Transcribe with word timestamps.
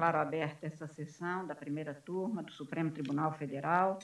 Declaro 0.00 0.16
aberta 0.18 0.66
essa 0.66 0.86
sessão 0.88 1.46
da 1.46 1.54
primeira 1.54 1.92
turma 1.92 2.42
do 2.42 2.50
Supremo 2.52 2.90
Tribunal 2.90 3.34
Federal, 3.34 3.98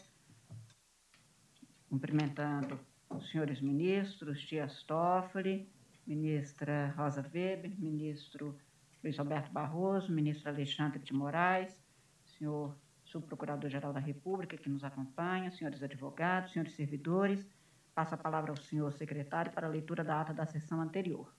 cumprimentando 1.89 2.79
os 3.09 3.31
senhores 3.31 3.63
ministros, 3.63 4.43
Dias 4.43 4.83
Toffoli, 4.83 5.67
ministra 6.07 6.93
Rosa 6.99 7.23
Weber, 7.23 7.73
ministro 7.81 8.55
Luiz 9.03 9.17
Roberto 9.17 9.51
Barroso, 9.51 10.13
ministro 10.13 10.51
Alexandre 10.51 10.99
de 10.99 11.15
Moraes, 11.15 11.83
senhor 12.27 12.77
subprocurador-geral 13.07 13.95
da 13.95 14.01
República 14.01 14.59
que 14.59 14.69
nos 14.69 14.85
acompanha, 14.85 15.51
senhores 15.51 15.83
advogados, 15.83 16.53
senhores 16.53 16.75
servidores. 16.75 17.49
Passo 17.95 18.15
a 18.15 18.19
palavra 18.19 18.51
ao 18.51 18.59
senhor 18.59 18.93
secretário 18.93 19.51
para 19.51 19.67
a 19.67 19.71
leitura 19.71 20.05
da 20.05 20.21
ata 20.21 20.35
da 20.35 20.45
sessão 20.45 20.79
anterior. 20.79 21.33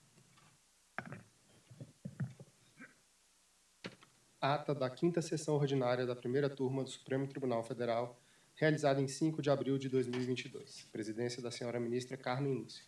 Ata 4.53 4.73
da 4.73 4.89
quinta 4.89 5.21
sessão 5.21 5.55
ordinária 5.55 6.05
da 6.05 6.15
primeira 6.15 6.49
turma 6.49 6.83
do 6.83 6.89
Supremo 6.89 7.27
Tribunal 7.27 7.63
Federal, 7.63 8.19
realizada 8.55 9.01
em 9.01 9.07
5 9.07 9.41
de 9.41 9.49
abril 9.49 9.77
de 9.77 9.89
2022. 9.89 10.87
Presidência 10.91 11.41
da 11.41 11.51
senhora 11.51 11.79
ministra 11.79 12.17
Carmen 12.17 12.53
Lúcia. 12.53 12.83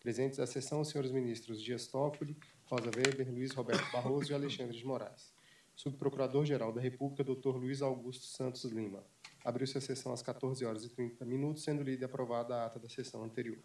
Presentes 0.00 0.38
à 0.38 0.46
sessão 0.46 0.80
os 0.80 0.88
senhores 0.88 1.10
ministros 1.10 1.62
Dias 1.62 1.86
Toffoli, 1.86 2.36
Rosa 2.66 2.90
Weber, 2.94 3.30
Luiz 3.32 3.52
Roberto 3.52 3.90
Barroso 3.92 4.32
e 4.32 4.34
Alexandre 4.34 4.76
de 4.76 4.84
Moraes. 4.84 5.32
Subprocurador-Geral 5.74 6.72
da 6.72 6.80
República, 6.80 7.24
Dr. 7.24 7.56
Luiz 7.56 7.80
Augusto 7.80 8.24
Santos 8.26 8.64
Lima. 8.64 9.02
Abriu-se 9.44 9.78
a 9.78 9.80
sessão 9.80 10.12
às 10.12 10.22
14 10.22 10.64
horas 10.64 10.84
e 10.84 10.88
30 10.88 11.24
minutos, 11.24 11.64
sendo 11.64 11.82
lida 11.82 12.04
e 12.04 12.06
aprovada 12.06 12.54
a 12.54 12.66
ata 12.66 12.78
da 12.78 12.88
sessão 12.88 13.24
anterior. 13.24 13.58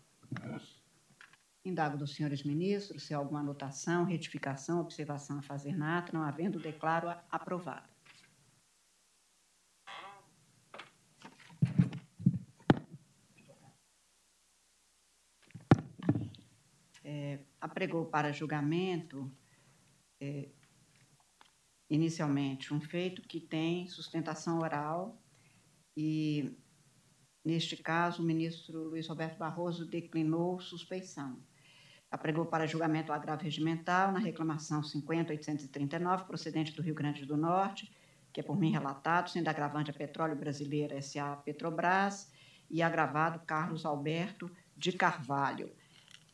Indago 1.63 1.97
dos 1.97 2.15
senhores 2.15 2.43
ministros 2.43 3.03
se 3.03 3.13
há 3.13 3.17
alguma 3.17 3.41
anotação, 3.41 4.05
retificação, 4.05 4.79
observação 4.79 5.39
a 5.39 5.41
fazer 5.41 5.75
na 5.75 5.97
ata, 5.97 6.13
não 6.13 6.23
havendo, 6.23 6.59
declaro 6.59 7.09
-a 7.09 7.21
aprovada. 7.29 7.89
É, 17.03 17.39
apregou 17.59 18.05
para 18.05 18.31
julgamento, 18.31 19.29
é, 20.21 20.49
inicialmente, 21.89 22.73
um 22.73 22.79
feito 22.79 23.21
que 23.21 23.41
tem 23.41 23.87
sustentação 23.87 24.59
oral 24.59 25.21
e, 25.97 26.55
neste 27.43 27.75
caso, 27.75 28.21
o 28.21 28.25
ministro 28.25 28.89
Luiz 28.89 29.07
Roberto 29.07 29.37
Barroso 29.37 29.85
declinou 29.85 30.59
suspeição 30.61 31.48
apregou 32.11 32.45
para 32.45 32.65
julgamento 32.65 33.11
o 33.11 33.15
agravo 33.15 33.43
regimental 33.43 34.11
na 34.11 34.19
reclamação 34.19 34.81
50.839, 34.81 36.25
procedente 36.25 36.75
do 36.75 36.81
Rio 36.81 36.95
Grande 36.95 37.25
do 37.25 37.37
Norte, 37.37 37.91
que 38.33 38.39
é 38.39 38.43
por 38.43 38.57
mim 38.57 38.71
relatado, 38.71 39.29
sendo 39.29 39.47
agravante 39.47 39.91
a 39.91 39.93
Petróleo 39.93 40.35
Brasileira 40.35 40.97
S.A. 40.97 41.35
Petrobras 41.35 42.31
e 42.69 42.81
agravado 42.81 43.39
Carlos 43.39 43.85
Alberto 43.85 44.49
de 44.75 44.91
Carvalho. 44.91 45.71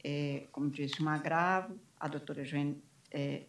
É, 0.04 0.48
como 0.52 0.70
disse, 0.70 1.02
um 1.02 1.10
agravo, 1.10 1.80
a 2.00 2.08
doutora 2.08 2.44
Geni, 2.46 2.82
é, 3.12 3.46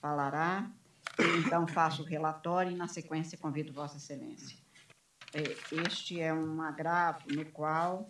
falará, 0.00 0.70
então 1.38 1.66
faço 1.66 2.02
o 2.02 2.06
relatório 2.06 2.72
e, 2.72 2.76
na 2.76 2.86
sequência, 2.86 3.36
convido 3.36 3.72
Vossa 3.72 3.96
Excelência. 3.96 4.56
É, 5.34 5.42
este 5.84 6.20
é 6.20 6.32
um 6.32 6.60
agravo 6.62 7.20
no 7.32 7.44
qual 7.46 8.08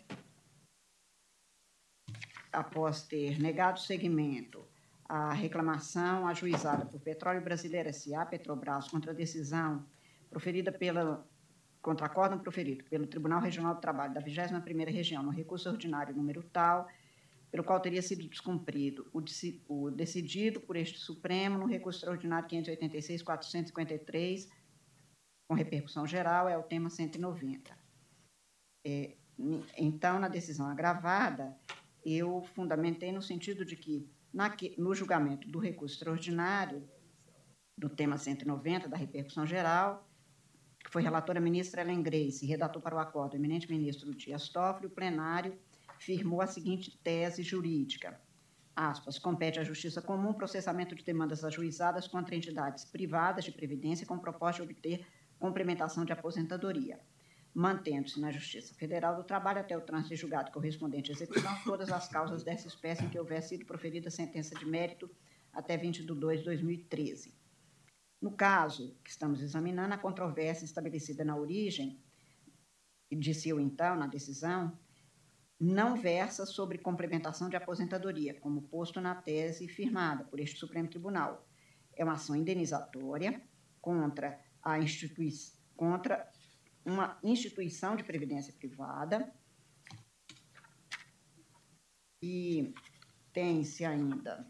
após 2.52 3.02
ter 3.02 3.40
negado 3.40 3.80
seguimento 3.80 4.66
à 5.08 5.32
reclamação 5.32 6.26
ajuizada 6.26 6.84
por 6.86 7.00
Petróleo 7.00 7.42
Brasileiro 7.42 7.88
S.A., 7.88 8.26
Petrobras, 8.26 8.88
contra 8.88 9.12
a 9.12 9.14
decisão 9.14 9.84
proferida 10.28 10.70
pela 10.70 11.26
contra 11.82 12.06
acórdão 12.06 12.38
proferido 12.38 12.84
pelo 12.84 13.06
Tribunal 13.06 13.40
Regional 13.40 13.74
do 13.74 13.80
Trabalho 13.80 14.12
da 14.12 14.20
21ª 14.20 14.92
Região 14.92 15.22
no 15.22 15.30
recurso 15.30 15.70
ordinário 15.70 16.14
número 16.14 16.42
tal, 16.42 16.86
pelo 17.50 17.64
qual 17.64 17.80
teria 17.80 18.02
sido 18.02 18.28
descumprido 18.28 19.10
o, 19.12 19.22
o 19.68 19.90
decidido 19.90 20.60
por 20.60 20.77
este 20.77 20.98
Supremo 20.98 21.58
no 21.58 21.66
recurso 21.66 22.00
extraordinário 22.00 22.48
586-453, 22.48 24.48
com 25.48 25.55
repercussão 25.55 26.06
geral, 26.06 26.48
é 26.48 26.56
o 26.56 26.62
tema 26.62 26.89
190. 26.90 27.77
É, 28.86 29.16
então, 29.77 30.20
na 30.20 30.28
decisão 30.28 30.68
agravada, 30.68 31.56
eu 32.05 32.42
fundamentei 32.55 33.12
no 33.12 33.22
sentido 33.22 33.64
de 33.64 33.77
que, 33.77 34.08
na, 34.33 34.55
no 34.78 34.94
julgamento 34.94 35.48
do 35.48 35.58
recurso 35.58 35.94
extraordinário, 35.94 36.88
do 37.77 37.88
tema 37.88 38.18
190, 38.18 38.88
da 38.88 38.96
repercussão 38.96 39.46
geral, 39.46 40.06
que 40.78 40.90
foi 40.90 41.02
relatora 41.02 41.40
ministra 41.40 41.83
Ellen 41.83 42.02
Grace, 42.02 42.46
redator 42.46 42.80
para 42.83 42.96
o 42.96 42.98
acordo 42.98 43.36
eminente 43.36 43.70
ministro 43.70 44.14
Dias 44.14 44.48
Toffoli, 44.48 44.86
o 44.86 44.90
plenário 44.90 45.58
firmou 45.98 46.40
a 46.40 46.46
seguinte 46.46 46.98
tese 47.02 47.42
jurídica, 47.42 48.20
aspas, 48.74 49.18
compete 49.18 49.58
à 49.58 49.64
Justiça 49.64 50.00
Comum 50.00 50.33
processamento 50.33 50.94
de 50.94 51.05
demandas 51.05 51.44
ajuizadas 51.44 52.06
contra 52.08 52.34
entidades 52.34 52.84
privadas 52.84 53.44
de 53.44 53.52
previdência 53.52 54.06
com 54.06 54.18
propósito 54.18 54.66
de 54.66 54.72
obter 54.72 55.06
complementação 55.39 56.05
de 56.05 56.12
aposentadoria 56.12 56.98
mantendo-se 57.55 58.20
na 58.20 58.30
Justiça 58.30 58.74
Federal 58.74 59.16
do 59.16 59.24
Trabalho 59.24 59.61
até 59.61 59.77
o 59.77 59.80
trânsito 59.80 60.14
de 60.14 60.20
julgado 60.20 60.52
correspondente 60.52 61.11
à 61.11 61.14
execução 61.14 61.52
todas 61.64 61.90
as 61.90 62.08
causas 62.08 62.44
dessa 62.44 62.68
espécie 62.68 63.05
em 63.05 63.08
que 63.08 63.18
houver 63.18 63.42
sido 63.42 63.66
proferida 63.66 64.11
sentença 64.11 64.55
de 64.55 64.64
mérito 64.64 65.11
até 65.52 65.77
20 65.77 66.05
de 66.05 66.14
2 66.14 66.39
de 66.40 66.44
2013. 66.44 67.34
No 68.20 68.33
caso 68.33 68.96
que 69.02 69.10
estamos 69.10 69.42
examinando, 69.42 69.94
a 69.94 69.98
controvérsia 69.98 70.64
estabelecida 70.64 71.24
na 71.24 71.36
origem, 71.36 72.02
disse 73.10 73.48
eu 73.48 73.58
então, 73.58 73.96
na 73.96 74.06
decisão, 74.06 74.78
não 75.58 75.96
versa 75.96 76.46
sobre 76.46 76.78
complementação 76.78 77.48
de 77.48 77.56
aposentadoria, 77.56 78.34
como 78.40 78.62
posto 78.62 79.00
na 79.00 79.14
tese 79.14 79.68
firmada 79.68 80.24
por 80.24 80.39
este 80.39 80.58
Supremo 80.58 80.89
Tribunal. 80.89 81.46
É 81.94 82.05
uma 82.05 82.14
ação 82.14 82.36
indenizatória 82.36 83.42
contra 83.80 84.40
a 84.62 84.78
instituição, 84.78 85.58
contra 85.77 86.30
uma 86.90 87.18
instituição 87.23 87.96
de 87.96 88.05
previdência 88.05 88.52
privada 88.52 89.33
e 92.23 92.74
tem-se 93.33 93.84
ainda, 93.84 94.46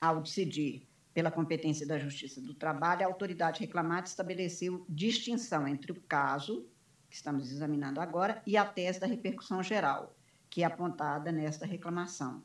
ao 0.00 0.20
decidir 0.20 0.88
pela 1.12 1.30
competência 1.30 1.86
da 1.86 1.98
Justiça 1.98 2.40
do 2.40 2.54
Trabalho, 2.54 3.02
a 3.02 3.06
autoridade 3.06 3.60
reclamante 3.60 4.08
estabeleceu 4.08 4.84
distinção 4.88 5.66
entre 5.66 5.92
o 5.92 6.00
caso, 6.02 6.68
que 7.08 7.16
estamos 7.16 7.50
examinando 7.50 8.00
agora, 8.00 8.42
e 8.46 8.56
a 8.56 8.66
tese 8.66 9.00
da 9.00 9.06
repercussão 9.06 9.62
geral, 9.62 10.16
que 10.50 10.62
é 10.62 10.66
apontada 10.66 11.30
nesta 11.30 11.64
reclamação. 11.64 12.44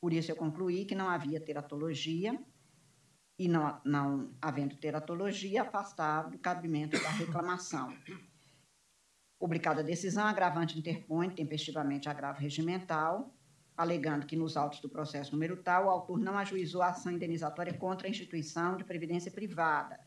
Por 0.00 0.12
isso, 0.12 0.30
eu 0.30 0.36
concluí 0.36 0.84
que 0.84 0.94
não 0.94 1.08
havia 1.08 1.40
teratologia 1.40 2.38
e 3.38 3.48
não, 3.48 3.80
não 3.84 4.30
havendo 4.40 4.76
teratologia, 4.76 5.62
afastado 5.62 6.30
do 6.32 6.38
cabimento 6.38 7.00
da 7.02 7.10
reclamação. 7.10 7.96
Publicada 9.38 9.80
a 9.80 9.84
decisão, 9.84 10.24
agravante 10.24 10.78
interpõe 10.78 11.30
tempestivamente 11.30 12.08
agravo 12.08 12.40
regimental, 12.40 13.34
alegando 13.76 14.26
que 14.26 14.36
nos 14.36 14.56
autos 14.56 14.80
do 14.80 14.88
processo 14.88 15.32
número 15.32 15.56
tal, 15.56 15.86
o 15.86 15.90
autor 15.90 16.18
não 16.18 16.38
ajuizou 16.38 16.80
a 16.80 16.88
ação 16.88 17.12
indenizatória 17.12 17.74
contra 17.74 18.06
a 18.06 18.10
instituição 18.10 18.76
de 18.76 18.84
previdência 18.84 19.32
privada, 19.32 19.98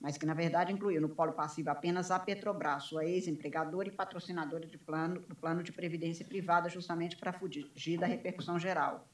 mas 0.00 0.16
que, 0.16 0.24
na 0.24 0.34
verdade, 0.34 0.72
incluiu 0.72 1.00
no 1.00 1.08
polo 1.08 1.32
passivo 1.32 1.70
apenas 1.70 2.12
a 2.12 2.20
Petrobras, 2.20 2.84
sua 2.84 3.04
ex-empregadora 3.04 3.88
e 3.88 3.92
patrocinadora 3.92 4.66
de 4.66 4.78
plano, 4.78 5.20
do 5.22 5.34
plano 5.34 5.64
de 5.64 5.72
previdência 5.72 6.24
privada, 6.24 6.68
justamente 6.68 7.16
para 7.16 7.32
fugir 7.32 7.98
da 7.98 8.06
repercussão 8.06 8.58
geral 8.60 9.08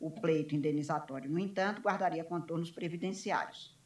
o 0.00 0.10
pleito 0.10 0.54
indenizatório, 0.54 1.30
no 1.30 1.38
entanto, 1.38 1.82
guardaria 1.82 2.24
contornos 2.24 2.70
previdenciários, 2.70 3.76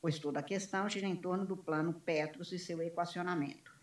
pois 0.00 0.18
toda 0.18 0.40
a 0.40 0.42
questão 0.42 0.88
gira 0.88 1.06
em 1.06 1.16
torno 1.16 1.46
do 1.46 1.56
plano 1.56 1.94
Petros 1.94 2.52
e 2.52 2.58
seu 2.58 2.82
equacionamento. 2.82 3.74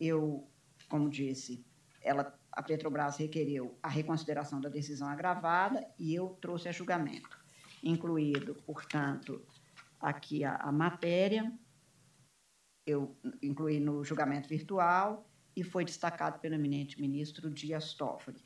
Eu, 0.00 0.50
como 0.88 1.10
disse, 1.10 1.66
ela, 2.00 2.38
a 2.50 2.62
Petrobras 2.62 3.18
requereu 3.18 3.78
a 3.82 3.88
reconsideração 3.88 4.60
da 4.60 4.68
decisão 4.68 5.08
agravada 5.08 5.86
e 5.98 6.14
eu 6.14 6.30
trouxe 6.40 6.68
a 6.68 6.72
julgamento, 6.72 7.38
incluído, 7.82 8.54
portanto, 8.66 9.44
aqui 10.00 10.42
a, 10.42 10.56
a 10.56 10.72
matéria, 10.72 11.52
eu 12.86 13.18
incluí 13.42 13.80
no 13.80 14.04
julgamento 14.04 14.48
virtual 14.48 15.28
e 15.54 15.62
foi 15.62 15.84
destacado 15.84 16.38
pelo 16.38 16.54
eminente 16.54 17.00
ministro 17.00 17.50
Dias 17.50 17.92
Toffoli 17.94 18.45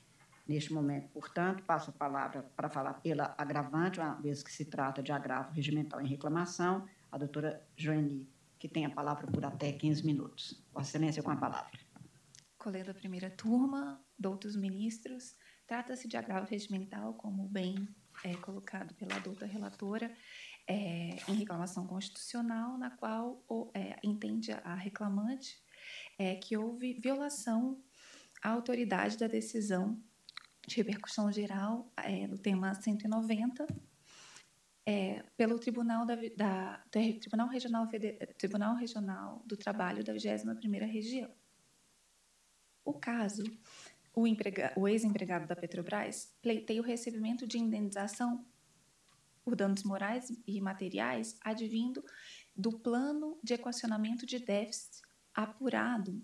Neste 0.50 0.72
momento, 0.72 1.08
portanto, 1.10 1.62
passo 1.62 1.90
a 1.90 1.92
palavra 1.92 2.42
para 2.56 2.68
falar 2.68 2.94
pela 2.94 3.36
agravante, 3.38 4.00
uma 4.00 4.20
vez 4.20 4.42
que 4.42 4.50
se 4.50 4.64
trata 4.64 5.00
de 5.00 5.12
agravo 5.12 5.52
regimental 5.52 6.00
em 6.00 6.08
reclamação, 6.08 6.88
a 7.08 7.16
doutora 7.16 7.64
Joanie, 7.76 8.28
que 8.58 8.68
tem 8.68 8.84
a 8.84 8.90
palavra 8.90 9.28
por 9.28 9.44
até 9.44 9.70
15 9.70 10.04
minutos. 10.04 10.60
Vossa 10.72 10.88
Excelência, 10.88 11.22
com 11.22 11.30
a 11.30 11.36
palavra. 11.36 11.78
Colendo 12.58 12.90
a 12.90 12.94
primeira 12.94 13.30
turma, 13.30 14.04
doutos 14.18 14.56
ministros, 14.56 15.36
trata-se 15.68 16.08
de 16.08 16.16
agravo 16.16 16.48
regimental, 16.48 17.14
como 17.14 17.48
bem 17.48 17.88
é, 18.24 18.34
colocado 18.34 18.92
pela 18.94 19.14
adulta 19.14 19.46
relatora 19.46 20.12
é, 20.66 21.16
em 21.28 21.34
reclamação 21.36 21.86
constitucional, 21.86 22.76
na 22.76 22.90
qual 22.90 23.40
é, 23.72 24.00
entende 24.02 24.50
a 24.50 24.74
reclamante 24.74 25.62
é, 26.18 26.34
que 26.34 26.56
houve 26.56 26.94
violação 26.94 27.80
à 28.42 28.50
autoridade 28.50 29.16
da 29.16 29.28
decisão 29.28 30.02
de 30.70 30.76
repercussão 30.76 31.32
geral 31.32 31.92
é, 31.96 32.28
no 32.28 32.38
tema 32.38 32.72
190 32.72 33.66
é, 34.86 35.22
pelo 35.36 35.58
Tribunal, 35.58 36.06
da, 36.06 36.16
da, 36.36 36.76
do 36.76 37.20
Tribunal, 37.20 37.48
Regional, 37.48 37.88
Tribunal 38.38 38.76
Regional 38.76 39.42
do 39.44 39.56
Trabalho 39.56 40.04
da 40.04 40.14
21ª 40.14 40.86
Região. 40.86 41.30
O 42.84 42.94
caso, 42.94 43.42
o, 44.14 44.22
o 44.76 44.88
ex-empregado 44.88 45.46
da 45.46 45.56
Petrobras 45.56 46.32
pleiteia 46.40 46.80
o 46.80 46.84
recebimento 46.84 47.46
de 47.48 47.58
indenização 47.58 48.46
por 49.44 49.56
danos 49.56 49.82
morais 49.82 50.30
e 50.46 50.60
materiais 50.60 51.36
advindo 51.40 52.04
do 52.54 52.78
plano 52.78 53.38
de 53.42 53.54
equacionamento 53.54 54.24
de 54.24 54.38
déficit 54.38 55.02
apurado 55.34 56.22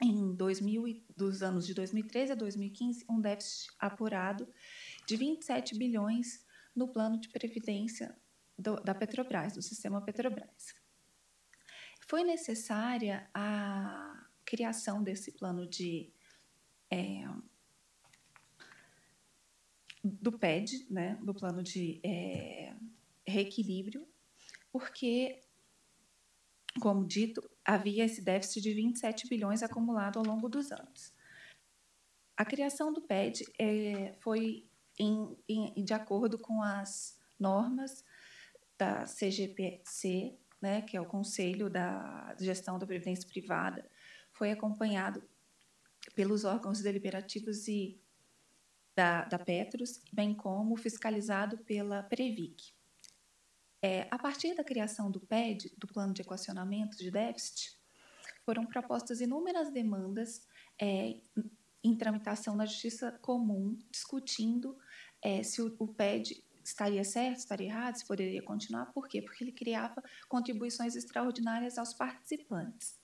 em 0.00 0.34
2000, 0.34 1.04
dos 1.16 1.42
anos 1.42 1.66
de 1.66 1.74
2013 1.74 2.32
a 2.32 2.34
2015, 2.34 3.04
um 3.08 3.20
déficit 3.20 3.70
apurado 3.78 4.48
de 5.06 5.16
27 5.16 5.76
bilhões 5.76 6.46
no 6.74 6.88
plano 6.88 7.18
de 7.18 7.28
previdência 7.28 8.16
do, 8.56 8.76
da 8.76 8.94
Petrobras, 8.94 9.54
do 9.54 9.62
sistema 9.62 10.00
Petrobras. 10.00 10.74
Foi 12.06 12.24
necessária 12.24 13.28
a 13.34 14.26
criação 14.44 15.02
desse 15.02 15.32
plano 15.32 15.66
de 15.66 16.12
é, 16.90 17.24
do 20.02 20.32
PED, 20.32 20.86
né, 20.90 21.18
do 21.22 21.34
plano 21.34 21.62
de 21.62 22.00
é, 22.02 22.74
reequilíbrio, 23.26 24.06
porque, 24.72 25.40
como 26.78 27.06
dito, 27.06 27.42
havia 27.64 28.04
esse 28.04 28.22
déficit 28.22 28.62
de 28.62 28.74
27 28.74 29.28
bilhões 29.28 29.62
acumulado 29.62 30.18
ao 30.18 30.24
longo 30.24 30.48
dos 30.48 30.72
anos. 30.72 31.12
A 32.36 32.44
criação 32.44 32.92
do 32.92 33.02
PED 33.02 33.44
é, 33.58 34.14
foi 34.20 34.68
em, 34.98 35.36
em, 35.48 35.84
de 35.84 35.92
acordo 35.92 36.38
com 36.38 36.62
as 36.62 37.18
normas 37.38 38.04
da 38.78 39.04
CGPC, 39.04 40.38
né, 40.60 40.82
que 40.82 40.96
é 40.96 41.00
o 41.00 41.06
Conselho 41.06 41.68
da 41.68 42.34
Gestão 42.38 42.78
da 42.78 42.86
Previdência 42.86 43.28
Privada, 43.28 43.88
foi 44.32 44.50
acompanhado 44.50 45.22
pelos 46.14 46.44
órgãos 46.44 46.80
deliberativos 46.80 47.68
e 47.68 48.00
da, 48.94 49.24
da 49.24 49.38
Petros, 49.38 50.00
bem 50.12 50.34
como 50.34 50.76
fiscalizado 50.76 51.58
pela 51.58 52.02
Previc. 52.02 52.72
É, 53.82 54.08
a 54.10 54.18
partir 54.18 54.54
da 54.54 54.64
criação 54.64 55.10
do 55.10 55.20
PED, 55.20 55.72
do 55.78 55.86
Plano 55.86 56.12
de 56.12 56.22
Equacionamento 56.22 56.96
de 56.98 57.10
Déficit, 57.10 57.78
foram 58.44 58.66
propostas 58.66 59.20
inúmeras 59.20 59.70
demandas 59.70 60.46
é, 60.80 61.20
em 61.84 61.96
tramitação 61.96 62.56
na 62.56 62.66
Justiça 62.66 63.12
Comum, 63.22 63.78
discutindo 63.90 64.76
é, 65.22 65.42
se 65.42 65.62
o, 65.62 65.74
o 65.78 65.86
PED 65.86 66.44
estaria 66.64 67.04
certo, 67.04 67.38
estaria 67.38 67.68
errado, 67.68 67.96
se 67.96 68.06
poderia 68.06 68.42
continuar. 68.42 68.86
Por 68.86 69.08
quê? 69.08 69.22
Porque 69.22 69.44
ele 69.44 69.52
criava 69.52 70.02
contribuições 70.28 70.96
extraordinárias 70.96 71.78
aos 71.78 71.94
participantes. 71.94 72.98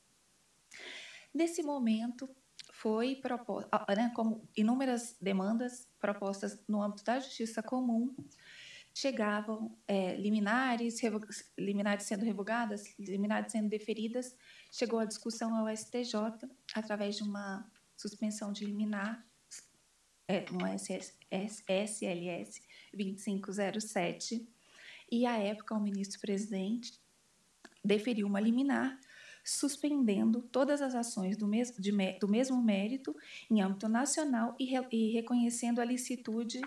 Nesse 1.33 1.63
momento, 1.63 2.29
foi 2.73 3.17
proposto, 3.17 3.69
né, 3.97 4.13
como 4.15 4.49
inúmeras 4.57 5.17
demandas 5.21 5.89
propostas 5.99 6.63
no 6.69 6.83
âmbito 6.83 7.05
da 7.05 7.21
justiça 7.21 7.63
comum, 7.63 8.15
chegavam 8.95 9.77
é, 9.89 10.15
liminares, 10.15 11.01
liminares 11.59 12.05
sendo 12.05 12.25
revogadas, 12.25 12.97
liminares 12.97 13.51
sendo 13.51 13.69
deferidas, 13.69 14.37
chegou 14.71 15.01
a 15.01 15.05
discussão 15.05 15.55
ao 15.57 15.77
STJ 15.77 16.15
através 16.73 17.17
de 17.17 17.25
uma 17.25 17.69
suspensão 17.97 18.53
de 18.53 18.65
liminar, 18.65 19.27
é, 20.29 20.45
uma 20.51 20.79
SS, 20.79 21.13
SLS 21.29 22.63
2507, 22.95 24.49
e 25.11 25.27
à 25.27 25.39
época 25.39 25.75
o 25.75 25.81
ministro-presidente 25.81 26.99
deferiu 27.85 28.29
uma 28.29 28.41
liminar 28.41 28.99
suspendendo 29.45 30.41
todas 30.41 30.81
as 30.81 30.95
ações 30.95 31.37
do, 31.37 31.51
de, 31.79 31.93
do 32.19 32.29
mesmo 32.29 32.63
mérito 32.63 33.15
em 33.51 33.61
âmbito 33.61 33.89
nacional 33.89 34.57
e, 34.59 34.65
re 34.65 34.87
e 34.91 35.13
reconhecendo 35.13 35.81
a 35.81 35.85
licitude 35.85 36.63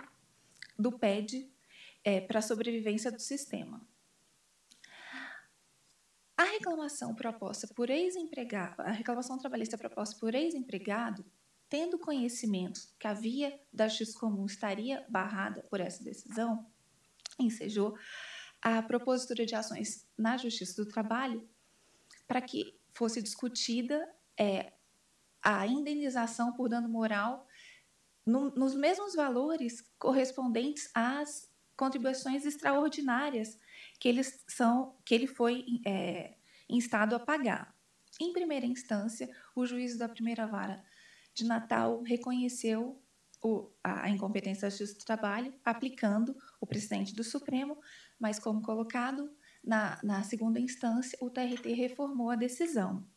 do 0.77 0.91
PED 0.91 1.49
é, 2.07 2.21
para 2.21 2.39
a 2.39 2.41
sobrevivência 2.41 3.11
do 3.11 3.19
sistema. 3.19 3.85
A 6.37 6.43
reclamação 6.45 7.13
proposta 7.13 7.67
por 7.67 7.89
ex-empregado, 7.89 8.79
a 8.79 8.91
reclamação 8.91 9.37
trabalhista 9.37 9.77
proposta 9.77 10.17
por 10.17 10.33
ex-empregado 10.33 11.25
tendo 11.67 11.99
conhecimento 11.99 12.79
que 12.97 13.07
a 13.07 13.13
via 13.13 13.59
da 13.73 13.89
justiça 13.89 14.17
comum 14.17 14.45
estaria 14.45 15.05
barrada 15.09 15.63
por 15.63 15.81
essa 15.81 16.01
decisão, 16.01 16.65
ensejou 17.37 17.97
a 18.61 18.81
propositura 18.81 19.45
de 19.45 19.53
ações 19.53 20.07
na 20.17 20.37
Justiça 20.37 20.81
do 20.81 20.89
Trabalho 20.89 21.45
para 22.25 22.39
que 22.39 22.79
fosse 22.93 23.21
discutida 23.21 24.01
é, 24.39 24.71
a 25.43 25.67
indenização 25.67 26.53
por 26.53 26.69
dano 26.69 26.87
moral 26.87 27.45
no, 28.25 28.49
nos 28.51 28.73
mesmos 28.75 29.13
valores 29.13 29.81
correspondentes 29.99 30.89
às 30.95 31.49
contribuições 31.77 32.45
extraordinárias 32.45 33.57
que 33.99 34.09
eles 34.09 34.43
são 34.47 34.97
que 35.05 35.15
ele 35.15 35.27
foi 35.27 35.63
é, 35.85 36.35
instado 36.67 37.15
a 37.15 37.19
pagar. 37.19 37.73
Em 38.19 38.33
primeira 38.33 38.65
instância, 38.65 39.29
o 39.55 39.65
juízo 39.65 39.99
da 39.99 40.09
primeira 40.09 40.47
vara 40.47 40.83
de 41.33 41.45
Natal 41.45 42.01
reconheceu 42.01 42.99
o, 43.43 43.71
a 43.83 44.09
incompetência 44.09 44.63
da 44.63 44.69
Justiça 44.69 44.95
do 44.95 45.05
Trabalho, 45.05 45.53
aplicando 45.63 46.35
o 46.59 46.65
presidente 46.65 47.13
do 47.13 47.23
Supremo, 47.23 47.77
mas, 48.19 48.39
como 48.39 48.63
colocado, 48.63 49.31
na, 49.63 49.99
na 50.03 50.23
segunda 50.23 50.59
instância, 50.59 51.17
o 51.21 51.29
TRT 51.29 51.73
reformou 51.73 52.31
a 52.31 52.35
decisão. 52.35 53.07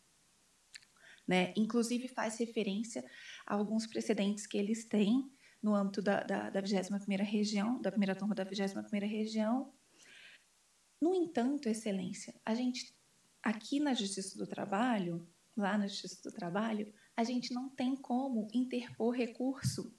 Né? 1.26 1.54
Inclusive, 1.56 2.08
faz 2.08 2.38
referência 2.38 3.02
a 3.46 3.54
alguns 3.54 3.86
precedentes 3.86 4.46
que 4.46 4.58
eles 4.58 4.84
têm 4.84 5.32
no 5.62 5.74
âmbito 5.74 6.00
da, 6.00 6.22
da, 6.22 6.50
da 6.50 6.62
21ª 6.62 7.22
região, 7.22 7.80
da 7.80 7.90
primeira 7.90 8.14
turma 8.14 8.34
da 8.34 8.44
21ª 8.44 9.06
região. 9.06 9.72
No 11.00 11.14
entanto, 11.14 11.68
Excelência, 11.68 12.34
a 12.44 12.54
gente, 12.54 12.94
aqui 13.42 13.80
na 13.80 13.94
Justiça 13.94 14.36
do 14.38 14.46
Trabalho, 14.46 15.26
lá 15.56 15.76
na 15.76 15.86
Justiça 15.86 16.22
do 16.22 16.34
Trabalho, 16.34 16.92
a 17.16 17.24
gente 17.24 17.52
não 17.52 17.68
tem 17.68 17.94
como 17.96 18.48
interpor 18.54 19.14
recurso 19.14 19.94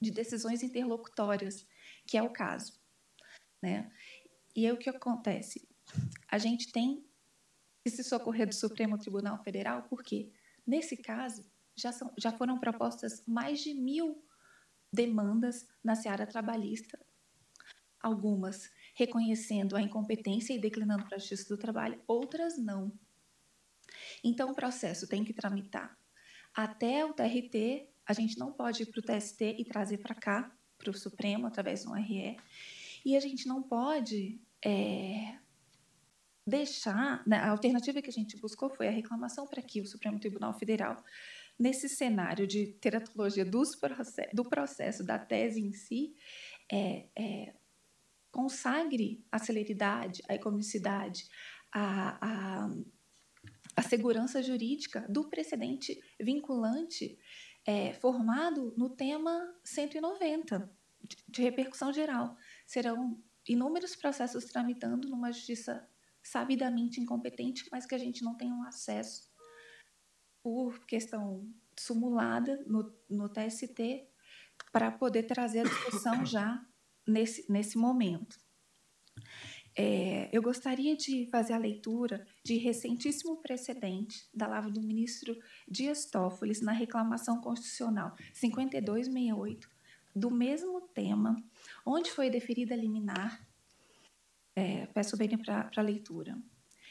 de 0.00 0.10
decisões 0.10 0.62
interlocutórias, 0.62 1.66
que 2.06 2.16
é 2.16 2.22
o 2.22 2.30
caso. 2.30 2.80
Né? 3.60 3.90
E 4.54 4.66
aí 4.66 4.72
o 4.72 4.78
que 4.78 4.88
acontece? 4.88 5.68
A 6.28 6.38
gente 6.38 6.70
tem 6.70 7.04
que 7.84 7.90
se 7.90 8.04
socorrer 8.04 8.46
do 8.46 8.54
Supremo 8.54 8.98
Tribunal 8.98 9.42
Federal, 9.42 9.82
porque, 9.88 10.30
nesse 10.66 10.96
caso, 10.96 11.44
já, 11.74 11.92
são, 11.92 12.12
já 12.16 12.32
foram 12.32 12.58
propostas 12.58 13.22
mais 13.26 13.60
de 13.60 13.74
mil 13.74 14.22
demandas 14.92 15.66
na 15.82 15.94
seara 15.94 16.26
trabalhista, 16.26 16.98
algumas 18.00 18.70
reconhecendo 18.94 19.76
a 19.76 19.82
incompetência 19.82 20.52
e 20.52 20.58
declinando 20.58 21.04
para 21.04 21.16
a 21.16 21.18
Justiça 21.18 21.48
do 21.48 21.58
Trabalho, 21.58 22.00
outras 22.06 22.58
não. 22.58 22.92
Então, 24.22 24.50
o 24.50 24.54
processo 24.54 25.06
tem 25.06 25.24
que 25.24 25.32
tramitar 25.32 25.96
até 26.54 27.04
o 27.04 27.12
TRT, 27.12 27.88
a 28.04 28.12
gente 28.12 28.38
não 28.38 28.52
pode 28.52 28.82
ir 28.82 28.86
para 28.86 29.00
o 29.00 29.02
TST 29.02 29.56
e 29.58 29.64
trazer 29.64 29.98
para 29.98 30.14
cá, 30.14 30.50
para 30.76 30.90
o 30.90 30.94
Supremo, 30.94 31.46
através 31.46 31.82
de 31.82 31.88
um 31.88 31.92
RE. 31.92 32.36
E 33.04 33.16
a 33.16 33.20
gente 33.20 33.46
não 33.46 33.62
pode 33.62 34.40
é, 34.64 35.38
deixar. 36.46 37.22
Né, 37.26 37.36
a 37.36 37.50
alternativa 37.50 38.02
que 38.02 38.10
a 38.10 38.12
gente 38.12 38.36
buscou 38.36 38.70
foi 38.70 38.88
a 38.88 38.90
reclamação 38.90 39.46
para 39.46 39.62
que 39.62 39.80
o 39.80 39.86
Supremo 39.86 40.18
Tribunal 40.18 40.52
Federal, 40.54 41.02
nesse 41.58 41.88
cenário 41.88 42.46
de 42.46 42.66
teratologia 42.80 43.44
dos 43.44 43.74
process, 43.76 44.28
do 44.32 44.44
processo, 44.44 45.04
da 45.04 45.18
tese 45.18 45.60
em 45.60 45.72
si, 45.72 46.14
é, 46.70 47.06
é, 47.16 47.54
consagre 48.30 49.24
a 49.32 49.38
celeridade, 49.38 50.22
a 50.28 50.34
economicidade, 50.34 51.24
a, 51.72 52.64
a 52.64 52.68
a 53.78 53.82
segurança 53.82 54.42
jurídica 54.42 55.06
do 55.08 55.28
precedente 55.28 56.02
vinculante 56.18 57.16
é, 57.64 57.92
formado 57.92 58.74
no 58.76 58.90
tema 58.90 59.54
190 59.62 60.68
de 61.28 61.42
repercussão 61.42 61.92
geral. 61.92 62.36
Serão 62.66 63.22
inúmeros 63.46 63.94
processos 63.94 64.46
tramitando 64.46 65.08
numa 65.08 65.30
justiça 65.30 65.88
sabidamente 66.20 67.00
incompetente, 67.00 67.68
mas 67.70 67.86
que 67.86 67.94
a 67.94 67.98
gente 67.98 68.24
não 68.24 68.36
tem 68.36 68.52
um 68.52 68.64
acesso 68.64 69.27
por 70.48 70.86
questão 70.86 71.46
simulada 71.76 72.64
no, 72.66 72.90
no 73.06 73.28
TST 73.28 74.08
para 74.72 74.90
poder 74.90 75.24
trazer 75.24 75.60
a 75.60 75.64
discussão 75.64 76.24
já 76.24 76.64
nesse, 77.06 77.44
nesse 77.52 77.76
momento. 77.76 78.40
É, 79.76 80.30
eu 80.32 80.40
gostaria 80.40 80.96
de 80.96 81.26
fazer 81.26 81.52
a 81.52 81.58
leitura 81.58 82.26
de 82.42 82.56
recentíssimo 82.56 83.36
precedente 83.42 84.26
da 84.32 84.46
lava 84.46 84.70
do 84.70 84.80
ministro 84.80 85.38
Dias 85.68 86.06
Toffoli 86.06 86.58
na 86.62 86.72
reclamação 86.72 87.42
constitucional 87.42 88.16
5268, 88.32 89.68
do 90.16 90.30
mesmo 90.30 90.80
tema, 90.80 91.36
onde 91.84 92.10
foi 92.10 92.30
deferida 92.30 92.74
liminar. 92.74 93.46
É, 94.56 94.86
peço 94.86 95.14
bem 95.14 95.36
para 95.36 95.70
a 95.76 95.82
leitura. 95.82 96.38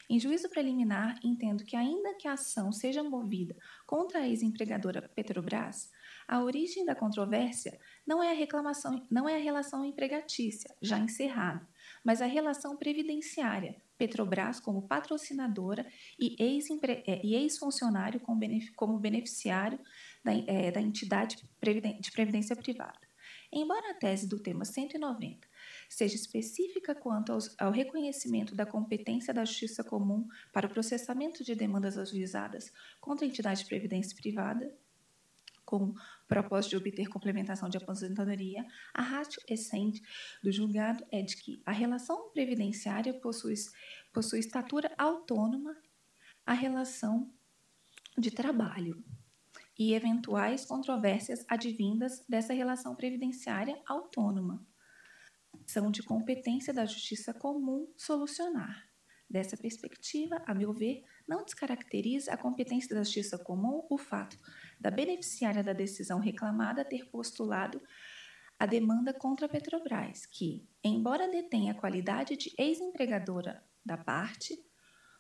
Em 0.10 0.20
juízo 0.20 0.50
preliminar, 0.50 1.20
entendo 1.22 1.66
que, 1.66 1.76
ainda 1.76 2.16
que 2.16 2.30
a 2.30 2.34
ação 2.34 2.72
seja 2.72 3.04
movida 3.04 3.56
contra 3.86 4.20
a 4.20 4.28
ex-empregadora 4.28 5.10
Petrobras, 5.14 5.92
a 6.26 6.42
origem 6.42 6.86
da 6.86 6.96
controvérsia 6.96 7.78
não 8.06 8.24
é 8.24 8.32
a 8.32 8.36
reclamação, 8.36 9.06
não 9.12 9.28
é 9.28 9.36
a 9.36 9.42
relação 9.42 9.84
empregatícia, 9.84 10.74
já 10.82 10.98
encerrada, 10.98 11.68
mas 12.04 12.22
a 12.22 12.26
relação 12.26 12.78
previdenciária, 12.78 13.82
Petrobras 13.98 14.60
como 14.60 14.88
patrocinadora 14.88 15.86
e 16.20 16.36
é, 16.40 17.26
ex-funcionário 17.26 18.22
como 18.76 19.00
beneficiário 19.00 19.80
da, 20.24 20.34
é, 20.34 20.72
da 20.72 20.80
entidade 20.80 21.38
de 21.38 22.12
previdência 22.12 22.56
privada. 22.56 23.08
Embora 23.52 23.92
a 23.92 23.94
tese 23.94 24.28
do 24.28 24.40
tema 24.40 24.66
190 24.66 25.48
seja 25.90 26.16
específica 26.16 26.94
quanto 26.94 27.32
aos, 27.32 27.56
ao 27.60 27.72
reconhecimento 27.72 28.56
da 28.56 28.66
competência 28.66 29.34
da 29.34 29.46
Justiça 29.46 29.84
Comum 29.84 30.28
para 30.52 30.68
o 30.68 30.70
processamento 30.70 31.44
de 31.44 31.56
demandas 31.56 31.98
ajuizadas 31.98 32.72
contra 33.00 33.26
a 33.26 33.30
entidade 33.30 33.62
de 33.62 33.68
previdência 33.68 34.16
privada, 34.16 34.74
com 35.66 35.94
propósito 36.28 36.72
de 36.72 36.78
obter 36.78 37.10
complementação 37.10 37.68
de 37.68 37.78
aposentadoria, 37.78 38.66
a 38.94 39.02
ratio 39.02 39.42
essente 39.48 40.02
do 40.42 40.50
julgado 40.50 41.06
é 41.12 41.22
de 41.22 41.36
que 41.36 41.62
a 41.66 41.74
relação 41.74 42.30
previdenciária 42.30 43.14
possui, 43.14 43.56
possui 44.14 44.40
estatura 44.40 44.94
autônoma 44.98 45.76
à 46.46 46.54
relação 46.54 47.30
de 48.18 48.32
trabalho 48.32 49.04
e 49.78 49.94
eventuais 49.94 50.66
controvérsias 50.66 51.46
advindas 51.50 52.26
dessa 52.28 52.54
relação 52.54 52.96
previdenciária 52.96 53.80
autônoma 53.86 54.66
são 55.68 55.92
de 55.92 56.02
competência 56.02 56.74
da 56.74 56.86
justiça 56.86 57.34
comum 57.34 57.92
solucionar. 57.98 58.88
Dessa 59.30 59.58
perspectiva, 59.58 60.42
a 60.48 60.56
meu 60.56 60.72
ver, 60.72 61.04
não 61.28 61.44
descaracteriza 61.44 62.32
a 62.32 62.38
competência 62.38 62.96
da 62.96 63.04
justiça 63.04 63.38
comum 63.38 63.86
o 63.90 63.98
fato 63.98 64.40
da 64.80 64.90
beneficiária 64.90 65.62
da 65.62 65.74
decisão 65.74 66.20
reclamada 66.20 66.86
ter 66.86 67.10
postulado 67.10 67.82
a 68.58 68.66
demanda 68.66 69.14
contra 69.14 69.46
a 69.46 69.50
Petrobras, 69.50 70.26
que, 70.26 70.68
embora 70.82 71.30
detenha 71.30 71.74
a 71.74 71.76
qualidade 71.76 72.38
de 72.38 72.54
ex-empregadora 72.58 73.62
da 73.86 73.98
parte, 73.98 74.58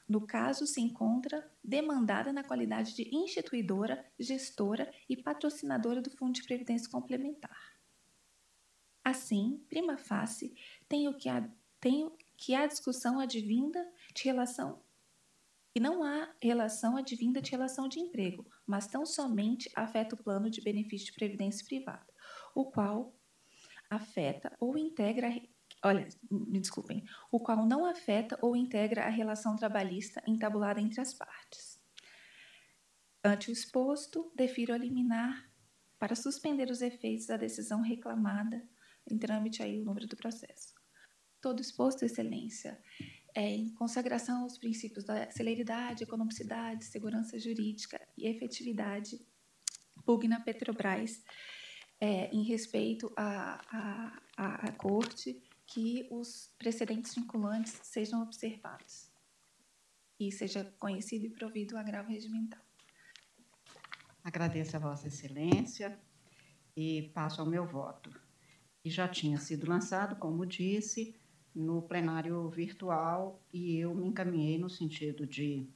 no 0.08 0.25
caso 0.25 0.66
se 0.66 0.80
encontra 0.80 1.46
demandada 1.62 2.32
na 2.32 2.44
qualidade 2.44 2.96
de 2.96 3.13
instituidora, 3.13 4.04
gestora 4.18 4.89
e 5.10 5.22
patrocinadora 5.22 6.01
do 6.01 6.10
Fundo 6.10 6.32
de 6.32 6.44
Previdência 6.44 6.89
Complementar. 6.89 7.76
Assim, 9.07 9.63
prima 9.69 9.95
facie, 9.95 10.53
tenho 10.89 11.13
que 11.13 11.29
a, 11.29 11.49
tenho 11.79 12.11
que 12.35 12.53
a 12.53 12.67
discussão 12.67 13.21
advinda 13.21 13.89
de 14.13 14.25
relação 14.25 14.81
e 15.73 15.79
não 15.79 16.03
há 16.03 16.27
relação 16.41 16.97
advinda 16.97 17.41
de 17.41 17.51
relação 17.51 17.87
de 17.87 18.01
emprego, 18.01 18.45
mas 18.65 18.85
tão 18.85 19.05
somente 19.05 19.71
afeta 19.73 20.13
o 20.13 20.21
plano 20.21 20.49
de 20.49 20.59
benefício 20.59 21.05
de 21.05 21.13
previdência 21.13 21.65
privada, 21.65 22.05
o 22.53 22.65
qual 22.65 23.15
afeta 23.89 24.51
ou 24.59 24.77
integra 24.77 25.29
olha, 25.81 26.05
me 26.29 26.59
desculpem, 26.59 27.05
o 27.31 27.39
qual 27.39 27.65
não 27.65 27.85
afeta 27.85 28.37
ou 28.41 28.57
integra 28.57 29.05
a 29.05 29.09
relação 29.09 29.55
trabalhista 29.55 30.21
entabulada 30.27 30.81
entre 30.81 30.99
as 30.99 31.13
partes. 31.13 31.79
Ante 33.23 33.51
o 33.51 33.53
exposto, 33.53 34.33
defiro 34.35 34.75
eliminar 34.75 35.49
para 35.97 36.13
suspender 36.13 36.69
os 36.69 36.81
efeitos 36.81 37.27
da 37.27 37.37
decisão 37.37 37.79
reclamada 37.79 38.67
em 39.09 39.17
trâmite 39.17 39.61
aí 39.61 39.81
o 39.81 39.85
número 39.85 40.07
do 40.07 40.15
processo. 40.15 40.73
Todo 41.41 41.61
exposto, 41.61 42.03
excelência, 42.03 42.79
é, 43.33 43.49
em 43.55 43.69
consagração 43.75 44.43
aos 44.43 44.57
princípios 44.57 45.05
da 45.05 45.29
celeridade, 45.31 46.03
economicidade, 46.03 46.85
segurança 46.85 47.39
jurídica 47.39 47.99
e 48.17 48.27
efetividade, 48.27 49.19
pugna 50.03 50.41
Petrobras 50.41 51.23
é, 51.99 52.29
em 52.31 52.43
respeito 52.43 53.11
à, 53.15 54.19
à, 54.35 54.67
à 54.67 54.71
Corte 54.71 55.41
que 55.65 56.07
os 56.09 56.53
precedentes 56.57 57.13
vinculantes 57.13 57.79
sejam 57.83 58.21
observados 58.21 59.11
e 60.19 60.31
seja 60.31 60.63
conhecido 60.79 61.25
e 61.25 61.29
provido 61.29 61.75
o 61.75 61.77
agravo 61.77 62.09
regimental. 62.09 62.61
Agradeço 64.23 64.75
a 64.75 64.79
Vossa 64.79 65.07
Excelência 65.07 65.99
e 66.75 67.11
passo 67.13 67.41
ao 67.41 67.47
meu 67.47 67.65
voto. 67.65 68.09
E 68.88 68.89
já 68.89 69.06
tinha 69.06 69.38
sido 69.38 69.70
lançado, 69.70 70.15
como 70.15 70.46
disse, 70.46 71.13
no 71.53 71.82
plenário 71.82 72.50
virtual 72.50 73.38
e 73.51 73.75
eu 73.75 73.94
me 73.94 74.08
encaminhei 74.08 74.58
no 74.58 74.70
sentido 74.70 75.27
de 75.27 75.67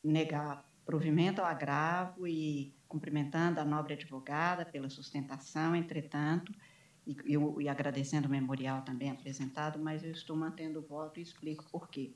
negar 0.00 0.64
provimento 0.84 1.40
ao 1.40 1.48
agravo 1.48 2.24
e 2.24 2.72
cumprimentando 2.86 3.58
a 3.58 3.64
nobre 3.64 3.94
advogada 3.94 4.64
pela 4.64 4.88
sustentação, 4.88 5.74
entretanto, 5.74 6.54
e, 7.04 7.16
e 7.58 7.68
agradecendo 7.68 8.28
o 8.28 8.30
memorial 8.30 8.82
também 8.82 9.10
apresentado, 9.10 9.76
mas 9.80 10.04
eu 10.04 10.12
estou 10.12 10.36
mantendo 10.36 10.78
o 10.78 10.86
voto 10.86 11.18
e 11.18 11.24
explico 11.24 11.68
por 11.68 11.88
quê. 11.88 12.14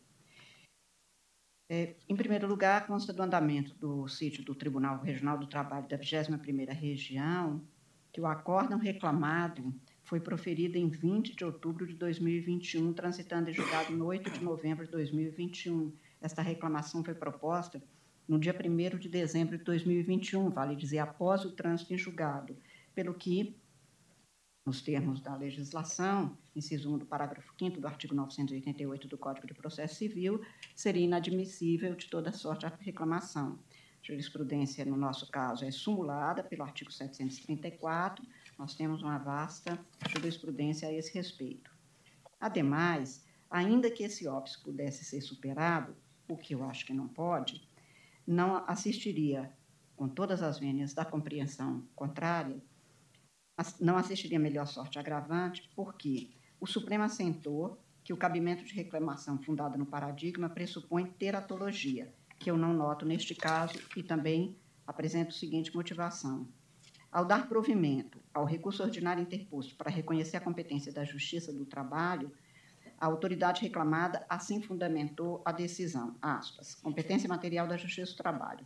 É, 1.69 1.97
em 2.09 2.15
primeiro 2.15 2.47
lugar, 2.47 2.87
consta 2.87 3.13
do 3.13 3.21
andamento 3.21 3.75
do 3.75 4.07
sítio 4.07 4.45
do 4.45 4.55
Tribunal 4.55 5.03
Regional 5.03 5.37
do 5.37 5.49
Trabalho 5.49 5.89
da 5.89 5.99
21ª 5.99 6.71
Região 6.73 7.67
que 8.13 8.21
o 8.21 8.27
acórdão 8.27 8.79
reclamado 8.79 9.75
foi 10.11 10.19
proferida 10.19 10.77
em 10.77 10.89
20 10.89 11.37
de 11.37 11.45
outubro 11.45 11.87
de 11.87 11.95
2021, 11.95 12.93
transitando 12.93 13.49
em 13.49 13.53
julgado 13.53 13.93
no 13.93 14.07
8 14.07 14.29
de 14.29 14.43
novembro 14.43 14.85
de 14.85 14.91
2021. 14.91 15.93
Esta 16.21 16.43
reclamação 16.43 17.05
foi 17.05 17.15
proposta 17.15 17.81
no 18.27 18.37
dia 18.37 18.53
1 18.53 18.99
de 18.99 19.09
dezembro 19.09 19.57
de 19.57 19.63
2021, 19.63 20.51
vale 20.51 20.75
dizer, 20.75 20.99
após 20.99 21.45
o 21.45 21.53
trânsito 21.53 21.95
em 21.95 21.97
julgado, 21.97 22.57
pelo 22.93 23.15
que, 23.15 23.57
nos 24.67 24.83
termos 24.83 25.21
da 25.21 25.37
legislação, 25.37 26.37
inciso 26.57 26.93
1 26.93 26.99
do 26.99 27.07
parágrafo 27.07 27.55
5 27.57 27.81
do 27.81 27.87
artigo 27.87 28.13
988 28.13 29.07
do 29.07 29.17
Código 29.17 29.47
de 29.47 29.55
Processo 29.55 29.95
Civil, 29.95 30.41
seria 30.75 31.05
inadmissível 31.05 31.95
de 31.95 32.09
toda 32.11 32.33
sorte 32.33 32.67
a 32.67 32.73
reclamação. 32.81 33.61
Jurisprudência, 34.03 34.85
no 34.85 34.97
nosso 34.97 35.31
caso, 35.31 35.65
é 35.65 35.71
sumulada 35.71 36.43
pelo 36.43 36.65
artigo 36.65 36.91
734, 36.91 38.27
nós 38.61 38.75
temos 38.75 39.03
uma 39.03 39.17
vasta 39.17 39.79
jurisprudência 40.11 40.87
a 40.87 40.93
esse 40.93 41.15
respeito. 41.15 41.75
Ademais, 42.39 43.25
ainda 43.51 43.91
que 43.91 44.03
esse 44.03 44.29
óbice 44.29 44.63
pudesse 44.63 45.03
ser 45.03 45.23
superado, 45.23 45.97
o 46.29 46.37
que 46.37 46.55
eu 46.55 46.63
acho 46.65 46.85
que 46.85 46.93
não 46.93 47.09
pode, 47.09 47.67
não 48.27 48.63
assistiria, 48.69 49.51
com 49.97 50.07
todas 50.11 50.43
as 50.43 50.59
vênias 50.59 50.93
da 50.93 51.07
compreensão 51.07 51.89
contrária, 51.97 52.63
não 53.81 53.97
assistiria 53.97 54.39
melhor 54.39 54.67
sorte 54.67 54.99
agravante, 54.99 55.71
porque 55.75 56.31
o 56.61 56.67
Supremo 56.67 57.05
assentou 57.05 57.83
que 58.05 58.13
o 58.13 58.17
cabimento 58.19 58.63
de 58.63 58.75
reclamação 58.75 59.39
fundada 59.43 59.79
no 59.79 59.87
paradigma 59.87 60.51
pressupõe 60.51 61.07
teratologia, 61.07 62.15
que 62.39 62.51
eu 62.51 62.59
não 62.59 62.75
noto 62.75 63.07
neste 63.07 63.35
caso 63.35 63.79
e 63.97 64.03
também 64.03 64.55
apresento 64.87 65.31
a 65.31 65.39
seguinte 65.39 65.75
motivação. 65.75 66.47
Ao 67.13 67.25
dar 67.25 67.49
provimento 67.49 68.23
ao 68.33 68.45
recurso 68.45 68.85
ordinário 68.85 69.23
interposto 69.23 69.75
para 69.75 69.91
reconhecer 69.91 70.37
a 70.37 70.41
competência 70.41 70.93
da 70.93 71.05
Justiça 71.05 71.53
do 71.53 71.67
Trabalho, 71.67 72.33
a 72.97 73.07
autoridade 73.07 73.63
reclamada 73.63 74.25
assim 74.29 74.63
fundamentou 74.63 75.43
a 75.45 75.51
decisão, 75.51 76.17
aspas, 76.23 76.77
competência 76.77 77.29
material 77.29 77.67
da 77.67 77.77
Justiça 77.77 78.13
do 78.13 78.17
Trabalho. 78.17 78.65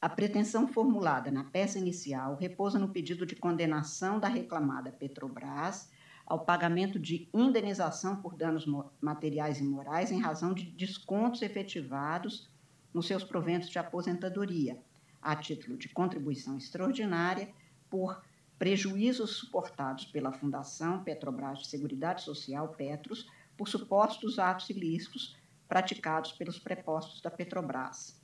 A 0.00 0.08
pretensão 0.08 0.68
formulada 0.68 1.30
na 1.30 1.42
peça 1.42 1.78
inicial 1.78 2.36
repousa 2.36 2.78
no 2.78 2.88
pedido 2.88 3.26
de 3.26 3.34
condenação 3.34 4.20
da 4.20 4.28
reclamada 4.28 4.92
Petrobras 4.92 5.90
ao 6.24 6.44
pagamento 6.44 7.00
de 7.00 7.28
indenização 7.34 8.22
por 8.22 8.36
danos 8.36 8.64
materiais 9.00 9.58
e 9.58 9.64
morais 9.64 10.12
em 10.12 10.20
razão 10.20 10.54
de 10.54 10.64
descontos 10.70 11.42
efetivados 11.42 12.48
nos 12.94 13.06
seus 13.06 13.24
proventos 13.24 13.68
de 13.68 13.78
aposentadoria, 13.78 14.80
a 15.22 15.36
título 15.36 15.76
de 15.76 15.88
contribuição 15.88 16.58
extraordinária 16.58 17.48
por 17.88 18.20
prejuízos 18.58 19.36
suportados 19.36 20.06
pela 20.06 20.32
Fundação 20.32 21.04
Petrobras 21.04 21.60
de 21.60 21.68
Seguridade 21.68 22.22
Social, 22.22 22.70
Petros, 22.70 23.28
por 23.56 23.68
supostos 23.68 24.36
atos 24.38 24.70
ilícitos 24.70 25.36
praticados 25.68 26.32
pelos 26.32 26.58
prepostos 26.58 27.20
da 27.20 27.30
Petrobras. 27.30 28.20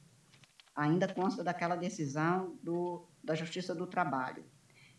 Ainda 0.75 1.13
consta 1.13 1.45
daquela 1.45 1.77
decisão 1.77 2.57
do, 2.63 3.07
da 3.23 3.35
Justiça 3.35 3.75
do 3.75 3.87
Trabalho. 3.87 4.43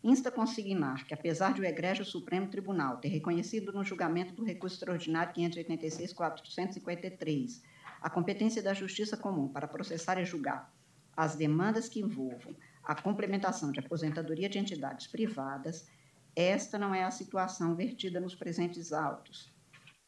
insta 0.02 0.30
consignar 0.30 1.04
que, 1.06 1.14
apesar 1.14 1.54
de 1.54 1.60
o 1.60 1.64
Egrégio 1.64 2.04
Supremo 2.04 2.48
Tribunal 2.48 2.98
ter 2.98 3.08
reconhecido 3.08 3.72
no 3.72 3.84
julgamento 3.84 4.34
do 4.34 4.44
recurso 4.44 4.76
extraordinário 4.76 5.34
586-453 5.34 7.62
a 8.00 8.08
competência 8.08 8.62
da 8.62 8.72
Justiça 8.72 9.16
Comum 9.16 9.48
para 9.48 9.68
processar 9.68 10.18
e 10.18 10.24
julgar 10.24 10.72
as 11.16 11.36
demandas 11.36 11.88
que 11.88 12.00
envolvam 12.00 12.54
a 12.82 12.94
complementação 12.94 13.70
de 13.70 13.80
aposentadoria 13.80 14.48
de 14.48 14.58
entidades 14.58 15.06
privadas, 15.06 15.88
esta 16.34 16.78
não 16.78 16.94
é 16.94 17.04
a 17.04 17.10
situação 17.10 17.74
vertida 17.74 18.20
nos 18.20 18.34
presentes 18.34 18.92
autos, 18.92 19.52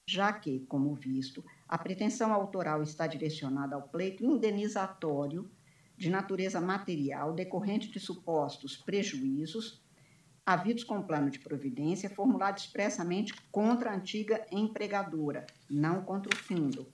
já 0.06 0.32
que, 0.32 0.60
como 0.60 0.94
visto, 0.94 1.44
a 1.68 1.78
pretensão 1.78 2.32
autoral 2.32 2.82
está 2.82 3.06
direcionada 3.06 3.76
ao 3.76 3.82
pleito 3.82 4.24
indenizatório 4.24 5.50
de 5.96 6.10
natureza 6.10 6.60
material 6.60 7.32
decorrente 7.32 7.90
de 7.90 8.00
supostos 8.00 8.76
prejuízos 8.76 9.82
havidos 10.44 10.82
com 10.82 11.02
plano 11.02 11.30
de 11.30 11.38
providência 11.38 12.10
formulado 12.10 12.58
expressamente 12.58 13.32
contra 13.50 13.90
a 13.90 13.94
antiga 13.94 14.44
empregadora, 14.50 15.46
não 15.70 16.02
contra 16.02 16.34
o 16.34 16.36
fundo. 16.36 16.92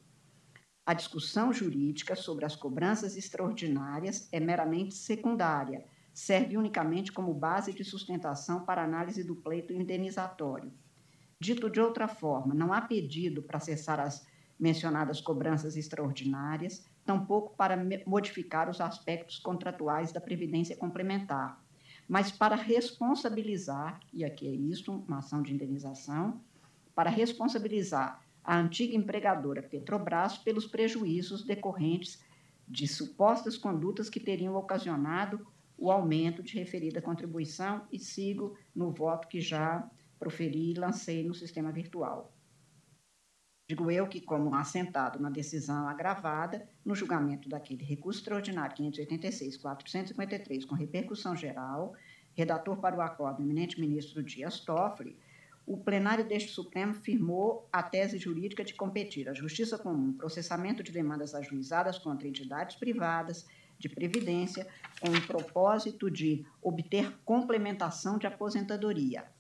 A 0.89 0.95
discussão 0.95 1.53
jurídica 1.53 2.17
sobre 2.17 2.47
as 2.47 2.57
cobranças 2.57 3.15
extraordinárias 3.15 4.27
é 4.33 4.41
meramente 4.41 4.95
secundária, 4.95 5.85
serve 6.15 6.57
unicamente 6.57 7.13
como 7.13 7.35
base 7.35 7.75
de 7.75 7.85
sustentação 7.85 8.65
para 8.65 8.83
análise 8.83 9.23
do 9.23 9.37
pleito 9.37 9.75
indenizatório. 9.75 10.73
Dito 11.39 11.69
de 11.69 11.79
outra 11.79 12.09
forma, 12.09 12.55
não 12.55 12.73
há 12.73 12.81
pedido 12.81 13.43
para 13.43 13.61
cessar 13.61 14.01
as 14.01 14.27
mencionadas 14.59 15.21
cobranças 15.21 15.77
extraordinárias, 15.77 16.87
tampouco 17.05 17.55
para 17.55 17.77
modificar 18.07 18.71
os 18.71 18.81
aspectos 18.81 19.39
contratuais 19.39 20.11
da 20.11 20.23
previdência 20.23 20.75
complementar, 20.75 21.63
mas 22.09 22.33
para 22.33 22.57
responsabilizar, 22.57 24.01
e 24.11 24.25
aqui 24.25 24.49
é 24.49 24.53
isso, 24.53 25.05
uma 25.07 25.19
ação 25.19 25.43
de 25.43 25.53
indenização, 25.53 26.41
para 26.95 27.11
responsabilizar 27.11 28.27
a 28.49 28.59
antiga 28.59 28.97
empregadora 28.97 29.63
Petrobras 29.63 30.39
pelos 30.39 30.67
prejuízos 30.67 31.45
decorrentes 31.45 32.25
de 32.67 32.89
supostas 32.89 33.59
condutas 33.59 34.09
que 34.09 34.19
teriam 34.19 34.57
ocasionado 34.57 35.47
o 35.77 35.93
aumento 35.93 36.43
de 36.43 36.59
referida 36.59 37.03
contribuição 37.03 37.87
e 37.93 37.99
sigo 37.99 38.57
no 38.75 38.91
voto 38.91 39.29
que 39.29 39.39
já 39.39 39.87
proferi 40.19 40.71
e 40.71 40.75
lancei 40.75 41.23
no 41.29 41.35
sistema 41.35 41.71
virtual. 41.71 42.35
Digo 43.69 43.91
eu 43.91 44.09
que, 44.09 44.19
como 44.19 44.55
assentado 44.55 45.21
na 45.21 45.29
decisão 45.29 45.87
agravada, 45.87 46.67
no 46.83 46.95
julgamento 46.95 47.51
daquele 47.51 47.85
recurso 47.85 48.21
extraordinário 48.21 48.75
586-453, 48.77 50.65
com 50.67 50.75
repercussão 50.75 51.37
geral, 51.37 51.93
redator 52.33 52.79
para 52.79 52.97
o 52.97 53.03
acordo, 53.03 53.43
eminente 53.43 53.79
ministro 53.79 54.23
Dias 54.23 54.61
Toffoli, 54.61 55.19
o 55.69 55.77
plenário 55.77 56.27
deste 56.27 56.51
Supremo 56.51 56.95
firmou 56.95 57.69
a 57.71 57.83
tese 57.83 58.17
jurídica 58.17 58.65
de 58.65 58.73
competir 58.73 59.29
à 59.29 59.35
Justiça 59.35 59.77
Comum 59.77 60.15
processamento 60.15 60.83
de 60.83 60.91
demandas 60.91 61.35
ajuizadas 61.35 61.99
contra 61.99 62.27
entidades 62.27 62.75
privadas 62.75 63.47
de 63.79 63.87
previdência 63.87 64.67
com 64.99 65.11
o 65.11 65.27
propósito 65.27 66.11
de 66.11 66.43
obter 66.63 67.13
complementação 67.23 68.17
de 68.17 68.27
aposentadoria. 68.27 69.31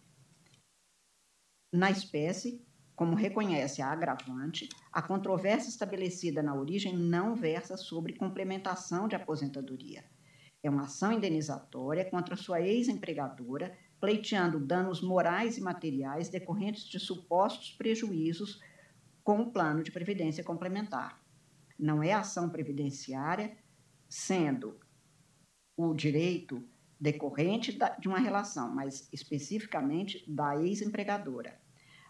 Na 1.73 1.90
espécie, 1.90 2.62
como 2.94 3.16
reconhece 3.16 3.80
a 3.80 3.90
agravante, 3.90 4.68
a 4.92 5.00
controvérsia 5.00 5.70
estabelecida 5.70 6.42
na 6.42 6.54
origem 6.54 6.94
não 6.94 7.35
versa 7.35 7.76
sobre 7.78 8.12
complementação 8.12 9.08
de 9.08 9.16
aposentadoria. 9.16 10.04
É 10.62 10.68
uma 10.68 10.82
ação 10.82 11.11
indenizatória 11.11 12.04
contra 12.04 12.37
sua 12.37 12.61
ex-empregadora, 12.61 13.75
pleiteando 14.00 14.61
danos 14.61 15.00
morais 15.00 15.57
e 15.59 15.61
materiais 15.61 16.28
decorrentes 16.28 16.85
de 16.85 17.00
supostos 17.00 17.73
prejuízos 17.73 18.61
com 19.25 19.40
o 19.40 19.50
plano 19.50 19.82
de 19.82 19.91
previdência 19.91 20.45
complementar. 20.45 21.21
Não 21.78 22.02
é 22.02 22.13
ação 22.13 22.49
previdenciária, 22.49 23.56
sendo 24.08 24.78
o 25.76 25.95
direito 25.95 26.63
decorrente 27.00 27.78
de 28.00 28.08
uma 28.08 28.19
relação, 28.19 28.75
mas 28.75 29.08
especificamente 29.13 30.25
da 30.26 30.61
ex-empregadora. 30.61 31.61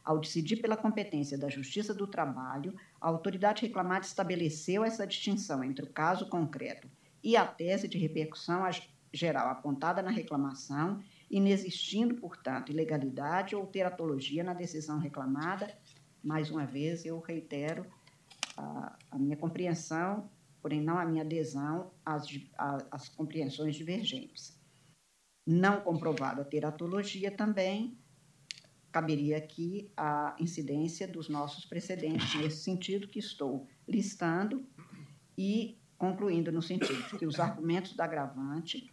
Ao 0.03 0.19
decidir 0.19 0.63
pela 0.63 0.77
competência 0.77 1.37
da 1.37 1.51
Justiça 1.51 1.93
do 1.93 2.07
Trabalho, 2.07 2.75
a 2.99 3.09
autoridade 3.09 3.67
reclamada 3.67 4.07
estabeleceu 4.07 4.83
essa 4.83 5.07
distinção 5.07 5.63
entre 5.63 5.85
o 5.85 5.91
caso 5.91 6.31
concreto 6.31 6.89
e 7.23 7.37
a 7.37 7.47
tese 7.47 7.87
de 7.87 7.99
repercussão 7.99 8.63
geral 9.13 9.49
apontada 9.49 10.01
na 10.01 10.11
reclamação, 10.11 11.03
inexistindo, 11.31 12.15
portanto, 12.15 12.71
ilegalidade 12.71 13.55
ou 13.55 13.67
teratologia 13.67 14.43
na 14.43 14.55
decisão 14.55 14.99
reclamada. 14.99 15.73
Mais 16.23 16.51
uma 16.51 16.65
vez, 16.65 17.05
eu 17.05 17.21
reitero 17.21 17.87
a, 18.57 18.97
a 19.11 19.19
minha 19.19 19.37
compreensão, 19.37 20.31
porém 20.61 20.81
não 20.81 20.99
a 20.99 21.05
minha 21.05 21.23
adesão 21.23 21.93
às, 22.05 22.27
às 22.91 23.09
compreensões 23.09 23.77
divergentes. 23.77 24.59
Não 25.47 25.81
comprovada 25.81 26.43
a 26.43 26.45
teratologia 26.45 27.31
também, 27.31 27.99
caberia 28.91 29.37
aqui 29.37 29.91
a 29.97 30.37
incidência 30.41 31.07
dos 31.07 31.29
nossos 31.29 31.65
precedentes, 31.65 32.35
nesse 32.35 32.63
sentido 32.63 33.09
que 33.09 33.19
estou 33.19 33.67
listando 33.87 34.67
e 35.37 35.79
concluindo 35.97 36.51
no 36.51 36.63
sentido 36.63 37.19
que 37.19 37.27
os 37.27 37.39
argumentos 37.39 37.95
da 37.95 38.05
agravante, 38.05 38.93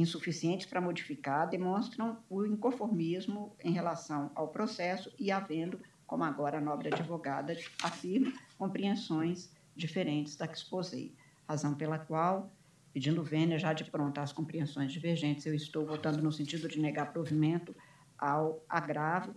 insuficientes 0.00 0.66
para 0.66 0.80
modificar, 0.80 1.48
demonstram 1.48 2.18
o 2.28 2.44
inconformismo 2.44 3.54
em 3.62 3.72
relação 3.72 4.30
ao 4.34 4.48
processo 4.48 5.12
e 5.18 5.30
havendo, 5.30 5.80
como 6.06 6.24
agora 6.24 6.58
a 6.58 6.60
nobre 6.60 6.88
advogada 6.88 7.56
afirma, 7.82 8.32
compreensões 8.58 9.50
diferentes 9.76 10.36
da 10.36 10.48
que 10.48 10.56
exposei. 10.56 11.14
Razão 11.48 11.74
pela 11.74 11.98
qual, 11.98 12.50
pedindo 12.92 13.22
vênia 13.22 13.58
já 13.58 13.72
de 13.72 13.84
pronto 13.84 14.18
às 14.18 14.32
compreensões 14.32 14.92
divergentes, 14.92 15.46
eu 15.46 15.54
estou 15.54 15.86
votando 15.86 16.22
no 16.22 16.32
sentido 16.32 16.68
de 16.68 16.80
negar 16.80 17.12
provimento 17.12 17.74
ao 18.18 18.64
agravo. 18.68 19.34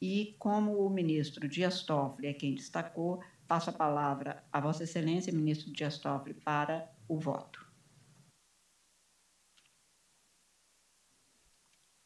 E, 0.00 0.34
como 0.38 0.78
o 0.84 0.88
ministro 0.88 1.46
Dias 1.46 1.82
Toffoli 1.82 2.28
é 2.28 2.32
quem 2.32 2.54
destacou, 2.54 3.22
passo 3.46 3.68
a 3.68 3.72
palavra 3.72 4.42
a 4.52 4.60
Vossa 4.60 4.84
Excelência, 4.84 5.32
ministro 5.32 5.72
Dias 5.72 5.98
Toffoli, 5.98 6.34
para 6.34 6.90
o 7.06 7.18
voto. 7.18 7.59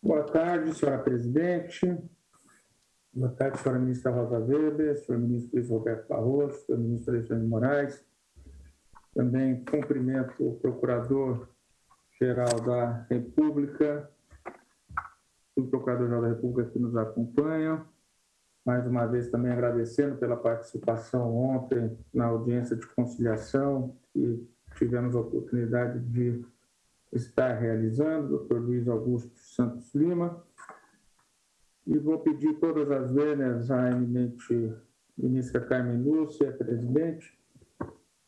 Boa 0.05 0.23
tarde, 0.23 0.73
senhora 0.75 1.03
presidente. 1.03 1.99
Boa 3.11 3.31
tarde, 3.31 3.59
senhora 3.59 3.81
ministra 3.81 4.13
Rosa 4.13 4.39
Weber, 4.39 4.99
senhor 4.99 5.19
ministro 5.19 5.57
Luiz 5.57 5.71
Roberto 5.71 6.07
Barroso, 6.07 6.61
senhor 6.67 6.79
ministro 6.79 7.15
Alexandre 7.15 7.47
Moraes. 7.47 8.07
Também 9.15 9.65
cumprimento 9.65 10.47
o 10.47 10.61
procurador-geral 10.61 12.61
da 12.67 13.07
República, 13.09 14.11
o 15.57 15.67
Procurador-Geral 15.69 16.21
da 16.21 16.29
República 16.29 16.71
que 16.71 16.79
nos 16.79 16.95
acompanha. 16.95 17.83
Mais 18.63 18.87
uma 18.87 19.07
vez 19.07 19.31
também 19.31 19.53
agradecendo 19.53 20.19
pela 20.19 20.37
participação 20.37 21.35
ontem 21.35 21.97
na 22.13 22.27
audiência 22.27 22.77
de 22.77 22.87
conciliação 22.89 23.97
que 24.13 24.47
tivemos 24.77 25.17
a 25.17 25.21
oportunidade 25.21 25.99
de 25.99 26.45
estar 27.17 27.53
realizando, 27.55 28.29
doutor 28.29 28.61
Luiz 28.61 28.89
Augusto 28.89 29.39
Santos 29.39 29.95
Lima. 29.95 30.45
E 31.87 31.99
vou 31.99 32.19
pedir 32.21 32.55
todas 32.55 32.91
as 32.91 33.13
vênias 33.13 33.71
à 33.71 33.91
eminente 33.91 34.75
ministra 35.17 35.61
Carmen 35.61 36.03
Lúcia, 36.03 36.53
presidente, 36.53 37.39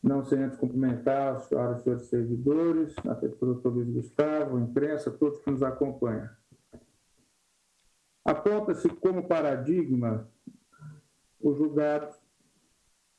não 0.02 0.22
sem 0.24 0.42
antes 0.44 0.58
cumprimentar 0.58 1.36
e 1.36 1.40
senhores 1.40 2.06
servidores, 2.06 2.94
o 2.98 3.46
doutor 3.46 3.74
Luiz 3.74 3.90
Gustavo, 3.90 4.56
a 4.56 4.60
imprensa, 4.60 5.10
todos 5.10 5.40
que 5.40 5.50
nos 5.50 5.62
acompanham. 5.62 6.28
Aponta-se 8.24 8.88
como 8.88 9.26
paradigma 9.26 10.28
o 11.40 11.54
julgado 11.54 12.14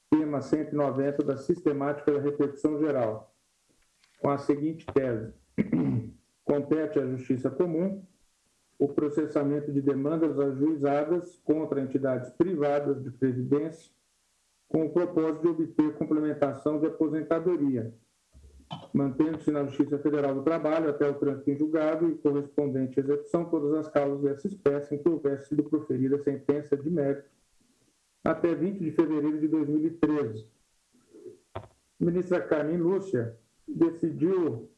tema 0.09 0.41
190 0.41 1.23
da 1.23 1.37
sistemática 1.37 2.11
da 2.11 2.19
repercussão 2.19 2.79
geral, 2.79 3.33
com 4.19 4.29
a 4.29 4.37
seguinte 4.37 4.85
tese: 4.93 5.33
compete 6.45 6.99
à 6.99 7.05
Justiça 7.07 7.49
Comum 7.49 8.03
o 8.79 8.87
processamento 8.87 9.71
de 9.71 9.81
demandas 9.81 10.39
ajuizadas 10.39 11.39
contra 11.43 11.81
entidades 11.81 12.29
privadas 12.31 13.03
de 13.03 13.09
previdência 13.09 13.91
com 14.67 14.85
o 14.85 14.89
propósito 14.89 15.41
de 15.41 15.47
obter 15.47 15.93
complementação 15.93 16.79
de 16.79 16.87
aposentadoria, 16.87 17.93
mantendo-se 18.93 19.49
na 19.49 19.65
Justiça 19.65 19.97
Federal 19.97 20.35
do 20.35 20.43
Trabalho 20.43 20.89
até 20.89 21.09
o 21.09 21.15
trânsito 21.15 21.49
em 21.49 21.57
julgado 21.57 22.09
e 22.09 22.17
correspondente 22.17 22.99
execução 22.99 23.45
todas 23.45 23.73
as 23.73 23.87
causas 23.87 24.21
dessa 24.21 24.47
espécie 24.47 24.95
em 24.95 24.97
que 24.99 25.09
houvesse 25.09 25.49
sido 25.49 25.63
proferida 25.63 26.21
sentença 26.21 26.75
de 26.75 26.89
mérito 26.89 27.29
até 28.23 28.53
20 28.53 28.79
de 28.79 28.91
fevereiro 28.91 29.39
de 29.39 29.47
2013. 29.47 30.45
A 31.55 31.61
ministra 31.99 32.41
Carmen 32.41 32.77
Lúcia 32.77 33.37
decidiu 33.67 34.69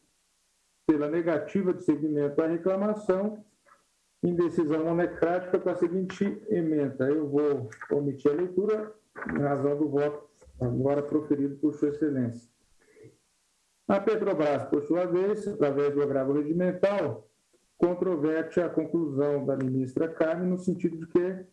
pela 0.89 1.07
negativa 1.07 1.71
de 1.71 1.83
seguimento 1.83 2.41
à 2.41 2.47
reclamação 2.47 3.45
em 4.23 4.33
decisão 4.33 4.85
monocrática 4.85 5.59
com 5.59 5.69
a 5.69 5.75
seguinte 5.75 6.43
emenda. 6.49 7.07
Eu 7.07 7.29
vou 7.29 7.69
omitir 7.91 8.31
a 8.31 8.33
leitura 8.33 8.91
em 9.35 9.39
razão 9.39 9.77
do 9.77 9.87
voto 9.87 10.27
agora 10.59 11.03
proferido 11.03 11.57
por 11.57 11.75
Sua 11.75 11.89
Excelência. 11.89 12.49
A 13.87 13.99
Petrobras, 13.99 14.63
por 14.63 14.81
sua 14.81 15.05
vez, 15.05 15.47
através 15.47 15.93
do 15.93 16.01
agravo 16.01 16.33
regimental, 16.33 17.29
controverte 17.77 18.59
a 18.59 18.67
conclusão 18.67 19.45
da 19.45 19.55
ministra 19.55 20.07
Carmen 20.07 20.49
no 20.49 20.57
sentido 20.57 20.97
de 20.97 21.05
que 21.05 21.45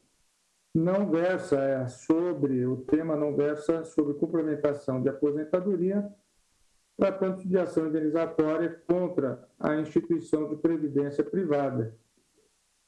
não 0.75 1.11
versa 1.11 1.87
sobre, 1.89 2.65
o 2.65 2.79
tema 2.79 3.15
não 3.15 3.37
versa 3.37 3.85
sobre 3.85 4.15
complementação 4.15 5.03
de 5.03 5.11
aposentadoria, 5.11 6.11
tratando-se 6.97 7.47
de 7.47 7.59
ação 7.59 7.89
indenizatória 7.89 8.83
contra 8.87 9.47
a 9.59 9.77
instituição 9.77 10.49
de 10.49 10.57
previdência 10.57 11.23
privada 11.23 11.95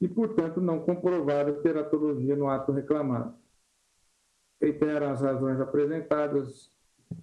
e, 0.01 0.09
portanto, 0.09 0.61
não 0.61 0.81
comprovada 0.81 1.53
teratologia 1.55 2.35
no 2.37 2.49
ato 2.49 2.73
reclamado. 2.73 3.35
Reitera 4.61 5.11
as 5.11 5.21
razões 5.21 5.61
apresentadas 5.61 6.73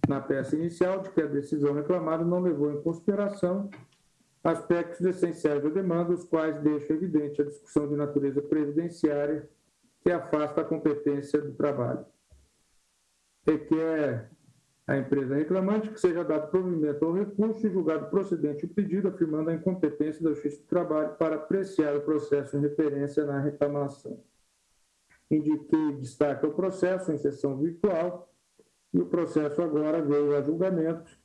na 0.07 0.21
peça 0.21 0.55
inicial 0.55 1.01
de 1.01 1.11
que 1.11 1.21
a 1.21 1.27
decisão 1.27 1.73
reclamada 1.73 2.23
não 2.23 2.39
levou 2.39 2.71
em 2.71 2.81
consideração 2.81 3.69
aspectos 4.43 5.01
essenciais 5.01 5.63
da 5.63 5.69
demanda, 5.69 6.13
os 6.13 6.23
quais 6.23 6.61
deixam 6.61 6.95
evidente 6.95 7.41
a 7.41 7.45
discussão 7.45 7.87
de 7.87 7.95
natureza 7.95 8.41
previdenciária 8.41 9.49
que 10.03 10.11
afasta 10.11 10.61
a 10.61 10.65
competência 10.65 11.41
do 11.41 11.53
trabalho. 11.53 12.05
Requer 13.45 14.29
a 14.87 14.97
empresa 14.97 15.35
reclamante 15.35 15.89
que 15.89 15.99
seja 15.99 16.23
dado 16.23 16.51
provimento 16.51 17.03
ao 17.03 17.13
recurso 17.13 17.65
e 17.65 17.71
julgado 17.71 18.09
procedente 18.09 18.65
o 18.65 18.69
pedido, 18.69 19.07
afirmando 19.07 19.49
a 19.49 19.55
incompetência 19.55 20.23
da 20.23 20.29
Justiça 20.29 20.61
do 20.61 20.67
Trabalho 20.67 21.15
para 21.15 21.35
apreciar 21.35 21.95
o 21.95 22.01
processo 22.01 22.55
em 22.55 22.61
referência 22.61 23.25
na 23.25 23.39
reclamação. 23.39 24.23
Indiquei 25.29 25.93
destaque 25.93 26.45
ao 26.45 26.53
processo 26.53 27.11
em 27.11 27.17
sessão 27.17 27.57
virtual 27.57 28.31
e 28.93 28.99
o 28.99 29.07
processo 29.07 29.61
agora 29.61 30.01
veio 30.03 30.35
a 30.35 30.41
julgamento 30.41 31.17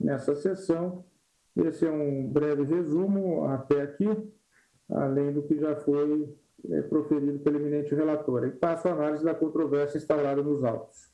nessa 0.00 0.34
sessão. 0.34 1.04
Esse 1.54 1.86
é 1.86 1.90
um 1.90 2.26
breve 2.26 2.64
resumo 2.64 3.44
até 3.44 3.82
aqui, 3.82 4.08
além 4.88 5.30
do 5.32 5.42
que 5.42 5.58
já 5.58 5.76
foi 5.76 6.34
é, 6.70 6.82
proferido 6.82 7.38
pelo 7.40 7.60
eminente 7.60 7.94
relator. 7.94 8.46
E 8.46 8.50
passo 8.50 8.88
a 8.88 8.92
análise 8.92 9.22
da 9.22 9.34
controvérsia 9.34 9.98
instalada 9.98 10.42
nos 10.42 10.64
autos. 10.64 11.13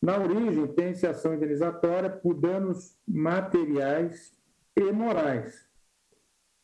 Na 0.00 0.18
origem, 0.18 0.66
tem-se 0.68 1.06
ação 1.06 1.34
indenizatória 1.34 2.08
por 2.08 2.34
danos 2.34 2.98
materiais 3.06 4.32
e 4.74 4.90
morais, 4.92 5.68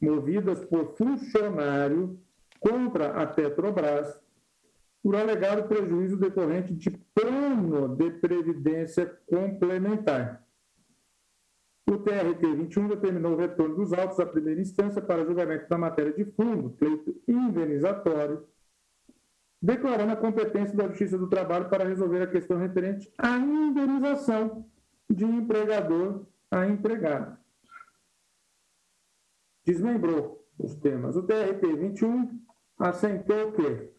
movidas 0.00 0.64
por 0.64 0.96
funcionário 0.96 2.18
contra 2.58 3.22
a 3.22 3.26
Petrobras 3.26 4.18
por 5.02 5.14
alegado 5.14 5.68
prejuízo 5.68 6.16
decorrente 6.16 6.74
de 6.74 6.90
plano 6.90 7.94
de 7.94 8.10
previdência 8.12 9.06
complementar. 9.26 10.44
O 11.88 11.98
TRT 11.98 12.42
21 12.56 12.88
determinou 12.88 13.34
o 13.34 13.36
retorno 13.36 13.76
dos 13.76 13.92
autos 13.92 14.18
à 14.18 14.26
primeira 14.26 14.60
instância 14.60 15.00
para 15.00 15.24
julgamento 15.24 15.68
da 15.68 15.78
matéria 15.78 16.12
de 16.12 16.24
fundo, 16.24 16.70
pleito 16.70 17.14
indenizatório, 17.28 18.44
declarando 19.66 20.12
a 20.12 20.16
competência 20.16 20.76
da 20.76 20.86
Justiça 20.86 21.18
do 21.18 21.28
Trabalho 21.28 21.68
para 21.68 21.84
resolver 21.84 22.22
a 22.22 22.28
questão 22.28 22.56
referente 22.56 23.12
à 23.18 23.36
indenização 23.36 24.64
de 25.10 25.24
empregador 25.24 26.24
a 26.48 26.68
empregado. 26.68 27.36
Desmembrou 29.64 30.46
os 30.56 30.76
temas. 30.76 31.16
O 31.16 31.24
TRT 31.24 31.66
21 31.80 32.40
assentou 32.78 33.50
que 33.52 33.90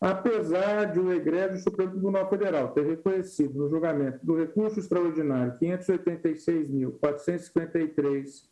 apesar 0.00 0.92
de 0.92 1.00
o 1.00 1.12
egrégio 1.12 1.58
Supremo 1.58 1.90
Tribunal 1.90 2.30
Federal 2.30 2.72
ter 2.72 2.86
reconhecido 2.86 3.58
no 3.58 3.68
julgamento 3.68 4.24
do 4.24 4.36
recurso 4.36 4.78
extraordinário 4.78 5.58
586.453 5.58 8.48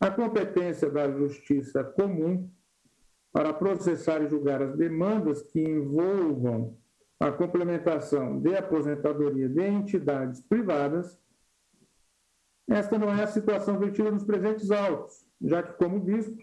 a 0.00 0.10
competência 0.10 0.88
da 0.88 1.12
Justiça 1.12 1.84
Comum 1.84 2.50
para 3.32 3.52
processar 3.52 4.22
e 4.22 4.28
julgar 4.28 4.60
as 4.62 4.76
demandas 4.76 5.42
que 5.42 5.60
envolvam 5.60 6.76
a 7.18 7.32
complementação 7.32 8.40
de 8.40 8.54
aposentadoria 8.56 9.48
de 9.48 9.62
entidades 9.62 10.40
privadas, 10.42 11.18
esta 12.68 12.98
não 12.98 13.08
é 13.08 13.22
a 13.22 13.26
situação 13.26 13.78
vertida 13.78 14.10
nos 14.10 14.24
presentes 14.24 14.70
autos, 14.70 15.26
já 15.40 15.62
que, 15.62 15.72
como 15.74 16.00
visto, 16.00 16.36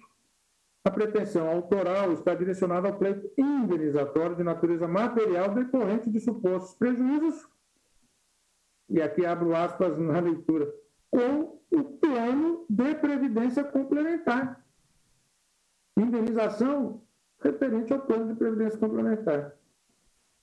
a 0.83 0.89
pretensão 0.89 1.47
autoral 1.49 2.13
está 2.13 2.33
direcionada 2.33 2.87
ao 2.87 2.97
pleito 2.97 3.29
indenizatório 3.37 4.35
de 4.35 4.43
natureza 4.43 4.87
material 4.87 5.53
decorrente 5.53 6.09
de 6.09 6.19
supostos 6.19 6.73
prejuízos, 6.75 7.47
e 8.89 9.01
aqui 9.01 9.25
abro 9.25 9.55
aspas 9.55 9.97
na 9.97 10.19
leitura, 10.19 10.73
com 11.11 11.59
o 11.71 11.83
plano 11.83 12.65
de 12.69 12.95
previdência 12.95 13.63
complementar. 13.63 14.65
Indenização 15.99 17.01
referente 17.41 17.93
ao 17.93 18.01
plano 18.01 18.27
de 18.27 18.35
previdência 18.35 18.79
complementar. 18.79 19.55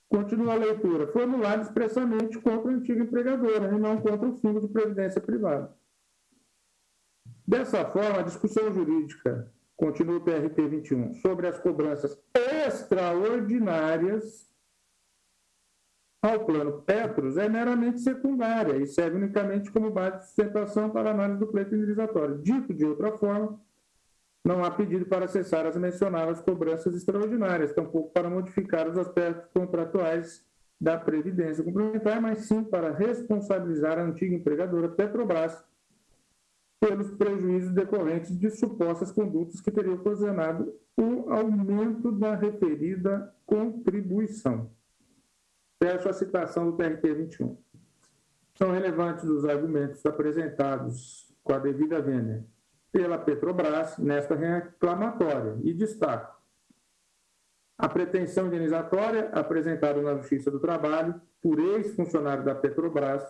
Continua 0.08 0.54
a 0.54 0.56
leitura. 0.56 1.08
Formulado 1.08 1.62
expressamente 1.62 2.38
contra 2.38 2.70
a 2.70 2.74
antiga 2.74 3.02
empregadora 3.02 3.74
e 3.74 3.78
não 3.78 4.00
contra 4.00 4.28
o 4.28 4.36
fundo 4.36 4.60
de 4.60 4.68
previdência 4.68 5.20
privada. 5.20 5.74
Dessa 7.46 7.84
forma, 7.84 8.20
a 8.20 8.22
discussão 8.22 8.72
jurídica 8.72 9.52
continua 9.76 10.16
o 10.16 10.20
TRT 10.20 10.68
21, 10.68 11.12
sobre 11.14 11.46
as 11.46 11.58
cobranças 11.58 12.18
extraordinárias 12.34 14.46
ao 16.22 16.44
plano 16.44 16.82
Petros 16.82 17.36
é 17.36 17.48
meramente 17.48 18.00
secundária 18.00 18.78
e 18.78 18.86
serve 18.86 19.16
unicamente 19.16 19.70
como 19.70 19.92
base 19.92 20.18
de 20.18 20.26
sustentação 20.26 20.90
para 20.90 21.10
análise 21.10 21.38
do 21.38 21.46
pleito 21.46 21.74
indenizatório. 21.74 22.42
Dito 22.42 22.74
de 22.74 22.84
outra 22.84 23.16
forma, 23.16 23.60
não 24.46 24.64
há 24.64 24.70
pedido 24.70 25.04
para 25.06 25.26
cessar 25.26 25.66
as 25.66 25.76
mencionadas 25.76 26.40
cobranças 26.40 26.94
extraordinárias, 26.94 27.72
tampouco 27.72 28.12
para 28.12 28.30
modificar 28.30 28.88
os 28.88 28.96
aspectos 28.96 29.50
contratuais 29.52 30.46
da 30.80 30.96
Previdência 30.96 31.64
complementar, 31.64 32.22
mas 32.22 32.46
sim 32.46 32.62
para 32.62 32.92
responsabilizar 32.92 33.98
a 33.98 34.04
antiga 34.04 34.36
empregadora 34.36 34.88
Petrobras 34.88 35.64
pelos 36.78 37.10
prejuízos 37.10 37.72
decorrentes 37.72 38.38
de 38.38 38.48
supostas 38.50 39.10
condutas 39.10 39.60
que 39.60 39.72
teriam 39.72 39.94
ocasionado 39.94 40.72
o 40.96 41.28
aumento 41.28 42.12
da 42.12 42.36
referida 42.36 43.34
contribuição. 43.44 44.70
Fecho 45.82 46.08
a 46.08 46.12
citação 46.12 46.70
do 46.70 46.76
TRT 46.76 47.14
21. 47.14 47.56
São 48.54 48.70
relevantes 48.70 49.24
os 49.24 49.44
argumentos 49.44 50.06
apresentados 50.06 51.34
com 51.42 51.52
a 51.52 51.58
devida 51.58 52.00
vênia 52.00 52.46
pela 52.92 53.18
Petrobras 53.18 53.98
nesta 53.98 54.34
reclamatória 54.34 55.58
e 55.62 55.72
destaco 55.72 56.36
a 57.78 57.88
pretensão 57.88 58.46
indenizatória 58.46 59.28
apresentada 59.32 60.00
na 60.00 60.16
Justiça 60.16 60.50
do 60.50 60.58
Trabalho 60.58 61.20
por 61.42 61.58
ex-funcionário 61.58 62.44
da 62.44 62.54
Petrobras 62.54 63.22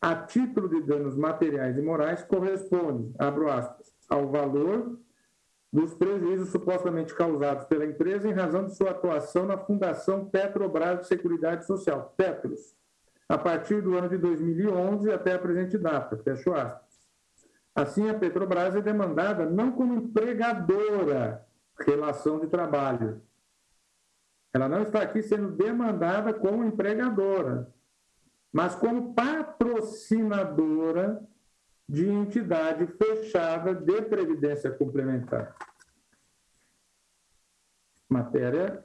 a 0.00 0.14
título 0.14 0.68
de 0.68 0.80
danos 0.82 1.14
materiais 1.14 1.76
e 1.76 1.82
morais 1.82 2.22
corresponde, 2.22 3.12
abro 3.18 3.50
aspas, 3.50 3.94
ao 4.08 4.28
valor 4.28 4.98
dos 5.70 5.94
prejuízos 5.94 6.48
supostamente 6.48 7.14
causados 7.14 7.64
pela 7.66 7.84
empresa 7.84 8.26
em 8.26 8.32
razão 8.32 8.64
de 8.64 8.74
sua 8.74 8.90
atuação 8.90 9.44
na 9.44 9.58
Fundação 9.58 10.24
Petrobras 10.24 11.00
de 11.00 11.06
Seguridade 11.06 11.66
Social, 11.66 12.14
Petros, 12.16 12.74
a 13.28 13.36
partir 13.36 13.82
do 13.82 13.96
ano 13.96 14.08
de 14.08 14.16
2011 14.16 15.12
até 15.12 15.34
a 15.34 15.38
presente 15.38 15.76
data, 15.76 16.16
fecho 16.16 16.52
aspas. 16.54 16.89
Assim, 17.80 18.10
a 18.10 18.18
Petrobras 18.18 18.76
é 18.76 18.82
demandada 18.82 19.46
não 19.46 19.72
como 19.72 19.94
empregadora, 19.94 21.48
relação 21.78 22.38
de 22.38 22.46
trabalho. 22.46 23.22
Ela 24.52 24.68
não 24.68 24.82
está 24.82 25.00
aqui 25.02 25.22
sendo 25.22 25.52
demandada 25.52 26.34
como 26.34 26.64
empregadora, 26.64 27.72
mas 28.52 28.74
como 28.74 29.14
patrocinadora 29.14 31.26
de 31.88 32.06
entidade 32.06 32.86
fechada 32.86 33.74
de 33.74 34.02
previdência 34.02 34.70
complementar. 34.70 35.56
Matéria, 38.08 38.84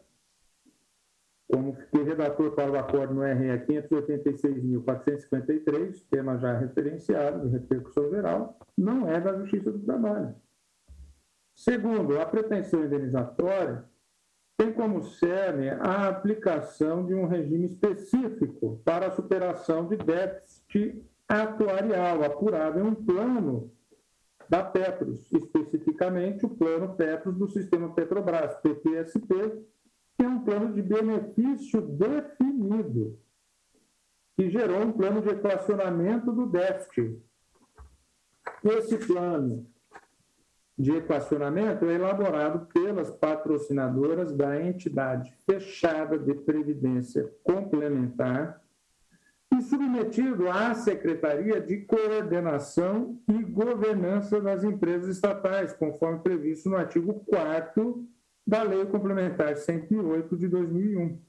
como 1.52 1.76
que 1.76 2.02
redator 2.02 2.52
para 2.52 2.72
o 2.72 2.78
acordo 2.78 3.14
no 3.14 3.22
RE 3.22 3.60
586.453, 3.68 6.04
tema 6.10 6.38
já 6.38 6.58
referenciado, 6.58 7.48
de 7.48 7.54
repercussão 7.54 8.10
geral, 8.10 8.58
não 8.78 9.08
é 9.08 9.22
da 9.22 9.38
Justiça 9.38 9.72
do 9.72 9.80
Trabalho. 9.80 10.36
Segundo, 11.56 12.20
a 12.20 12.26
pretensão 12.26 12.84
indenizatória 12.84 13.86
tem 14.58 14.74
como 14.74 15.04
cerne 15.04 15.70
a 15.70 16.08
aplicação 16.08 17.06
de 17.06 17.14
um 17.14 17.28
regime 17.28 17.66
específico 17.66 18.82
para 18.84 19.06
a 19.08 19.12
superação 19.12 19.88
de 19.88 19.98
déficit 19.98 21.04
atuarial 21.28 22.24
apurado 22.24 22.80
em 22.80 22.84
um 22.84 22.96
plano 22.96 23.72
da 24.48 24.64
Petros, 24.64 25.30
especificamente 25.32 26.46
o 26.46 26.50
plano 26.50 26.96
Petros 26.96 27.36
do 27.36 27.50
sistema 27.50 27.94
Petrobras, 27.94 28.56
PPSP, 28.58 29.66
é 30.24 30.28
um 30.28 30.44
plano 30.44 30.74
de 30.74 30.82
benefício 30.82 31.82
definido, 31.82 33.20
que 34.36 34.50
gerou 34.50 34.82
um 34.82 34.92
plano 34.92 35.22
de 35.22 35.30
equacionamento 35.30 36.32
do 36.32 36.46
déficit. 36.48 37.22
Esse 38.64 38.98
plano 38.98 39.66
de 40.78 40.92
equacionamento 40.92 41.86
é 41.86 41.94
elaborado 41.94 42.68
pelas 42.68 43.10
patrocinadoras 43.10 44.32
da 44.34 44.62
entidade 44.62 45.34
fechada 45.46 46.20
de 46.20 46.34
previdência 46.34 47.34
complementar 47.44 48.62
e 49.54 49.62
submetido 49.62 50.50
à 50.50 50.74
Secretaria 50.74 51.62
de 51.62 51.78
Coordenação 51.82 53.22
e 53.30 53.44
Governança 53.44 54.42
das 54.42 54.64
Empresas 54.64 55.16
Estatais, 55.16 55.72
conforme 55.72 56.20
previsto 56.20 56.70
no 56.70 56.76
artigo 56.76 57.24
4 57.26 58.06
da 58.46 58.64
Lei 58.64 58.86
Complementar 58.86 59.58
108 59.58 60.38
de 60.38 60.48
2001. 60.48 61.20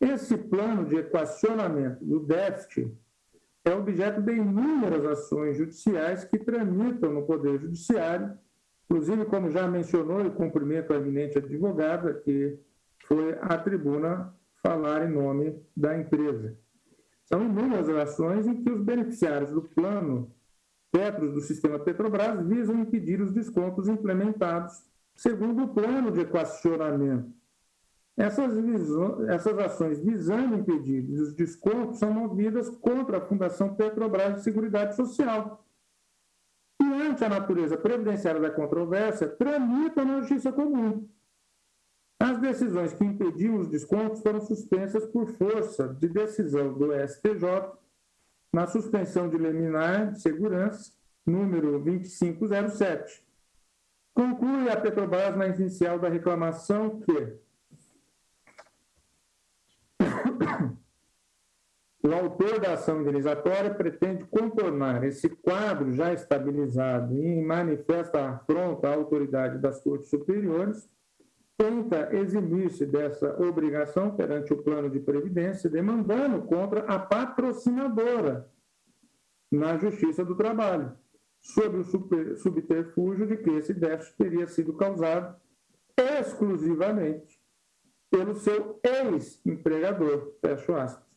Esse 0.00 0.36
plano 0.36 0.84
de 0.84 0.96
equacionamento 0.96 2.04
do 2.04 2.20
déficit 2.20 2.92
é 3.64 3.72
objeto 3.72 4.22
de 4.22 4.32
inúmeras 4.32 5.04
ações 5.04 5.56
judiciais 5.56 6.24
que 6.24 6.38
tramitam 6.38 7.12
no 7.12 7.26
Poder 7.26 7.60
Judiciário, 7.60 8.36
inclusive, 8.84 9.24
como 9.26 9.50
já 9.50 9.68
mencionou, 9.68 10.24
e 10.24 10.30
cumprimento 10.30 10.92
a 10.92 10.96
eminente 10.96 11.38
advogada, 11.38 12.14
que 12.14 12.58
foi 13.06 13.36
à 13.40 13.58
tribuna 13.58 14.34
falar 14.62 15.04
em 15.04 15.12
nome 15.12 15.60
da 15.76 15.96
empresa. 15.96 16.56
São 17.24 17.44
inúmeras 17.44 17.88
ações 17.88 18.46
em 18.46 18.62
que 18.62 18.70
os 18.70 18.80
beneficiários 18.80 19.50
do 19.50 19.62
plano 19.62 20.32
Petros 20.90 21.34
do 21.34 21.40
sistema 21.42 21.78
Petrobras 21.78 22.46
visam 22.46 22.80
impedir 22.80 23.20
os 23.20 23.30
descontos 23.30 23.88
implementados 23.88 24.82
segundo 25.18 25.64
o 25.64 25.68
plano 25.68 26.12
de 26.12 26.20
equacionamento. 26.20 27.36
Essas, 28.16 28.52
essas 29.28 29.58
ações 29.58 29.98
visando 29.98 30.54
impedir 30.54 31.10
os 31.10 31.34
descontos 31.34 31.98
são 31.98 32.12
movidas 32.12 32.70
contra 32.70 33.18
a 33.18 33.20
Fundação 33.20 33.74
Petrobras 33.74 34.36
de 34.36 34.44
Seguridade 34.44 34.94
Social. 34.94 35.64
E 36.80 36.84
ante 36.84 37.24
a 37.24 37.28
natureza 37.28 37.76
previdenciária 37.76 38.40
da 38.40 38.50
controvérsia, 38.50 39.28
tramitam 39.28 40.04
na 40.04 40.20
Justiça 40.20 40.52
Comum, 40.52 41.08
as 42.20 42.38
decisões 42.38 42.92
que 42.92 43.04
impediam 43.04 43.56
os 43.56 43.68
descontos 43.68 44.22
foram 44.22 44.40
suspensas 44.40 45.04
por 45.06 45.26
força 45.32 45.88
de 45.94 46.08
decisão 46.08 46.74
do 46.74 46.92
STJ 46.92 47.72
na 48.52 48.68
suspensão 48.68 49.28
de 49.28 49.36
liminar 49.36 50.12
de 50.12 50.20
segurança 50.20 50.92
número 51.26 51.80
2507. 51.80 53.27
Conclui 54.18 54.68
a 54.68 54.76
Petrobras 54.76 55.36
na 55.36 55.46
inicial 55.46 55.96
da 55.96 56.08
reclamação 56.08 56.98
que 56.98 57.38
o 62.02 62.12
autor 62.12 62.58
da 62.58 62.72
ação 62.72 63.00
indenizatória 63.00 63.72
pretende 63.72 64.24
contornar 64.24 65.04
esse 65.04 65.28
quadro 65.28 65.92
já 65.92 66.12
estabilizado 66.12 67.16
e 67.16 67.40
manifesta 67.40 68.28
afronta 68.28 68.88
à 68.88 68.94
autoridade 68.94 69.58
das 69.58 69.80
cortes 69.80 70.10
superiores 70.10 70.90
tenta 71.56 72.12
eximir-se 72.12 72.86
dessa 72.86 73.40
obrigação 73.40 74.16
perante 74.16 74.52
o 74.52 74.60
plano 74.64 74.90
de 74.90 74.98
previdência, 74.98 75.70
demandando 75.70 76.42
contra 76.42 76.80
a 76.92 76.98
patrocinadora 76.98 78.50
na 79.48 79.78
Justiça 79.78 80.24
do 80.24 80.34
Trabalho, 80.34 80.92
sob 81.40 81.78
o 81.78 81.84
subterfúgio 82.36 83.26
de 83.26 83.36
que 83.36 83.50
esse 83.50 83.72
déficit 83.72 84.16
teria 84.16 84.46
sido 84.46 84.72
causado 84.74 85.36
exclusivamente 85.96 87.40
pelo 88.10 88.34
seu 88.34 88.80
ex-empregador, 88.82 90.34
fecho 90.40 90.74
aspas. 90.74 91.08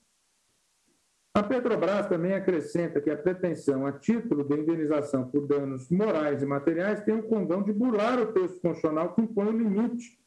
A 1.33 1.41
Petrobras 1.41 2.07
também 2.07 2.33
acrescenta 2.33 2.99
que 2.99 3.09
a 3.09 3.17
pretensão 3.17 3.85
a 3.85 3.93
título 3.93 4.43
de 4.43 4.53
indenização 4.53 5.29
por 5.29 5.47
danos 5.47 5.89
morais 5.89 6.43
e 6.43 6.45
materiais 6.45 7.01
tem 7.03 7.15
o 7.15 7.23
condão 7.23 7.63
de 7.63 7.71
burlar 7.71 8.19
o 8.19 8.33
texto 8.33 8.59
constitucional 8.59 9.15
que 9.15 9.21
impõe 9.21 9.47
o 9.47 9.57
limite 9.57 10.19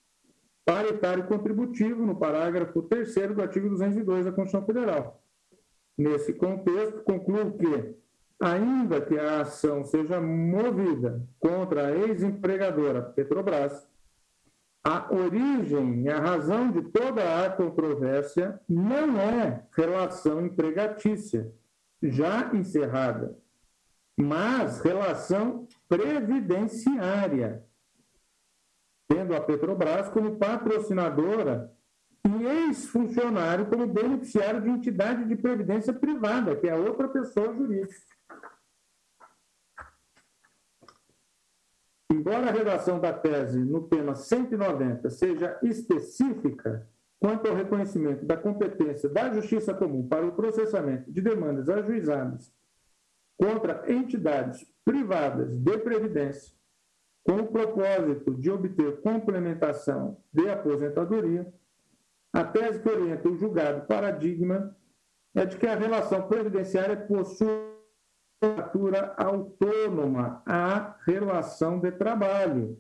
paritário 0.65 1.27
contributivo, 1.27 2.07
no 2.07 2.17
parágrafo 2.17 2.83
3 2.83 3.35
do 3.35 3.43
artigo 3.43 3.69
202 3.69 4.25
da 4.25 4.33
Constituição 4.33 4.65
Federal. 4.65 5.23
Nesse 5.97 6.33
contexto, 6.33 7.03
concluo 7.03 7.57
que, 7.59 7.97
ainda 8.45 9.01
que 9.01 9.19
a 9.19 9.41
ação 9.41 9.85
seja 9.85 10.21
movida 10.21 11.27
contra 11.41 11.87
a 11.87 11.97
ex-empregadora 11.97 13.01
Petrobras, 13.01 13.89
a 14.83 15.11
origem 15.15 16.03
e 16.03 16.11
a 16.11 16.21
razão 16.21 16.71
de 16.71 16.83
toda 16.83 17.43
a 17.43 17.49
controvérsia 17.49 18.61
não 18.69 19.19
é 19.19 19.65
relação 19.75 20.45
empregatícia, 20.45 21.51
já 22.03 22.55
encerrada, 22.55 23.35
mas 24.15 24.83
relação 24.83 25.67
previdenciária, 25.89 27.65
tendo 29.09 29.35
a 29.35 29.41
Petrobras 29.41 30.11
como 30.11 30.37
patrocinadora 30.37 31.73
e 32.27 32.45
ex-funcionário 32.45 33.67
como 33.67 33.87
beneficiário 33.87 34.61
de 34.61 34.69
entidade 34.69 35.25
de 35.25 35.35
previdência 35.35 35.95
privada, 35.95 36.55
que 36.55 36.69
é 36.69 36.75
outra 36.75 37.09
pessoa 37.09 37.55
jurídica. 37.55 38.14
Embora 42.11 42.49
a 42.49 42.53
redação 42.53 43.01
da 43.01 43.13
tese 43.13 43.59
no 43.59 43.89
tema 43.89 44.15
190 44.15 45.09
seja 45.11 45.59
específica 45.63 46.87
quanto 47.19 47.49
ao 47.49 47.57
reconhecimento 47.57 48.27
da 48.27 48.37
competência 48.37 49.09
da 49.09 49.33
Justiça 49.33 49.73
Comum 49.73 50.07
para 50.07 50.27
o 50.27 50.33
processamento 50.33 51.11
de 51.11 51.23
demandas 51.23 51.69
ajuizadas 51.69 52.53
contra 53.39 53.91
entidades 53.91 54.67
privadas 54.85 55.57
de 55.57 55.79
previdência, 55.79 56.55
com 57.25 57.37
o 57.37 57.47
propósito 57.47 58.35
de 58.35 58.51
obter 58.51 59.01
complementação 59.01 60.19
de 60.33 60.49
aposentadoria, 60.49 61.51
a 62.33 62.45
tese 62.45 62.81
que 62.81 62.89
orienta 62.89 63.29
o 63.29 63.39
julgado 63.39 63.87
paradigma 63.87 64.77
é 65.35 65.47
de 65.47 65.57
que 65.57 65.67
a 65.67 65.75
relação 65.75 66.29
previdenciária 66.29 66.97
possui 66.97 67.74
natura 68.47 69.15
autônoma 69.17 70.43
à 70.47 70.97
relação 71.07 71.79
de 71.79 71.91
trabalho 71.93 72.79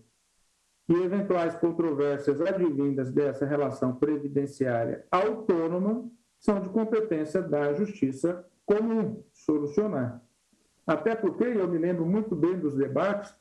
e 0.88 0.94
eventuais 0.94 1.54
controvérsias 1.56 2.40
advindas 2.40 3.10
dessa 3.10 3.46
relação 3.46 3.94
previdenciária 3.94 5.06
autônoma 5.10 6.10
são 6.38 6.60
de 6.60 6.68
competência 6.68 7.40
da 7.40 7.72
justiça 7.72 8.44
comum 8.66 9.22
solucionar. 9.32 10.22
Até 10.86 11.14
porque 11.14 11.44
eu 11.44 11.66
me 11.66 11.78
lembro 11.78 12.04
muito 12.04 12.36
bem 12.36 12.58
dos 12.58 12.74
debates 12.74 13.34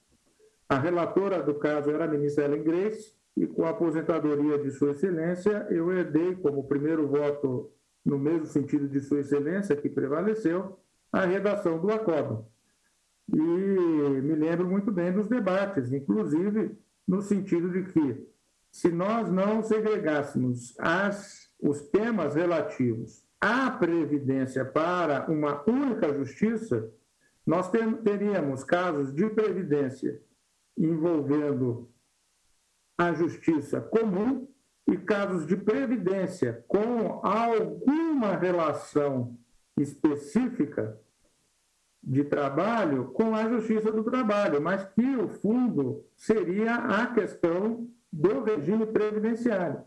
a 0.73 0.79
relatora 0.79 1.43
do 1.43 1.53
caso 1.53 1.91
era 1.91 2.05
a 2.05 2.07
ministra 2.07 2.45
Ellen 2.45 2.63
Grace, 2.63 3.13
e 3.37 3.45
com 3.45 3.63
a 3.63 3.69
aposentadoria 3.69 4.57
de 4.57 4.71
Sua 4.71 4.91
Excelência, 4.91 5.67
eu 5.69 5.91
herdei 5.91 6.35
como 6.35 6.67
primeiro 6.67 7.07
voto, 7.07 7.71
no 8.03 8.17
mesmo 8.17 8.47
sentido 8.47 8.87
de 8.87 8.99
Sua 8.99 9.19
Excelência, 9.19 9.75
que 9.75 9.87
prevaleceu, 9.87 10.79
a 11.13 11.25
redação 11.25 11.79
do 11.79 11.91
acordo. 11.91 12.45
E 13.31 13.37
me 13.37 14.35
lembro 14.35 14.67
muito 14.67 14.91
bem 14.91 15.13
dos 15.13 15.27
debates, 15.27 15.93
inclusive 15.93 16.75
no 17.07 17.21
sentido 17.21 17.69
de 17.69 17.83
que, 17.83 18.27
se 18.71 18.89
nós 18.89 19.31
não 19.31 19.61
segregássemos 19.61 20.73
as, 20.79 21.51
os 21.61 21.81
temas 21.89 22.33
relativos 22.33 23.23
à 23.39 23.69
previdência 23.69 24.65
para 24.65 25.29
uma 25.31 25.63
única 25.69 26.11
justiça, 26.13 26.91
nós 27.45 27.69
teríamos 28.03 28.63
casos 28.63 29.13
de 29.13 29.29
previdência 29.29 30.19
envolvendo 30.77 31.89
a 32.97 33.13
justiça 33.13 33.79
comum 33.79 34.47
e 34.87 34.97
casos 34.97 35.45
de 35.45 35.55
previdência 35.55 36.63
com 36.67 37.19
alguma 37.23 38.35
relação 38.35 39.37
específica 39.77 40.99
de 42.03 42.23
trabalho 42.23 43.05
com 43.13 43.33
a 43.33 43.47
justiça 43.47 43.91
do 43.91 44.03
trabalho, 44.03 44.61
mas 44.61 44.83
que 44.83 45.15
o 45.15 45.29
fundo 45.29 46.03
seria 46.15 46.75
a 46.75 47.07
questão 47.07 47.87
do 48.11 48.43
regime 48.43 48.85
previdenciário. 48.85 49.81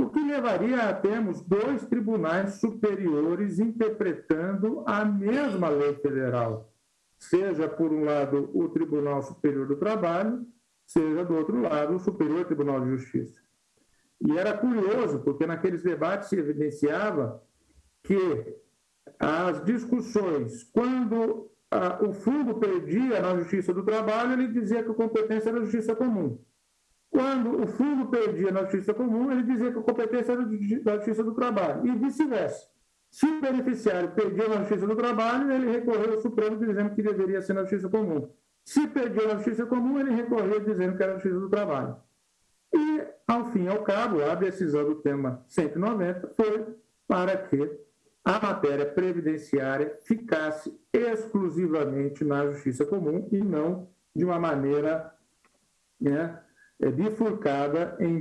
O 0.00 0.08
que 0.08 0.20
levaria 0.20 0.88
a 0.88 0.94
termos 0.94 1.42
dois 1.42 1.84
tribunais 1.86 2.54
superiores 2.54 3.58
interpretando 3.58 4.82
a 4.86 5.04
mesma 5.04 5.68
lei 5.68 5.94
federal 5.94 6.70
seja, 7.20 7.68
por 7.68 7.92
um 7.92 8.04
lado, 8.04 8.50
o 8.54 8.68
Tribunal 8.70 9.22
Superior 9.22 9.66
do 9.66 9.76
Trabalho, 9.76 10.46
seja, 10.86 11.22
do 11.22 11.34
outro 11.34 11.60
lado, 11.60 11.94
o 11.94 12.00
Superior 12.00 12.46
Tribunal 12.46 12.80
de 12.80 12.96
Justiça. 12.96 13.42
E 14.22 14.38
era 14.38 14.56
curioso, 14.56 15.20
porque 15.20 15.46
naqueles 15.46 15.82
debates 15.82 16.30
se 16.30 16.36
evidenciava 16.36 17.42
que 18.02 18.56
as 19.18 19.64
discussões, 19.64 20.64
quando 20.64 21.50
ah, 21.70 21.98
o 22.02 22.12
fundo 22.12 22.54
perdia 22.56 23.20
na 23.20 23.36
Justiça 23.36 23.72
do 23.72 23.84
Trabalho, 23.84 24.32
ele 24.32 24.48
dizia 24.48 24.82
que 24.82 24.90
a 24.90 24.94
competência 24.94 25.50
era 25.50 25.60
Justiça 25.60 25.94
Comum. 25.94 26.38
Quando 27.10 27.62
o 27.62 27.66
fundo 27.66 28.06
perdia 28.06 28.50
na 28.50 28.62
Justiça 28.62 28.94
Comum, 28.94 29.30
ele 29.30 29.42
dizia 29.42 29.72
que 29.72 29.78
a 29.78 29.82
competência 29.82 30.32
era 30.32 30.44
da 30.82 30.96
Justiça 30.96 31.24
do 31.24 31.34
Trabalho, 31.34 31.86
e 31.86 31.96
vice-versa. 31.96 32.68
Se 33.10 33.26
o 33.26 33.40
beneficiário 33.40 34.12
perdia 34.12 34.48
na 34.48 34.58
Justiça 34.58 34.86
do 34.86 34.94
Trabalho, 34.96 35.50
ele 35.50 35.70
recorreu 35.70 36.12
ao 36.14 36.20
Supremo 36.20 36.56
dizendo 36.56 36.94
que 36.94 37.02
deveria 37.02 37.42
ser 37.42 37.54
na 37.54 37.62
Justiça 37.62 37.88
Comum. 37.88 38.30
Se 38.64 38.86
perdia 38.86 39.26
na 39.26 39.34
Justiça 39.34 39.66
Comum, 39.66 39.98
ele 39.98 40.12
recorreu 40.12 40.60
dizendo 40.60 40.96
que 40.96 41.02
era 41.02 41.12
na 41.12 41.18
Justiça 41.18 41.40
do 41.40 41.50
Trabalho. 41.50 41.96
E, 42.72 43.02
ao 43.26 43.46
fim 43.46 43.64
e 43.64 43.68
ao 43.68 43.82
cabo, 43.82 44.22
a 44.22 44.34
decisão 44.36 44.84
do 44.84 44.96
tema 44.96 45.44
190 45.48 46.32
foi 46.36 46.66
para 47.08 47.36
que 47.36 47.80
a 48.24 48.40
matéria 48.40 48.86
previdenciária 48.86 49.98
ficasse 50.02 50.72
exclusivamente 50.92 52.24
na 52.24 52.50
Justiça 52.50 52.84
Comum 52.84 53.28
e 53.32 53.38
não 53.38 53.88
de 54.14 54.24
uma 54.24 54.38
maneira 54.38 55.12
né, 56.00 56.38
é, 56.80 56.90
bifurcada 56.90 57.96
em, 58.00 58.20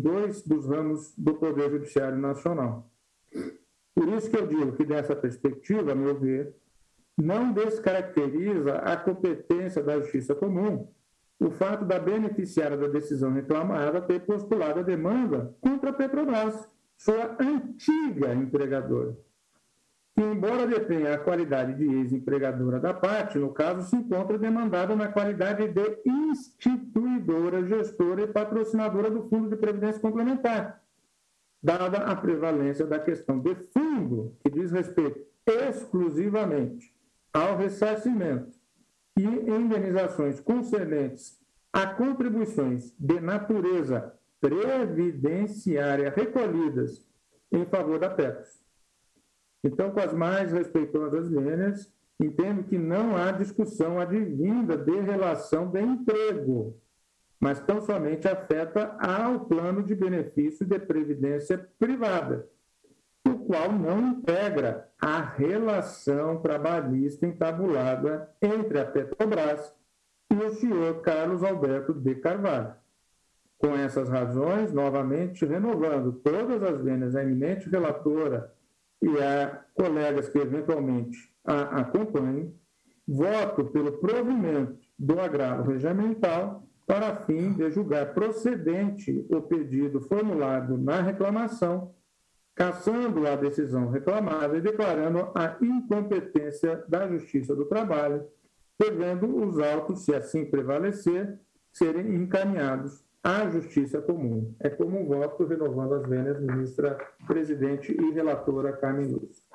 dois 0.00 0.42
dos 0.42 0.66
ramos 0.66 1.14
do 1.16 1.34
Poder 1.34 1.70
Judiciário 1.70 2.18
Nacional. 2.18 2.90
Por 3.94 4.08
isso 4.08 4.30
que 4.30 4.36
eu 4.36 4.46
digo 4.46 4.72
que, 4.72 4.84
dessa 4.84 5.16
perspectiva, 5.16 5.92
a 5.92 5.94
meu 5.94 6.18
ver, 6.18 6.54
não 7.16 7.52
descaracteriza 7.52 8.76
a 8.76 8.96
competência 8.96 9.82
da 9.82 10.00
Justiça 10.00 10.34
Comum 10.34 10.88
o 11.40 11.50
fato 11.50 11.86
da 11.86 11.98
beneficiária 11.98 12.76
da 12.76 12.86
decisão 12.86 13.32
reclamada 13.32 14.02
ter 14.02 14.20
postulado 14.20 14.80
a 14.80 14.82
demanda 14.82 15.56
contra 15.60 15.88
a 15.88 15.92
Petrobras, 15.92 16.68
sua 17.00 17.34
antiga 17.40 18.34
empregadora, 18.34 19.16
que, 20.14 20.20
embora 20.20 20.66
detenha 20.66 21.14
a 21.14 21.18
qualidade 21.18 21.74
de 21.74 21.86
ex-empregadora 21.96 22.78
da 22.78 22.92
parte, 22.92 23.38
no 23.38 23.54
caso, 23.54 23.88
se 23.88 23.96
encontra 23.96 24.38
demandada 24.38 24.94
na 24.94 25.08
qualidade 25.08 25.66
de 25.68 25.98
instituidora, 26.04 27.66
gestora 27.66 28.22
e 28.22 28.26
patrocinadora 28.26 29.10
do 29.10 29.26
Fundo 29.30 29.48
de 29.48 29.56
Previdência 29.56 29.98
Complementar, 29.98 30.82
dada 31.62 31.98
a 32.04 32.14
prevalência 32.14 32.86
da 32.86 32.98
questão 32.98 33.38
de 33.38 33.54
fundo, 33.72 34.36
que 34.44 34.50
diz 34.50 34.70
respeito 34.70 35.24
exclusivamente 35.46 36.94
ao 37.32 37.56
ressarcimento 37.56 38.58
e 39.16 39.24
indenizações 39.24 40.38
concernentes 40.38 41.40
a 41.72 41.86
contribuições 41.86 42.92
de 42.98 43.20
natureza 43.20 44.19
previdenciária 44.40 46.10
recolhidas 46.10 47.06
em 47.52 47.64
favor 47.66 47.98
da 47.98 48.08
Petros. 48.08 48.60
Então, 49.62 49.90
com 49.90 50.00
as 50.00 50.12
mais 50.12 50.52
respeitosas 50.52 51.28
linhas, 51.28 51.92
entendo 52.18 52.64
que 52.64 52.78
não 52.78 53.16
há 53.16 53.30
discussão 53.32 54.00
advinda 54.00 54.76
de 54.76 55.00
relação 55.00 55.70
de 55.70 55.80
emprego, 55.80 56.80
mas 57.38 57.60
tão 57.60 57.80
somente 57.80 58.28
afeta 58.28 58.96
ao 58.98 59.40
plano 59.40 59.82
de 59.82 59.94
benefício 59.94 60.66
de 60.66 60.78
previdência 60.78 61.58
privada, 61.78 62.48
o 63.26 63.38
qual 63.46 63.72
não 63.72 64.00
integra 64.00 64.90
a 65.00 65.20
relação 65.20 66.40
trabalhista 66.40 67.26
entabulada 67.26 68.30
entre 68.40 68.78
a 68.78 68.84
Petrobras 68.84 69.74
e 70.30 70.34
o 70.34 70.54
senhor 70.54 71.00
Carlos 71.00 71.42
Alberto 71.42 71.94
de 71.94 72.14
Carvalho. 72.16 72.79
Com 73.60 73.76
essas 73.76 74.08
razões, 74.08 74.72
novamente 74.72 75.44
renovando 75.44 76.12
todas 76.12 76.62
as 76.62 76.82
vênias 76.82 77.14
à 77.14 77.22
eminente 77.22 77.68
relatora 77.68 78.50
e 79.02 79.22
a 79.22 79.62
colegas 79.74 80.30
que 80.30 80.38
eventualmente 80.38 81.30
a 81.44 81.80
acompanhem, 81.80 82.54
voto 83.06 83.66
pelo 83.66 83.98
provimento 83.98 84.78
do 84.98 85.20
agravo 85.20 85.70
regimental 85.70 86.66
para 86.86 87.16
fim 87.26 87.52
de 87.52 87.70
julgar 87.70 88.14
procedente 88.14 89.26
o 89.28 89.42
pedido 89.42 90.00
formulado 90.00 90.78
na 90.78 91.02
reclamação 91.02 91.94
cassando 92.60 93.26
a 93.26 93.36
decisão 93.36 93.88
reclamada 93.90 94.56
e 94.56 94.60
declarando 94.60 95.30
a 95.34 95.56
incompetência 95.62 96.84
da 96.86 97.08
Justiça 97.08 97.54
do 97.54 97.64
Trabalho, 97.64 98.26
devendo 98.78 99.34
os 99.44 99.58
autos, 99.58 100.04
se 100.04 100.14
assim 100.14 100.44
prevalecer, 100.44 101.38
serem 101.72 102.14
encaminhados 102.14 103.02
à 103.22 103.48
Justiça 103.50 104.00
Comum. 104.00 104.54
É 104.60 104.70
como 104.70 104.98
um 104.98 105.06
voto 105.06 105.44
renovando 105.44 105.94
as 105.94 106.08
vênias, 106.08 106.40
ministra 106.40 106.96
presidente 107.26 107.92
e 107.92 108.10
relatora 108.12 108.76
Carmen 108.76 109.12
Luz. 109.12 109.46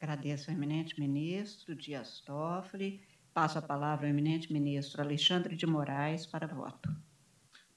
Agradeço 0.00 0.50
ao 0.50 0.56
eminente 0.56 0.98
ministro 1.00 1.74
Dias 1.74 2.20
Toffoli. 2.20 3.00
Passo 3.32 3.58
a 3.58 3.62
palavra 3.62 4.06
ao 4.06 4.10
eminente 4.10 4.52
ministro 4.52 5.00
Alexandre 5.00 5.56
de 5.56 5.66
Moraes 5.66 6.26
para 6.26 6.46
voto. 6.46 6.90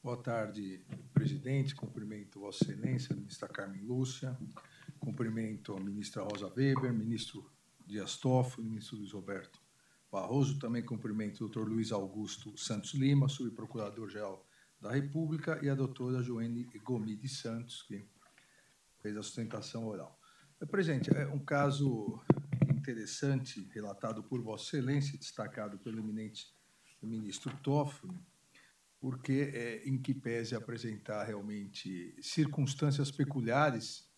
Boa 0.04 0.18
tarde, 0.18 0.86
presidente. 1.14 1.74
Cumprimento 1.74 2.40
Vossa 2.40 2.64
Excelência, 2.64 3.16
ministra 3.16 3.48
Carmen 3.48 3.82
Lúcia. 3.84 4.38
Cumprimento 5.00 5.76
a 5.76 5.80
ministra 5.80 6.24
Rosa 6.24 6.52
Weber, 6.56 6.94
ministro 6.94 7.50
Dias 7.86 8.18
Toffoli, 8.18 8.68
ministro 8.68 8.98
Luiz 8.98 9.14
Roberto 9.14 9.62
Barroso. 10.12 10.60
Também 10.60 10.84
cumprimento 10.84 11.38
o 11.38 11.40
doutor 11.48 11.70
Luiz 11.70 11.92
Augusto 11.92 12.58
Santos 12.58 12.94
Lima, 12.94 13.30
subprocurador-geral 13.30 14.45
da 14.80 14.92
República, 14.92 15.60
e 15.64 15.70
a 15.70 15.76
doutora 15.76 16.22
Joane 16.22 16.64
Gomi 16.84 17.16
de 17.16 17.30
Santos, 17.30 17.84
que 17.84 18.06
fez 19.02 19.18
a 19.18 19.24
sustentação 19.24 19.88
oral. 19.88 20.20
Presidente, 20.70 21.16
é 21.16 21.28
um 21.28 21.40
caso 21.40 22.20
interessante 22.70 23.70
relatado 23.74 24.24
por 24.24 24.42
Vossa 24.42 24.78
Excelência, 24.78 25.18
destacado 25.18 25.78
pelo 25.78 26.00
eminente 26.00 26.56
ministro 27.02 27.56
Toffoli, 27.58 28.18
porque 29.00 29.52
é, 29.54 29.88
em 29.88 30.02
que 30.02 30.14
pese 30.14 30.56
apresentar 30.56 31.24
realmente 31.24 32.16
circunstâncias 32.22 33.12
peculiares 33.12 34.10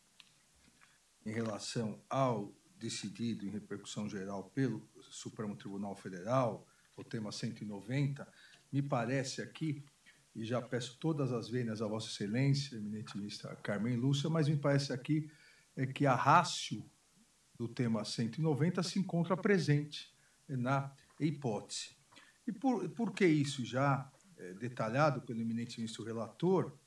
em 1.26 1.32
relação 1.32 2.02
ao 2.10 2.56
decidido 2.78 3.46
em 3.46 3.50
repercussão 3.50 4.08
geral 4.08 4.50
pelo 4.52 4.88
Supremo 5.02 5.56
Tribunal 5.56 5.96
Federal, 5.96 6.65
o 6.96 7.04
tema 7.04 7.32
190, 7.32 8.28
me 8.72 8.82
parece 8.82 9.41
aqui, 9.41 9.84
e 10.38 10.45
já 10.45 10.62
peço 10.62 11.00
todas 11.00 11.34
as 11.34 11.50
vênias 11.50 11.82
a 11.82 11.88
Vossa 11.88 12.10
Excelência, 12.10 12.76
eminente 12.76 13.17
ministra 13.17 13.56
Carmen 13.56 13.95
Lúcia, 13.95 14.30
mas 14.30 14.47
me 14.47 14.56
parece 14.56 14.93
aqui 14.93 15.32
é 15.76 15.88
que 15.88 16.06
a 16.06 16.13
rácio 16.13 16.88
do 17.58 17.67
tema 17.67 18.06
190 18.06 18.84
se 18.84 19.00
encontra 19.00 19.36
presente 19.36 20.15
na 20.47 20.93
hipótese. 21.19 21.97
E 22.45 22.52
por, 22.52 22.88
por 22.89 23.13
que 23.13 23.26
isso 23.26 23.65
já 23.65 24.12
é, 24.38 24.54
detalhado 24.54 25.21
pelo 25.21 25.41
eminente 25.41 25.80
ministro 25.80 26.06
relator, 26.06 26.78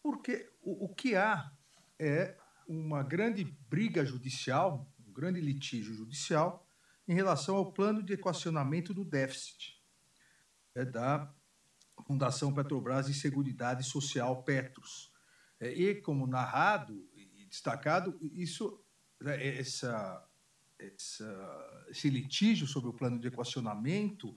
porque 0.00 0.48
o, 0.62 0.84
o 0.84 0.94
que 0.94 1.16
há 1.16 1.52
é 1.98 2.36
uma 2.68 3.02
grande 3.02 3.44
briga 3.68 4.06
judicial, 4.06 4.88
um 5.04 5.12
grande 5.12 5.40
litígio 5.40 5.92
judicial 5.92 6.64
em 7.08 7.14
relação 7.14 7.56
ao 7.56 7.72
plano 7.72 8.00
de 8.00 8.12
equacionamento 8.12 8.94
do 8.94 9.04
déficit 9.04 9.82
é, 10.76 10.84
da 10.84 11.34
Fundação 12.06 12.52
Petrobras 12.52 13.08
e 13.08 13.14
Seguridade 13.14 13.84
Social 13.84 14.42
Petros. 14.42 15.12
É, 15.58 15.72
e 15.72 15.94
como 16.00 16.26
narrado 16.26 17.08
e 17.14 17.46
destacado, 17.46 18.18
isso, 18.20 18.82
né, 19.20 19.58
essa, 19.58 20.26
essa, 20.78 21.86
esse 21.88 22.10
litígio 22.10 22.66
sobre 22.66 22.90
o 22.90 22.94
plano 22.94 23.18
de 23.18 23.28
equacionamento 23.28 24.36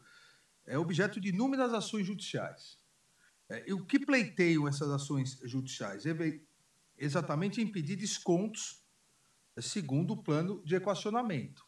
é 0.66 0.78
objeto 0.78 1.20
de 1.20 1.30
inúmeras 1.30 1.74
ações 1.74 2.06
judiciais. 2.06 2.78
É, 3.50 3.64
e 3.68 3.74
o 3.74 3.86
que 3.86 4.00
pleiteiam 4.00 4.68
essas 4.68 4.90
ações 4.90 5.40
judiciais? 5.44 6.06
É 6.06 6.40
exatamente 6.98 7.62
impedir 7.62 7.96
descontos 7.96 8.84
é, 9.56 9.62
segundo 9.62 10.12
o 10.12 10.24
plano 10.24 10.62
de 10.64 10.76
equacionamento. 10.76 11.66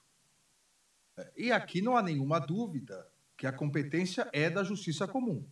É, 1.18 1.34
e 1.36 1.52
aqui 1.52 1.82
não 1.82 1.98
há 1.98 2.02
nenhuma 2.02 2.40
dúvida 2.40 3.08
que 3.38 3.48
a 3.48 3.54
competência 3.54 4.30
é 4.34 4.50
da 4.50 4.64
Justiça 4.64 5.08
Comum. 5.08 5.50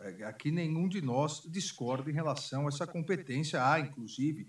É, 0.00 0.24
aqui 0.24 0.50
nenhum 0.50 0.88
de 0.88 1.00
nós 1.00 1.42
discorda 1.50 2.10
em 2.10 2.14
relação 2.14 2.66
a 2.66 2.68
essa 2.68 2.86
competência. 2.86 3.64
Há, 3.64 3.80
inclusive, 3.80 4.48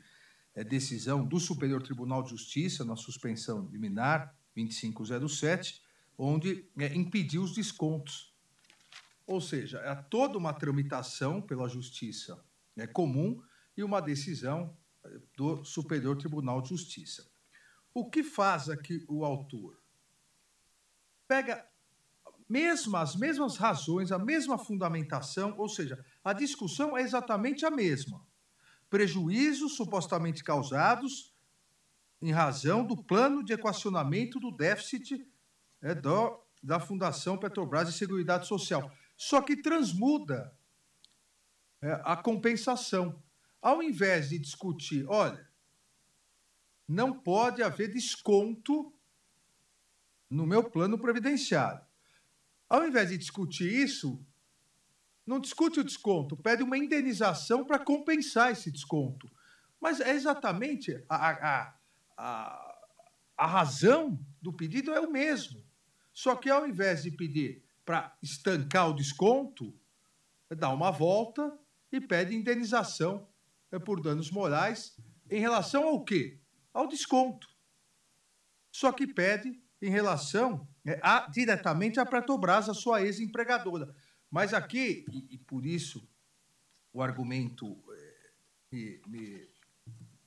decisão 0.67 1.25
do 1.25 1.39
Superior 1.39 1.81
Tribunal 1.81 2.23
de 2.23 2.31
Justiça 2.31 2.83
na 2.83 2.95
suspensão 2.95 3.69
liminar 3.71 4.35
2507, 4.55 5.81
onde 6.17 6.69
impediu 6.93 7.41
os 7.41 7.53
descontos 7.53 8.31
ou 9.31 9.39
seja, 9.39 9.79
é 9.79 9.95
toda 9.95 10.37
uma 10.37 10.53
tramitação 10.53 11.41
pela 11.41 11.69
justiça 11.69 12.43
é 12.77 12.85
comum 12.85 13.41
e 13.77 13.83
uma 13.83 14.01
decisão 14.01 14.77
do 15.37 15.63
Superior 15.63 16.17
Tribunal 16.17 16.61
de 16.61 16.69
Justiça. 16.69 17.29
O 17.93 18.09
que 18.09 18.23
faz 18.23 18.69
aqui 18.69 19.05
o 19.07 19.23
autor? 19.23 19.81
Pega 21.27 21.65
mesmo, 22.51 22.97
as 22.97 23.15
mesmas 23.15 23.55
razões, 23.55 24.11
a 24.11 24.19
mesma 24.19 24.57
fundamentação, 24.57 25.55
ou 25.57 25.69
seja, 25.69 26.03
a 26.21 26.33
discussão 26.33 26.97
é 26.97 27.01
exatamente 27.01 27.65
a 27.65 27.71
mesma. 27.71 28.21
Prejuízos 28.89 29.77
supostamente 29.77 30.43
causados 30.43 31.33
em 32.21 32.29
razão 32.29 32.85
do 32.85 33.01
plano 33.01 33.41
de 33.41 33.53
equacionamento 33.53 34.37
do 34.37 34.51
déficit 34.51 35.25
é, 35.81 35.95
do, 35.95 36.43
da 36.61 36.77
Fundação 36.77 37.37
Petrobras 37.37 37.87
de 37.87 37.93
Seguridade 37.93 38.45
Social. 38.45 38.91
Só 39.15 39.41
que 39.41 39.55
transmuda 39.55 40.53
é, 41.81 42.01
a 42.03 42.17
compensação. 42.17 43.23
Ao 43.61 43.81
invés 43.81 44.27
de 44.27 44.37
discutir, 44.37 45.05
olha, 45.07 45.49
não 46.85 47.17
pode 47.17 47.63
haver 47.63 47.93
desconto 47.93 48.93
no 50.29 50.45
meu 50.45 50.69
plano 50.69 50.99
previdenciário. 50.99 51.89
Ao 52.71 52.87
invés 52.87 53.09
de 53.09 53.17
discutir 53.17 53.69
isso, 53.69 54.25
não 55.27 55.41
discute 55.41 55.81
o 55.81 55.83
desconto, 55.83 56.37
pede 56.37 56.63
uma 56.63 56.77
indenização 56.77 57.65
para 57.65 57.77
compensar 57.77 58.49
esse 58.49 58.71
desconto. 58.71 59.29
Mas 59.77 59.99
é 59.99 60.11
exatamente 60.11 61.03
a, 61.09 61.31
a, 61.31 61.75
a, 62.15 62.77
a 63.35 63.45
razão 63.45 64.17
do 64.41 64.53
pedido 64.53 64.93
é 64.93 65.01
o 65.01 65.11
mesmo. 65.11 65.61
Só 66.13 66.33
que 66.33 66.49
ao 66.49 66.65
invés 66.65 67.03
de 67.03 67.11
pedir 67.11 67.61
para 67.83 68.15
estancar 68.23 68.89
o 68.89 68.95
desconto, 68.95 69.77
dá 70.49 70.69
uma 70.69 70.91
volta 70.91 71.53
e 71.91 71.99
pede 71.99 72.33
indenização 72.33 73.27
é, 73.69 73.79
por 73.79 73.99
danos 73.99 74.31
morais 74.31 74.95
em 75.29 75.41
relação 75.41 75.83
ao 75.83 76.05
quê? 76.05 76.39
Ao 76.73 76.87
desconto. 76.87 77.49
Só 78.71 78.93
que 78.93 79.05
pede 79.05 79.61
em 79.81 79.89
relação 79.89 80.65
a, 81.01 81.29
diretamente 81.29 81.99
à 81.99 82.05
Petrobras, 82.05 82.69
a 82.69 82.73
sua 82.73 83.01
ex-empregadora. 83.01 83.93
Mas 84.29 84.53
aqui, 84.53 85.05
e, 85.11 85.35
e, 85.35 85.37
por 85.37 85.65
isso 85.65 86.07
o 86.93 87.01
argumento 87.01 87.77
é, 88.73 88.99
me, 89.07 89.47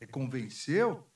me 0.01 0.07
convenceu, 0.07 1.07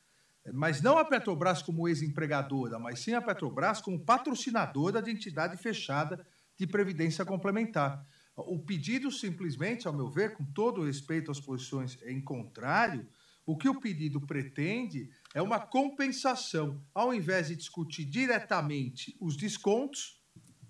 mas 0.52 0.80
não 0.80 0.98
a 0.98 1.04
Petrobras 1.04 1.62
como 1.62 1.88
ex-empregadora, 1.88 2.78
mas 2.78 3.00
sim 3.00 3.12
a 3.12 3.20
Petrobras 3.20 3.80
como 3.80 4.00
patrocinadora 4.00 5.02
de 5.02 5.10
entidade 5.10 5.56
fechada 5.56 6.26
de 6.56 6.66
previdência 6.66 7.24
complementar. 7.24 8.04
O 8.34 8.58
pedido 8.58 9.10
simplesmente, 9.10 9.86
ao 9.86 9.92
meu 9.92 10.08
ver, 10.08 10.34
com 10.34 10.44
todo 10.44 10.84
respeito 10.84 11.30
às 11.30 11.40
posições 11.40 11.98
em 12.04 12.20
contrário, 12.20 13.06
o 13.48 13.56
que 13.56 13.66
o 13.66 13.80
pedido 13.80 14.20
pretende 14.20 15.08
é 15.32 15.40
uma 15.40 15.58
compensação. 15.58 16.84
Ao 16.94 17.14
invés 17.14 17.48
de 17.48 17.56
discutir 17.56 18.04
diretamente 18.04 19.16
os 19.18 19.38
descontos, 19.38 20.22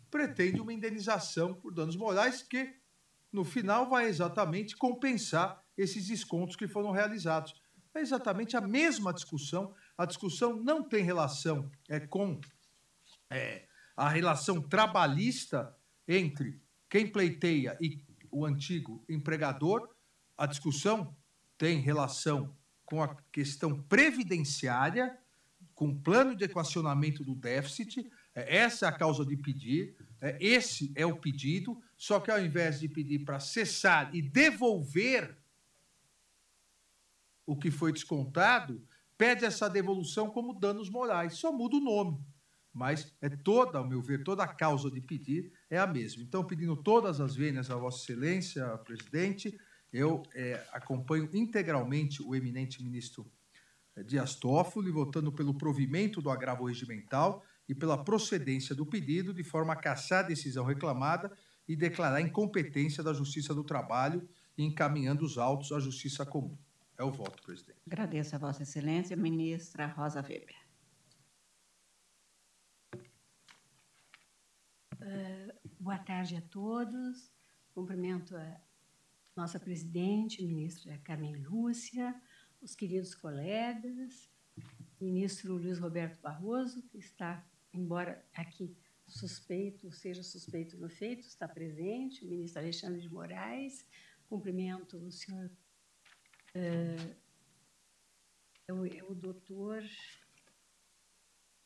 pretende 0.08 0.60
uma 0.60 0.72
indenização 0.72 1.52
por 1.52 1.74
danos 1.74 1.96
morais 1.96 2.40
que, 2.40 2.72
no 3.32 3.44
final, 3.44 3.90
vai 3.90 4.06
exatamente 4.06 4.76
compensar 4.76 5.60
esses 5.76 6.06
descontos 6.06 6.54
que 6.54 6.68
foram 6.68 6.92
realizados. 6.92 7.52
É 7.92 8.00
exatamente 8.00 8.56
a 8.56 8.60
mesma 8.60 9.12
discussão. 9.12 9.74
A 9.96 10.06
discussão 10.06 10.54
não 10.54 10.80
tem 10.80 11.02
relação 11.02 11.68
é, 11.88 11.98
com 11.98 12.40
é, 13.28 13.66
a 13.96 14.08
relação 14.08 14.62
trabalhista 14.62 15.76
entre 16.06 16.62
quem 16.88 17.10
pleiteia 17.10 17.76
e 17.80 18.00
o 18.30 18.46
antigo 18.46 19.04
empregador. 19.08 19.92
A 20.36 20.46
discussão 20.46 21.12
tem 21.58 21.80
relação 21.80 22.56
com 22.88 23.02
a 23.02 23.14
questão 23.30 23.82
previdenciária, 23.82 25.14
com 25.74 25.90
o 25.90 26.00
plano 26.00 26.34
de 26.34 26.44
equacionamento 26.44 27.22
do 27.22 27.34
déficit, 27.34 28.10
é, 28.34 28.56
essa 28.56 28.86
é 28.86 28.88
a 28.88 28.92
causa 28.92 29.26
de 29.26 29.36
pedir, 29.36 29.94
é, 30.22 30.38
esse 30.40 30.90
é 30.96 31.04
o 31.04 31.18
pedido, 31.20 31.78
só 31.98 32.18
que 32.18 32.30
ao 32.30 32.40
invés 32.40 32.80
de 32.80 32.88
pedir 32.88 33.26
para 33.26 33.40
cessar 33.40 34.14
e 34.14 34.22
devolver 34.22 35.36
o 37.44 37.54
que 37.54 37.70
foi 37.70 37.92
descontado, 37.92 38.82
pede 39.18 39.44
essa 39.44 39.68
devolução 39.68 40.30
como 40.30 40.58
danos 40.58 40.88
morais, 40.88 41.34
só 41.34 41.52
muda 41.52 41.76
o 41.76 41.80
nome. 41.80 42.18
Mas 42.72 43.14
é 43.20 43.28
toda, 43.28 43.78
ao 43.78 43.86
meu 43.86 44.00
ver, 44.00 44.24
toda 44.24 44.44
a 44.44 44.48
causa 44.48 44.90
de 44.90 45.00
pedir 45.02 45.52
é 45.68 45.78
a 45.78 45.86
mesma. 45.86 46.22
Então, 46.22 46.42
pedindo 46.42 46.74
todas 46.74 47.20
as 47.20 47.36
vênias 47.36 47.70
a 47.70 47.76
Vossa 47.76 48.02
Excelência, 48.02 48.66
presidente, 48.78 49.58
eu 49.92 50.22
é, 50.34 50.66
acompanho 50.72 51.28
integralmente 51.32 52.22
o 52.22 52.34
eminente 52.34 52.82
ministro 52.82 53.30
Dias 54.04 54.34
Toffoli, 54.34 54.90
votando 54.90 55.32
pelo 55.32 55.54
provimento 55.54 56.20
do 56.20 56.30
agravo 56.30 56.66
regimental 56.66 57.42
e 57.68 57.74
pela 57.74 58.02
procedência 58.02 58.74
do 58.74 58.86
pedido, 58.86 59.34
de 59.34 59.42
forma 59.42 59.72
a 59.72 59.76
cassar 59.76 60.24
a 60.24 60.28
decisão 60.28 60.64
reclamada 60.64 61.32
e 61.66 61.76
declarar 61.76 62.16
a 62.16 62.22
incompetência 62.22 63.02
da 63.02 63.12
Justiça 63.12 63.54
do 63.54 63.64
Trabalho 63.64 64.26
e 64.56 64.64
encaminhando 64.64 65.24
os 65.24 65.36
autos 65.36 65.72
à 65.72 65.78
Justiça 65.78 66.24
Comum. 66.24 66.56
É 66.96 67.04
o 67.04 67.12
voto, 67.12 67.42
presidente. 67.42 67.78
Agradeço 67.86 68.34
a 68.34 68.38
Vossa 68.38 68.62
Excelência, 68.62 69.16
ministra 69.16 69.86
Rosa 69.86 70.20
Weber. 70.20 70.56
Uh, 74.94 75.52
boa 75.78 75.98
tarde 75.98 76.36
a 76.36 76.40
todos. 76.40 77.30
Cumprimento 77.72 78.36
a 78.36 78.60
nossa 79.38 79.60
presidente, 79.60 80.42
ministra 80.42 80.98
Carmen 81.04 81.36
Lúcia, 81.36 82.12
os 82.60 82.74
queridos 82.74 83.14
colegas, 83.14 84.28
ministro 85.00 85.54
Luiz 85.54 85.78
Roberto 85.78 86.20
Barroso, 86.20 86.82
que 86.88 86.98
está 86.98 87.46
embora 87.72 88.20
aqui 88.34 88.76
suspeito, 89.06 89.92
seja 89.92 90.24
suspeito 90.24 90.76
no 90.76 90.88
feito, 90.88 91.20
está 91.20 91.46
presente, 91.46 92.24
o 92.24 92.28
ministro 92.28 92.60
Alexandre 92.60 93.00
de 93.00 93.08
Moraes, 93.08 93.86
cumprimento 94.28 94.96
o 94.96 95.12
senhor, 95.12 95.48
o, 98.68 99.12
o 99.12 99.14
doutor 99.14 99.84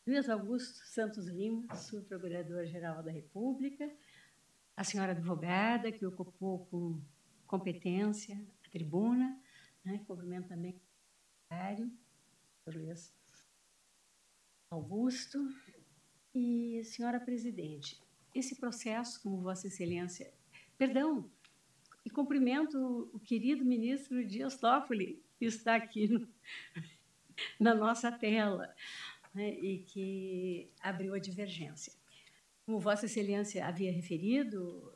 Luiz 0.05 0.29
Augusto 0.29 0.85
Santos 0.85 1.25
Lima, 1.25 1.73
subprocurador-geral 1.73 3.01
da 3.01 3.11
República, 3.11 3.91
a 4.77 4.83
senhora 4.83 5.13
advogada, 5.13 5.91
que 5.91 6.05
ocupou 6.05 6.67
com 6.67 7.01
competência 7.47 8.39
a 8.65 8.69
tribuna, 8.69 9.39
né? 9.83 10.03
cumprimento 10.07 10.47
também 10.47 10.79
o 12.65 12.71
Luiz 12.71 13.13
Augusto, 14.69 15.39
e, 16.33 16.83
senhora 16.83 17.19
presidente, 17.19 18.01
esse 18.33 18.55
processo, 18.55 19.21
como 19.21 19.41
Vossa 19.41 19.67
Excelência. 19.67 20.33
Perdão, 20.77 21.29
e 22.03 22.09
cumprimento 22.09 23.09
o 23.13 23.19
querido 23.19 23.63
ministro 23.63 24.25
Dias 24.25 24.57
Toffoli, 24.57 25.23
que 25.37 25.45
está 25.45 25.75
aqui 25.75 26.07
no, 26.07 26.27
na 27.59 27.75
nossa 27.75 28.11
tela 28.11 28.73
né, 29.33 29.51
e 29.51 29.79
que 29.79 30.71
abriu 30.81 31.13
a 31.13 31.19
divergência. 31.19 31.93
Como 32.65 32.79
Vossa 32.79 33.05
Excelência 33.05 33.65
havia 33.65 33.91
referido, 33.91 34.92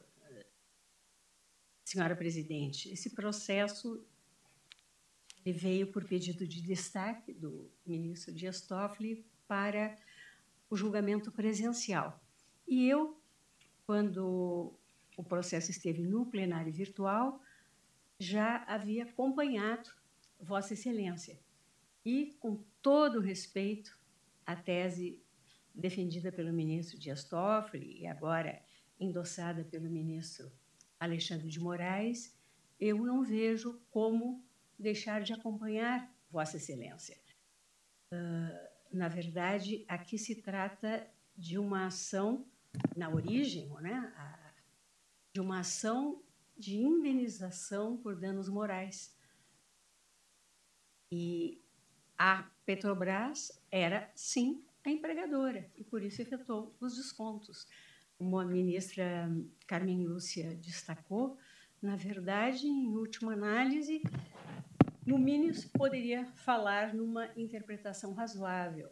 senhora 1.88 2.17
presidente, 2.17 2.89
esse 2.91 3.11
processo 3.11 4.05
veio 5.45 5.88
por 5.88 6.03
pedido 6.03 6.45
de 6.45 6.61
destaque 6.61 7.31
do 7.31 7.71
ministro 7.85 8.33
Dias 8.33 8.59
Toffoli 8.59 9.25
para 9.47 9.97
o 10.69 10.75
julgamento 10.75 11.31
presencial. 11.31 12.21
E 12.67 12.89
eu, 12.89 13.17
quando 13.85 14.73
o 15.15 15.23
processo 15.23 15.71
esteve 15.71 16.01
no 16.01 16.25
plenário 16.25 16.73
virtual, 16.73 17.41
já 18.19 18.65
havia 18.65 19.03
acompanhado 19.03 19.89
Vossa 20.41 20.73
Excelência. 20.73 21.39
E, 22.03 22.35
com 22.38 22.61
todo 22.81 23.21
respeito 23.21 23.97
à 24.45 24.57
tese 24.57 25.23
defendida 25.73 26.33
pelo 26.33 26.51
ministro 26.51 26.99
Dias 26.99 27.23
Toffoli 27.23 28.01
e 28.01 28.05
agora 28.05 28.61
endossada 28.99 29.63
pelo 29.63 29.89
ministro 29.89 30.51
Alexandre 31.00 31.48
de 31.48 31.60
Moraes, 31.60 32.36
eu 32.80 32.98
não 32.98 33.24
vejo 33.24 33.80
como 33.89 34.43
deixar 34.78 35.22
de 35.22 35.34
acompanhar 35.34 36.12
Vossa 36.30 36.58
Excelência. 36.58 37.18
Uh, 38.14 38.68
na 38.91 39.08
verdade, 39.08 39.86
aqui 39.88 40.18
se 40.18 40.36
trata 40.36 41.08
de 41.36 41.58
uma 41.58 41.88
ação, 41.88 42.45
na 42.95 43.10
origem, 43.10 43.70
né, 43.82 44.14
de 45.34 45.41
uma 45.41 45.60
ação 45.60 46.22
de 46.58 46.78
indenização 46.78 47.98
por 47.98 48.16
danos 48.16 48.50
morais. 48.50 49.16
E 51.12 51.62
a 52.18 52.43
Petrobras 52.66 53.62
era, 53.72 54.12
sim, 54.16 54.64
a 54.84 54.89
empregadora, 54.89 55.70
e 55.76 55.84
por 55.84 56.02
isso 56.02 56.22
efetuou 56.22 56.76
os 56.80 56.95
descontos. 56.95 57.68
Como 58.18 58.39
a 58.39 58.45
ministra 58.45 59.30
Carmen 59.68 60.05
Lúcia 60.05 60.55
destacou, 60.55 61.38
na 61.82 61.95
verdade, 61.95 62.68
em 62.68 62.88
última 62.88 63.34
análise, 63.34 64.01
no 65.05 65.18
mínimo, 65.18 65.53
poderia 65.78 66.26
falar 66.26 66.93
numa 66.93 67.30
interpretação 67.38 68.13
razoável, 68.13 68.89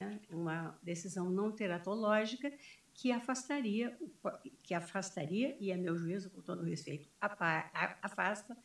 né? 0.00 0.20
uma 0.30 0.78
decisão 0.82 1.30
não 1.30 1.50
teratológica 1.50 2.52
que 2.92 3.10
afastaria, 3.10 3.98
que 4.62 4.74
afastaria, 4.74 5.56
e 5.58 5.72
a 5.72 5.76
meu 5.76 5.96
juízo, 5.96 6.30
com 6.30 6.42
todo 6.42 6.62
respeito, 6.62 7.08
afasta 7.20 8.56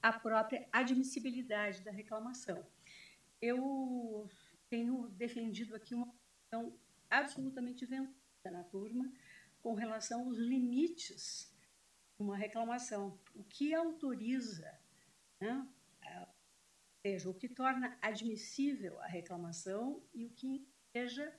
a 0.00 0.12
própria 0.12 0.66
admissibilidade 0.72 1.82
da 1.82 1.90
reclamação. 1.90 2.66
Eu 3.40 4.28
tenho 4.68 5.08
defendido 5.10 5.74
aqui 5.76 5.94
uma 5.94 6.08
questão 6.40 6.76
absolutamente 7.10 7.86
na 8.44 8.64
turma 8.64 9.12
com 9.62 9.74
relação 9.74 10.26
aos 10.26 10.36
limites 10.36 11.54
de 12.16 12.22
uma 12.22 12.36
reclamação, 12.36 13.18
o 13.34 13.44
que 13.44 13.72
autoriza, 13.72 14.70
né, 15.40 15.68
ou 16.18 16.26
seja, 17.06 17.30
o 17.30 17.34
que 17.34 17.48
torna 17.48 17.96
admissível 18.00 19.00
a 19.00 19.06
reclamação 19.06 20.02
e 20.12 20.24
o 20.24 20.30
que 20.30 20.68
seja 20.92 21.32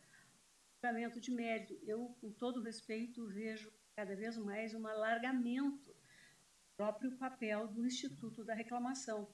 julgamento 0.75 1.21
de 1.21 1.31
mérito. 1.31 1.79
Eu, 1.83 2.15
com 2.19 2.31
todo 2.31 2.61
respeito, 2.61 3.25
vejo 3.27 3.71
cada 3.95 4.15
vez 4.15 4.37
mais 4.37 4.73
um 4.73 4.85
alargamento 4.85 5.91
do 5.91 6.75
próprio 6.75 7.15
papel 7.17 7.67
do 7.67 7.85
Instituto 7.85 8.43
da 8.43 8.53
Reclamação. 8.53 9.33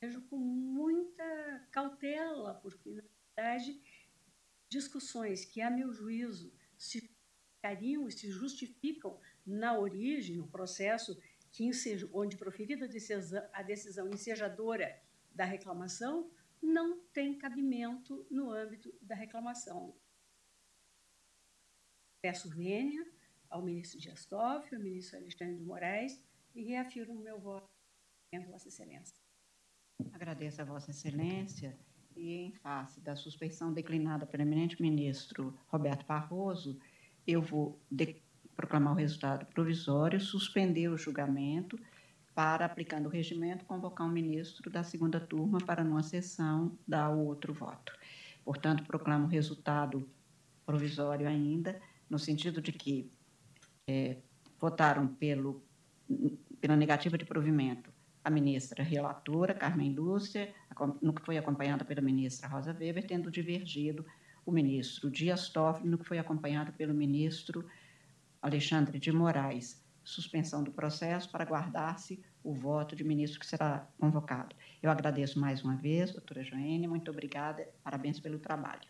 Vejo 0.00 0.22
com 0.28 0.36
muita 0.36 1.66
cautela, 1.70 2.54
porque, 2.54 2.90
na 2.94 3.02
verdade, 3.34 3.80
discussões 4.68 5.44
que, 5.44 5.60
a 5.60 5.70
meu 5.70 5.92
juízo, 5.92 6.52
se 6.76 7.15
justificariam 7.74 8.08
e 8.08 8.12
se 8.12 8.30
justificam 8.30 9.18
na 9.44 9.78
origem, 9.78 10.36
no 10.36 10.48
processo 10.48 11.20
que 11.50 11.64
enseja, 11.64 12.08
onde 12.12 12.36
proferida 12.36 12.88
a 13.52 13.62
decisão, 13.62 14.08
ensejadora 14.08 15.00
da 15.32 15.44
reclamação, 15.44 16.30
não 16.62 17.00
tem 17.12 17.38
cabimento 17.38 18.26
no 18.30 18.50
âmbito 18.50 18.92
da 19.00 19.14
reclamação. 19.14 19.94
Peço 22.22 22.48
vênia 22.50 23.06
ao 23.48 23.62
ministro 23.62 24.00
Dias 24.00 24.26
Toffoli, 24.26 24.76
ao 24.76 24.82
ministro 24.82 25.18
Alexandre 25.18 25.56
de 25.56 25.62
Moraes 25.62 26.22
e 26.54 26.62
reafirmo 26.62 27.14
meu 27.14 27.38
voto 27.38 27.68
em 28.32 28.40
Vossa 28.40 28.68
Excelência. 28.68 29.16
Agradeço 30.12 30.60
a 30.60 30.64
Vossa 30.64 30.90
Excelência 30.90 31.78
e, 32.16 32.32
em 32.32 32.52
face 32.52 33.00
da 33.00 33.14
suspeição 33.14 33.72
declinada 33.72 34.26
pelo 34.26 34.42
eminente 34.42 34.80
ministro 34.80 35.58
Roberto 35.68 36.04
Barroso, 36.06 36.78
eu 37.26 37.42
vou 37.42 37.80
proclamar 38.54 38.94
o 38.94 38.96
resultado 38.96 39.46
provisório, 39.46 40.20
suspender 40.20 40.88
o 40.88 40.96
julgamento 40.96 41.78
para, 42.34 42.64
aplicando 42.64 43.06
o 43.06 43.10
regimento, 43.10 43.64
convocar 43.64 44.06
um 44.06 44.10
ministro 44.10 44.70
da 44.70 44.82
segunda 44.82 45.18
turma 45.18 45.58
para, 45.58 45.82
numa 45.82 46.02
sessão, 46.02 46.78
dar 46.86 47.10
o 47.10 47.26
outro 47.26 47.52
voto. 47.52 47.92
Portanto, 48.44 48.84
proclamo 48.84 49.24
o 49.26 49.28
resultado 49.28 50.08
provisório 50.64 51.26
ainda, 51.26 51.80
no 52.08 52.18
sentido 52.18 52.60
de 52.60 52.72
que 52.72 53.10
é, 53.86 54.18
votaram 54.58 55.06
pelo, 55.06 55.62
pela 56.60 56.76
negativa 56.76 57.16
de 57.16 57.24
provimento 57.24 57.90
a 58.26 58.30
ministra 58.30 58.82
relatora, 58.82 59.54
Carmen 59.54 59.94
Lúcia, 59.94 60.52
no 61.00 61.12
que 61.12 61.24
foi 61.24 61.38
acompanhada 61.38 61.84
pela 61.84 62.00
ministra 62.02 62.48
Rosa 62.48 62.76
Weber, 62.76 63.06
tendo 63.06 63.30
divergido 63.30 64.04
o 64.46 64.52
ministro 64.52 65.10
Dias 65.10 65.48
Toffoli, 65.48 65.98
que 65.98 66.04
foi 66.04 66.18
acompanhado 66.18 66.72
pelo 66.72 66.94
ministro 66.94 67.68
Alexandre 68.40 68.98
de 68.98 69.10
Moraes. 69.10 69.84
Suspensão 70.04 70.62
do 70.62 70.70
processo 70.70 71.28
para 71.28 71.44
guardar-se 71.44 72.22
o 72.44 72.54
voto 72.54 72.94
de 72.94 73.02
ministro 73.02 73.40
que 73.40 73.46
será 73.46 73.88
convocado. 73.98 74.54
Eu 74.80 74.88
agradeço 74.88 75.40
mais 75.40 75.64
uma 75.64 75.74
vez, 75.74 76.12
doutora 76.12 76.44
Joênia, 76.44 76.88
muito 76.88 77.10
obrigada, 77.10 77.68
parabéns 77.82 78.20
pelo 78.20 78.38
trabalho. 78.38 78.88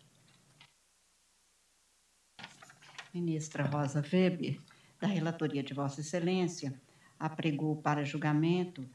Ministra 3.11 3.63
Rosa 3.63 4.03
Weber, 4.13 4.61
da 4.99 5.07
relatoria 5.07 5.63
de 5.63 5.73
Vossa 5.73 6.01
Excelência, 6.01 6.79
apregou 7.17 7.77
para 7.77 8.05
julgamento 8.05 8.87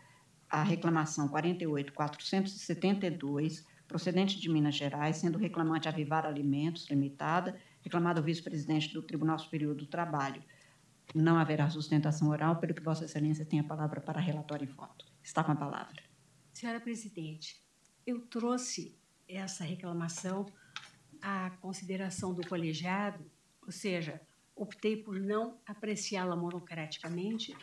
a 0.48 0.62
reclamação 0.62 1.28
48.472, 1.28 3.64
procedente 3.92 4.40
de 4.40 4.48
Minas 4.48 4.74
Gerais, 4.74 5.18
sendo 5.18 5.36
reclamante 5.36 5.86
a 5.86 5.90
Vivar 5.90 6.24
Alimentos 6.24 6.88
Limitada, 6.88 7.60
reclamado 7.82 8.22
o 8.22 8.24
vice-presidente 8.24 8.90
do 8.90 9.02
Tribunal 9.02 9.38
Superior 9.38 9.74
do 9.74 9.84
Trabalho. 9.84 10.42
Não 11.14 11.36
haverá 11.36 11.68
sustentação 11.68 12.30
oral, 12.30 12.56
pelo 12.56 12.72
que 12.72 12.82
Vossa 12.82 13.04
Excelência 13.04 13.44
tem 13.44 13.60
a 13.60 13.64
palavra 13.64 14.00
para 14.00 14.18
relatório 14.18 14.64
e 14.64 14.72
voto. 14.72 15.04
Está 15.22 15.44
com 15.44 15.52
a 15.52 15.56
palavra. 15.56 16.02
Senhora 16.54 16.80
Presidente, 16.80 17.62
eu 18.06 18.22
trouxe 18.22 18.96
essa 19.28 19.62
reclamação 19.62 20.46
à 21.20 21.50
consideração 21.60 22.32
do 22.32 22.48
colegiado, 22.48 23.30
ou 23.60 23.70
seja, 23.70 24.22
optei 24.56 24.96
por 24.96 25.20
não 25.20 25.58
apreciá-la 25.66 26.34
monocraticamente, 26.34 27.54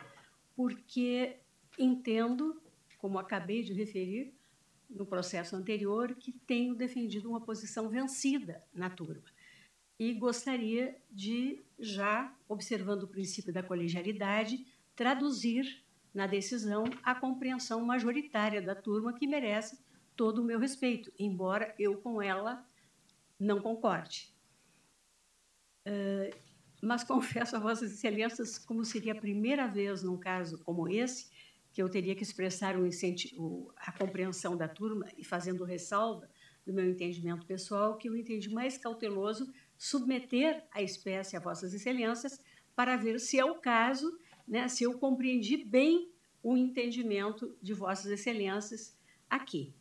porque 0.55 1.37
entendo 1.79 2.61
como 2.99 3.17
acabei 3.17 3.63
de 3.63 3.73
referir 3.73 4.38
no 4.89 5.05
processo 5.05 5.55
anterior, 5.55 6.15
que 6.15 6.31
tenho 6.31 6.73
defendido 6.73 7.29
uma 7.29 7.41
posição 7.41 7.89
vencida 7.89 8.63
na 8.73 8.89
turma. 8.89 9.23
E 9.99 10.13
gostaria 10.13 10.97
de, 11.11 11.61
já 11.77 12.33
observando 12.47 13.03
o 13.03 13.07
princípio 13.07 13.53
da 13.53 13.61
colegialidade, 13.61 14.65
traduzir 14.95 15.83
na 16.13 16.25
decisão 16.25 16.85
a 17.03 17.13
compreensão 17.13 17.85
majoritária 17.85 18.61
da 18.61 18.73
turma 18.73 19.13
que 19.13 19.27
merece 19.27 19.79
todo 20.15 20.41
o 20.41 20.43
meu 20.43 20.59
respeito, 20.59 21.11
embora 21.17 21.73
eu 21.77 21.97
com 21.97 22.21
ela 22.21 22.65
não 23.39 23.61
concorde. 23.61 24.33
Uh, 25.87 26.35
mas 26.81 27.03
confesso 27.05 27.55
a 27.55 27.59
Vossas 27.59 27.91
Excelências, 27.91 28.57
como 28.57 28.83
seria 28.83 29.13
a 29.13 29.19
primeira 29.19 29.67
vez 29.67 30.03
num 30.03 30.17
caso 30.17 30.57
como 30.63 30.87
esse, 30.89 31.29
que 31.79 31.81
eu 31.81 31.87
teria 31.87 32.13
que 32.13 32.23
expressar 32.23 32.75
o, 32.77 33.71
a 33.77 33.89
compreensão 33.93 34.57
da 34.57 34.67
turma 34.67 35.09
e 35.17 35.23
fazendo 35.23 35.63
ressalva 35.63 36.29
do 36.65 36.73
meu 36.73 36.83
entendimento 36.89 37.45
pessoal, 37.45 37.97
que 37.97 38.09
eu 38.09 38.17
entendi 38.17 38.49
mais 38.49 38.77
cauteloso 38.77 39.49
submeter 39.77 40.61
a 40.73 40.81
espécie 40.81 41.37
a 41.37 41.39
vossas 41.39 41.73
excelências 41.73 42.43
para 42.75 42.97
ver 42.97 43.17
se 43.17 43.39
é 43.39 43.45
o 43.45 43.55
caso, 43.55 44.11
né, 44.45 44.67
se 44.67 44.83
eu 44.83 44.99
compreendi 44.99 45.55
bem 45.55 46.11
o 46.43 46.57
entendimento 46.57 47.57
de 47.61 47.73
vossas 47.73 48.11
excelências 48.11 48.99
aqui. 49.29 49.73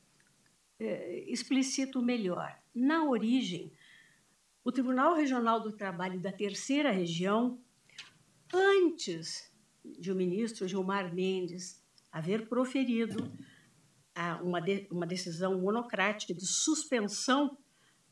É, 0.79 1.25
explicito 1.29 2.01
melhor. 2.01 2.57
Na 2.73 3.09
origem, 3.09 3.73
o 4.63 4.71
Tribunal 4.71 5.17
Regional 5.17 5.61
do 5.61 5.73
Trabalho 5.73 6.21
da 6.21 6.31
Terceira 6.31 6.93
Região, 6.93 7.61
antes 8.55 9.53
de 9.85 10.13
o 10.13 10.15
ministro 10.15 10.69
Gilmar 10.69 11.13
Mendes 11.13 11.88
haver 12.13 12.49
proferido 12.49 13.33
uma, 14.43 14.61
de, 14.61 14.87
uma 14.91 15.07
decisão 15.07 15.61
monocrática 15.61 16.35
de 16.35 16.47
suspensão 16.47 17.57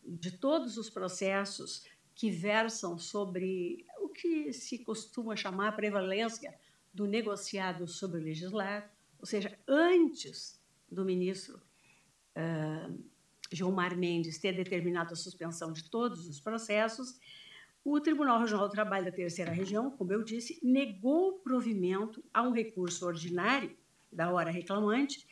de 0.04 0.30
todos 0.30 0.76
os 0.76 0.88
processos 0.88 1.84
que 2.14 2.30
versam 2.30 2.96
sobre 2.98 3.84
o 4.00 4.08
que 4.08 4.52
se 4.52 4.78
costuma 4.78 5.36
chamar 5.36 5.68
a 5.68 5.72
prevalência 5.72 6.54
do 6.94 7.06
negociado 7.06 7.86
sobre 7.86 8.20
o 8.20 8.24
legislar, 8.24 8.90
ou 9.18 9.26
seja, 9.26 9.58
antes 9.68 10.60
do 10.90 11.04
ministro 11.04 11.60
uh, 12.36 13.04
Gilmar 13.52 13.96
Mendes 13.96 14.38
ter 14.38 14.52
determinado 14.52 15.12
a 15.12 15.16
suspensão 15.16 15.72
de 15.72 15.90
todos 15.90 16.26
os 16.26 16.40
processos, 16.40 17.18
o 17.84 18.00
Tribunal 18.00 18.40
Regional 18.40 18.68
do 18.68 18.72
Trabalho 18.72 19.04
da 19.04 19.12
Terceira 19.12 19.52
Região, 19.52 19.90
como 19.90 20.12
eu 20.12 20.22
disse, 20.22 20.58
negou 20.62 21.38
provimento 21.40 22.24
a 22.32 22.42
um 22.42 22.52
recurso 22.52 23.06
ordinário 23.06 23.76
da 24.12 24.30
hora 24.30 24.50
reclamante, 24.50 25.26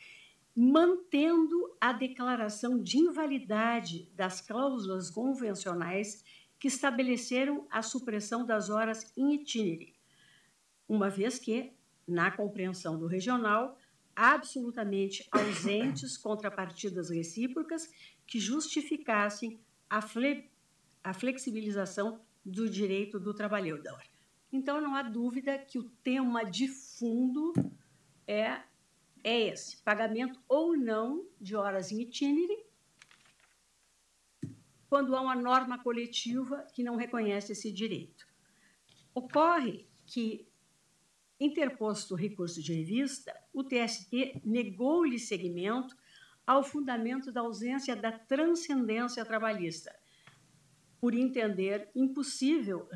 mantendo 0.55 1.75
a 1.81 1.91
declaração 1.91 2.81
de 2.81 2.97
invalidade 2.97 4.09
das 4.15 4.39
cláusulas 4.39 5.09
convencionais 5.09 6.23
que 6.57 6.67
estabeleceram 6.67 7.67
a 7.69 7.81
supressão 7.81 8.45
das 8.45 8.69
horas 8.69 9.11
in 9.17 9.33
itinere, 9.33 9.93
uma 10.87 11.09
vez 11.09 11.37
que, 11.37 11.73
na 12.07 12.31
compreensão 12.31 12.97
do 12.97 13.07
regional, 13.07 13.77
absolutamente 14.15 15.27
ausentes 15.29 16.15
contrapartidas 16.17 17.09
recíprocas 17.09 17.89
que 18.25 18.39
justificassem 18.39 19.59
a, 19.89 20.01
fle 20.01 20.49
a 21.03 21.13
flexibilização 21.13 22.21
do 22.45 22.69
direito 22.69 23.19
do 23.19 23.33
trabalhador. 23.33 24.01
Então, 24.51 24.79
não 24.79 24.95
há 24.95 25.01
dúvida 25.01 25.57
que 25.57 25.77
o 25.77 25.83
tema 25.83 26.43
de 26.45 26.67
fundo 26.67 27.53
é, 28.27 28.61
é 29.23 29.47
esse: 29.47 29.77
pagamento 29.77 30.39
ou 30.47 30.75
não 30.75 31.25
de 31.39 31.55
horas 31.55 31.91
em 31.91 32.01
itinere, 32.01 32.65
quando 34.89 35.15
há 35.15 35.21
uma 35.21 35.35
norma 35.35 35.81
coletiva 35.81 36.65
que 36.73 36.83
não 36.83 36.95
reconhece 36.95 37.51
esse 37.51 37.71
direito. 37.71 38.25
Ocorre 39.13 39.87
que, 40.05 40.47
interposto 41.39 42.13
o 42.13 42.17
recurso 42.17 42.61
de 42.61 42.73
revista, 42.73 43.33
o 43.53 43.63
TST 43.63 44.41
negou-lhe 44.43 45.19
seguimento 45.19 45.95
ao 46.45 46.63
fundamento 46.63 47.31
da 47.31 47.41
ausência 47.41 47.95
da 47.95 48.11
transcendência 48.11 49.25
trabalhista 49.25 49.93
por 50.99 51.13
entender 51.13 51.89
impossível 51.95 52.87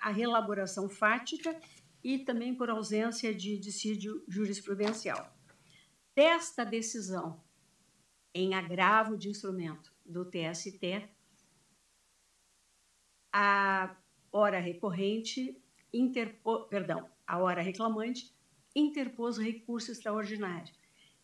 a 0.00 0.10
relaboração 0.10 0.88
fática 0.88 1.58
e 2.02 2.18
também 2.18 2.54
por 2.54 2.70
ausência 2.70 3.34
de 3.34 3.58
dissídio 3.58 4.24
jurisprudencial. 4.28 5.34
Desta 6.14 6.64
decisão, 6.64 7.42
em 8.34 8.54
agravo 8.54 9.16
de 9.16 9.28
instrumento 9.28 9.92
do 10.04 10.24
TST, 10.24 11.08
a 13.32 13.96
hora 14.32 14.58
recorrente, 14.58 15.56
interpo, 15.92 16.64
perdão, 16.64 17.08
a 17.26 17.38
hora 17.38 17.62
reclamante 17.62 18.34
interpôs 18.74 19.38
recurso 19.38 19.92
extraordinário. 19.92 20.72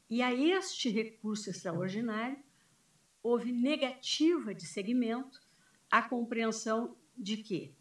E 0.09 0.22
a 0.22 0.33
este 0.33 0.89
recurso 0.89 1.51
extraordinário 1.51 2.39
houve 3.22 3.51
negativa 3.51 4.55
de 4.55 4.64
segmento 4.66 5.41
a 5.91 6.03
compreensão 6.03 6.97
de 7.16 7.39
que 7.39 7.76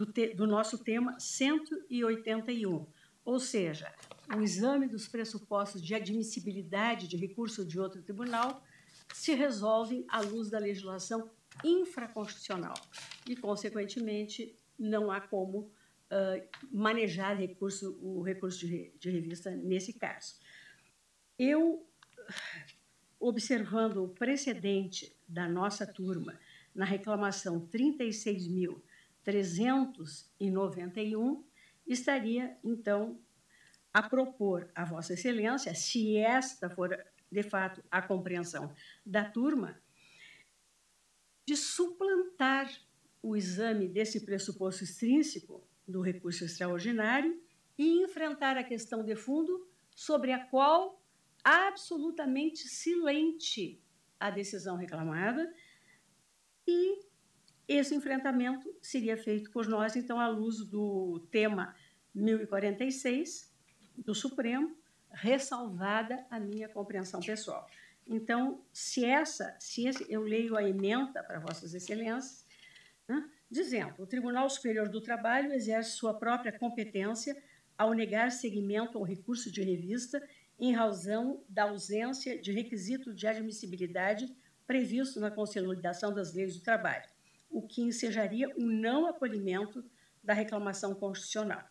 do, 0.00 0.06
te, 0.06 0.32
do 0.32 0.46
nosso 0.46 0.78
tema 0.78 1.20
181, 1.20 2.86
ou 3.22 3.38
seja, 3.38 3.92
o 4.34 4.40
exame 4.40 4.88
dos 4.88 5.06
pressupostos 5.06 5.82
de 5.82 5.94
admissibilidade 5.94 7.06
de 7.06 7.18
recurso 7.18 7.66
de 7.66 7.78
outro 7.78 8.00
tribunal 8.00 8.64
se 9.12 9.34
resolvem 9.34 10.06
à 10.08 10.20
luz 10.20 10.48
da 10.48 10.58
legislação 10.58 11.30
infraconstitucional 11.62 12.72
e, 13.28 13.36
consequentemente, 13.36 14.56
não 14.78 15.10
há 15.10 15.20
como 15.20 15.58
uh, 15.58 16.48
manejar 16.72 17.36
recurso, 17.36 17.98
o 18.00 18.22
recurso 18.22 18.66
de, 18.66 18.90
de 18.98 19.10
revista 19.10 19.50
nesse 19.50 19.92
caso. 19.92 20.36
Eu, 21.38 21.86
observando 23.18 23.98
o 23.98 24.08
precedente 24.08 25.14
da 25.28 25.46
nossa 25.46 25.86
turma 25.86 26.40
na 26.74 26.86
reclamação 26.86 27.60
36.391, 29.30 31.44
estaria, 31.86 32.58
então, 32.64 33.20
a 33.92 34.02
propor 34.02 34.70
a 34.74 34.84
Vossa 34.84 35.12
Excelência, 35.14 35.74
se 35.74 36.16
esta 36.16 36.70
for 36.70 36.96
de 37.30 37.42
fato 37.42 37.82
a 37.90 38.02
compreensão 38.02 38.74
da 39.04 39.24
turma, 39.24 39.80
de 41.46 41.56
suplantar 41.56 42.70
o 43.22 43.36
exame 43.36 43.86
desse 43.88 44.24
pressuposto 44.24 44.84
extrínseco 44.84 45.62
do 45.86 46.00
recurso 46.00 46.44
extraordinário 46.44 47.38
e 47.76 48.02
enfrentar 48.02 48.56
a 48.56 48.64
questão 48.64 49.04
de 49.04 49.14
fundo 49.16 49.68
sobre 49.94 50.32
a 50.32 50.46
qual 50.46 51.02
absolutamente 51.42 52.68
silente 52.68 53.82
a 54.18 54.30
decisão 54.30 54.76
reclamada 54.76 55.52
e 56.66 57.09
esse 57.72 57.94
enfrentamento 57.94 58.68
seria 58.82 59.16
feito 59.16 59.50
por 59.52 59.68
nós, 59.68 59.94
então, 59.94 60.18
à 60.18 60.26
luz 60.26 60.58
do 60.64 61.20
tema 61.30 61.74
1046 62.12 63.54
do 63.96 64.12
Supremo, 64.12 64.76
ressalvada 65.12 66.26
a 66.28 66.40
minha 66.40 66.68
compreensão 66.68 67.20
pessoal. 67.20 67.64
Então, 68.04 68.60
se 68.72 69.04
essa, 69.04 69.56
se 69.60 69.86
esse, 69.86 70.04
eu 70.12 70.22
leio 70.22 70.56
a 70.56 70.68
emenda 70.68 71.22
para 71.22 71.38
Vossas 71.38 71.72
Excelências, 71.72 72.44
né, 73.06 73.30
dizendo: 73.48 74.02
o 74.02 74.06
Tribunal 74.06 74.50
Superior 74.50 74.88
do 74.88 75.00
Trabalho 75.00 75.52
exerce 75.52 75.92
sua 75.92 76.14
própria 76.14 76.56
competência 76.58 77.40
ao 77.78 77.92
negar 77.92 78.32
seguimento 78.32 78.98
ao 78.98 79.04
recurso 79.04 79.50
de 79.50 79.62
revista 79.62 80.20
em 80.58 80.72
razão 80.72 81.44
da 81.48 81.64
ausência 81.64 82.36
de 82.36 82.50
requisito 82.50 83.14
de 83.14 83.28
admissibilidade 83.28 84.26
previsto 84.66 85.20
na 85.20 85.30
consolidação 85.30 86.12
das 86.12 86.34
leis 86.34 86.56
do 86.56 86.62
trabalho, 86.62 87.08
o 87.50 87.62
que 87.66 87.82
ensejaria 87.82 88.48
o 88.56 88.64
não 88.64 89.06
acolhimento 89.06 89.84
da 90.22 90.32
reclamação 90.32 90.94
constitucional. 90.94 91.68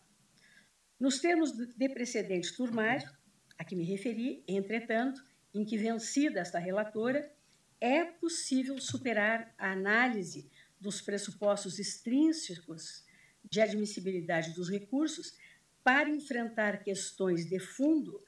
Nos 0.98 1.18
termos 1.18 1.52
de 1.52 1.88
precedente 1.88 2.54
turmário, 2.54 3.10
a 3.58 3.64
que 3.64 3.74
me 3.74 3.84
referi, 3.84 4.44
entretanto, 4.46 5.24
em 5.54 5.64
que, 5.64 5.78
vencida 5.78 6.40
esta 6.40 6.58
relatora, 6.58 7.32
é 7.80 8.04
possível 8.04 8.78
superar 8.78 9.54
a 9.56 9.72
análise 9.72 10.50
dos 10.78 11.00
pressupostos 11.00 11.78
extrínsecos 11.78 13.04
de 13.44 13.60
admissibilidade 13.60 14.54
dos 14.54 14.68
recursos 14.68 15.34
para 15.82 16.10
enfrentar 16.10 16.82
questões 16.82 17.46
de 17.46 17.58
fundo 17.58 18.22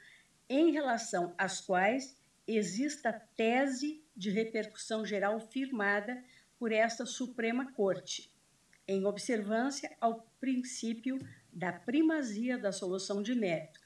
em 0.48 0.72
relação 0.72 1.34
às 1.36 1.60
quais 1.60 2.16
exista 2.46 3.12
tese 3.36 4.02
de 4.16 4.30
repercussão 4.30 5.04
geral 5.04 5.40
firmada 5.40 6.22
por 6.62 6.70
esta 6.70 7.04
Suprema 7.04 7.72
Corte, 7.72 8.32
em 8.86 9.04
observância 9.04 9.90
ao 10.00 10.24
princípio 10.38 11.18
da 11.52 11.72
primazia 11.72 12.56
da 12.56 12.70
solução 12.70 13.20
de 13.20 13.34
mérito, 13.34 13.80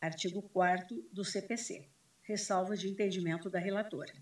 artigo 0.00 0.42
4 0.42 1.00
do 1.12 1.24
CPC 1.24 1.88
ressalva 2.24 2.76
de 2.76 2.88
entendimento 2.88 3.48
da 3.48 3.60
relatora. 3.60 4.12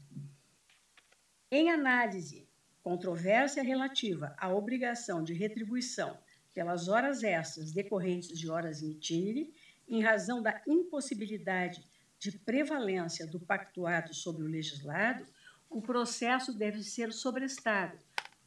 Em 1.51 1.71
análise, 1.71 2.47
controvérsia 2.83 3.63
relativa 3.63 4.37
à 4.37 4.53
obrigação 4.53 5.25
de 5.25 5.33
retribuição 5.33 6.19
pelas 6.53 6.89
horas 6.89 7.23
extras 7.23 7.73
decorrentes 7.73 8.39
de 8.39 8.51
horas 8.51 8.83
in 8.83 8.91
itinere, 8.91 9.55
em 9.89 10.03
razão 10.03 10.43
da 10.43 10.61
impossibilidade 10.69 11.83
de 12.19 12.33
prevalência 12.41 13.27
do 13.27 13.41
pactuado 13.41 14.13
sobre 14.13 14.43
o 14.43 14.49
legislado, 14.49 15.27
o 15.77 15.83
processo 15.83 16.55
deve 16.55 16.83
ser 16.83 17.13
sobrestado 17.13 17.99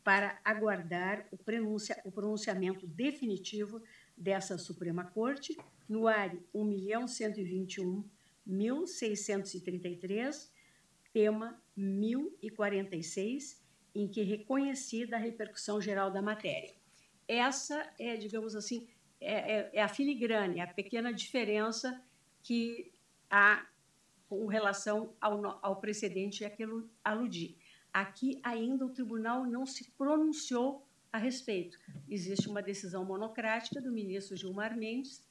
para 0.04 0.42
aguardar 0.44 1.28
o, 1.32 1.38
pronuncia, 1.38 2.02
o 2.04 2.12
pronunciamento 2.12 2.88
definitivo 2.88 3.84
dessa 4.18 4.58
Suprema 4.58 5.06
Corte 5.06 5.56
no 5.88 6.08
ARI 6.08 6.44
1.121 6.56 8.04
1633, 8.48 10.52
tema 11.14 11.62
1046, 11.78 13.64
em 13.94 14.08
que 14.08 14.24
reconhecida 14.24 15.16
a 15.16 15.20
repercussão 15.20 15.80
geral 15.80 16.10
da 16.10 16.24
matéria. 16.24 16.74
Essa 17.28 17.88
é, 18.00 18.16
digamos 18.16 18.56
assim, 18.56 18.88
é, 19.22 19.58
é, 19.58 19.70
é 19.74 19.84
a 19.84 19.88
filigrane, 19.88 20.62
a 20.62 20.66
pequena 20.66 21.14
diferença 21.14 22.04
que 22.42 22.92
há 23.30 23.68
com 24.30 24.46
relação 24.46 25.16
ao, 25.20 25.60
ao 25.62 25.76
precedente 25.78 26.46
a 26.46 26.50
que 26.50 26.64
eu 26.64 26.88
aludi. 27.04 27.58
Aqui 27.92 28.40
ainda 28.44 28.86
o 28.86 28.94
tribunal 28.94 29.44
não 29.46 29.66
se 29.66 29.90
pronunciou 29.98 30.88
a 31.12 31.18
respeito. 31.18 31.80
Existe 32.08 32.48
uma 32.48 32.62
decisão 32.62 33.04
monocrática 33.04 33.82
do 33.82 33.92
ministro 33.92 34.38
Gilmar 34.38 34.78
Mendes, 34.78 35.26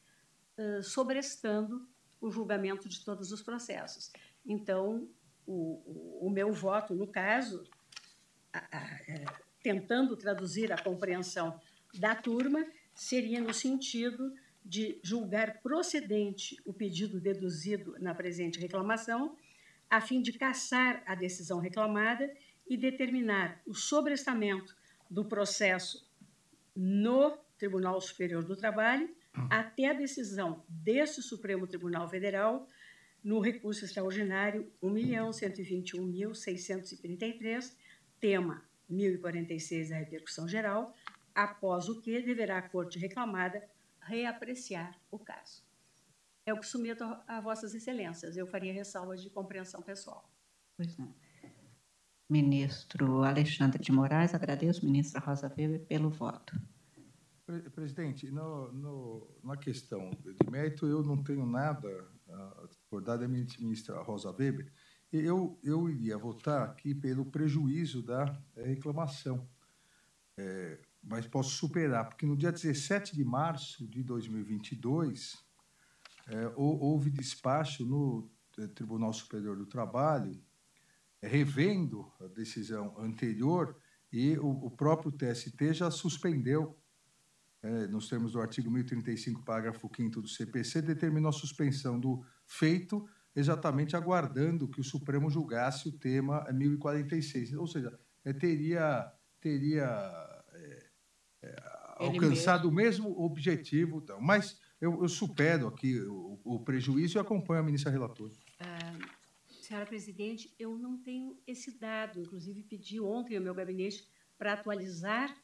uh, 0.59 0.83
sobrestando 0.83 1.89
o 2.21 2.29
julgamento 2.31 2.89
de 2.89 3.05
todos 3.05 3.31
os 3.31 3.41
processos. 3.41 4.11
Então, 4.45 5.09
o, 5.47 6.21
o, 6.23 6.27
o 6.27 6.31
meu 6.31 6.53
voto, 6.53 6.93
no 6.93 7.07
caso, 7.07 7.63
a, 8.53 8.59
a, 8.77 8.85
é, 9.09 9.25
tentando 9.63 10.17
traduzir 10.17 10.73
a 10.73 10.83
compreensão 10.83 11.61
da 11.95 12.17
turma, 12.17 12.67
seria 12.93 13.41
no 13.41 13.55
sentido 13.55 14.35
de 14.69 15.01
julgar 15.03 15.61
procedente 15.63 16.57
o 16.67 16.75
pedido 16.75 17.19
deduzido 17.19 17.97
na 17.99 18.15
presente 18.15 18.61
reclamação, 18.61 19.35
a 19.89 19.99
fim 19.99 20.21
de 20.21 20.35
cassar 20.35 21.03
a 21.07 21.15
decisão 21.15 21.59
reclamada 21.59 22.31
e 22.69 22.77
determinar 22.77 23.63
o 23.67 23.73
sobrestamento 23.73 24.77
do 25.11 25.25
processo 25.25 26.07
no 26.77 27.35
Tribunal 27.57 27.99
Superior 27.99 28.45
do 28.45 28.55
Trabalho 28.55 29.09
até 29.51 29.89
a 29.89 29.95
decisão 29.95 30.63
deste 30.69 31.23
Supremo 31.23 31.67
Tribunal 31.67 32.07
Federal 32.07 32.69
no 33.25 33.41
recurso 33.41 33.87
extraordinário 33.87 34.71
1.121.633, 34.83 37.75
tema 38.21 38.63
1046 38.89 39.89
da 39.89 39.97
repercussão 39.97 40.47
geral, 40.47 40.95
após 41.35 41.89
o 41.89 42.03
que 42.03 42.21
deverá 42.21 42.59
a 42.59 42.69
Corte 42.69 42.99
reclamada 42.99 43.67
reapreciar 44.09 44.99
o 45.11 45.19
caso. 45.19 45.63
É 46.47 46.53
o 46.53 46.59
que 46.59 46.67
submeto 46.67 47.05
a 47.27 47.41
Vossas 47.41 47.75
Excelências. 47.75 48.37
Eu 48.37 48.47
faria 48.47 48.73
ressalvas 48.73 49.23
de 49.23 49.29
compreensão 49.29 49.83
pessoal. 49.83 50.33
Pois 50.77 50.97
não. 50.97 51.15
Ministro 52.31 53.23
Alexandre 53.23 53.83
de 53.83 53.93
Moraes, 53.93 54.35
agradeço, 54.35 54.85
ministra 54.85 55.21
Rosa 55.21 55.49
Weber, 55.49 55.87
pelo 55.87 56.11
voto. 56.11 56.59
Presidente, 57.75 58.31
no, 58.31 58.71
no, 58.73 59.41
na 59.43 59.57
questão 59.57 60.11
de 60.11 60.51
mérito, 60.51 60.87
eu 60.87 61.03
não 61.03 61.23
tenho 61.23 61.47
nada 61.47 61.89
a 62.29 62.67
discordar 62.69 63.19
da 63.19 63.27
ministra 63.27 64.03
Rosa 64.03 64.31
Weber. 64.31 64.71
Eu, 65.11 65.59
eu 65.63 65.89
iria 65.89 66.19
votar 66.19 66.69
aqui 66.69 66.95
pelo 66.95 67.25
prejuízo 67.25 68.03
da 68.03 68.39
é, 68.55 68.67
reclamação, 68.67 69.49
é, 70.37 70.79
mas 71.03 71.27
posso 71.27 71.51
superar, 71.51 72.09
porque 72.09 72.27
no 72.27 72.37
dia 72.37 72.53
17 72.53 73.15
de 73.15 73.25
março 73.25 73.87
de 73.87 74.03
2022, 74.03 75.37
é, 76.29 76.53
houve 76.57 77.11
despacho 77.11 77.85
no 77.85 78.31
é, 78.59 78.67
Tribunal 78.69 79.13
Superior 79.13 79.57
do 79.57 79.67
Trabalho, 79.67 80.39
é, 81.23 81.29
revendo 81.29 82.13
a 82.21 82.27
decisão 82.27 82.95
anterior, 82.99 83.77
e 84.13 84.39
o, 84.39 84.67
o 84.67 84.71
próprio 84.71 85.13
TST 85.13 85.75
já 85.75 85.91
suspendeu 85.91 86.79
é, 87.63 87.87
nos 87.89 88.09
termos 88.09 88.33
do 88.33 88.41
artigo 88.41 88.71
1035, 88.71 89.43
parágrafo 89.43 89.91
5 89.95 90.23
do 90.23 90.29
CPC, 90.29 90.83
determinou 90.83 91.29
a 91.31 91.33
suspensão 91.33 91.99
do 91.99 92.25
feito, 92.47 93.09
exatamente 93.35 93.97
aguardando 93.97 94.69
que 94.69 94.81
o 94.81 94.85
Supremo 94.85 95.31
julgasse 95.31 95.89
o 95.89 95.93
tema 95.93 96.45
1046. 96.53 97.55
Ou 97.55 97.67
seja, 97.67 97.99
é, 98.25 98.33
teria, 98.33 99.13
teria 99.41 100.38
é, 101.43 101.55
alcançado 101.97 102.69
o 102.69 102.73
mesmo 102.73 103.19
objetivo. 103.21 103.99
Então. 103.99 104.21
Mas 104.21 104.61
eu, 104.81 105.03
eu 105.03 105.09
supero 105.09 105.67
aqui 105.69 106.01
o, 106.01 106.41
o 106.45 106.61
prejuízo 106.61 107.19
e 107.19 107.21
acompanho 107.21 107.61
a 107.61 107.65
ministra 107.65 107.91
relatora. 107.91 108.33
Senhora 109.69 109.85
presidente, 109.85 110.55
eu 110.59 110.79
não 110.79 110.97
tenho 110.97 111.37
esse 111.47 111.79
dado. 111.79 112.23
Inclusive, 112.23 112.63
pedi 112.63 112.99
ontem 112.99 113.37
ao 113.37 113.43
meu 113.43 113.55
gabinete 113.55 114.09
para 114.39 114.55
atualizar. 114.55 115.37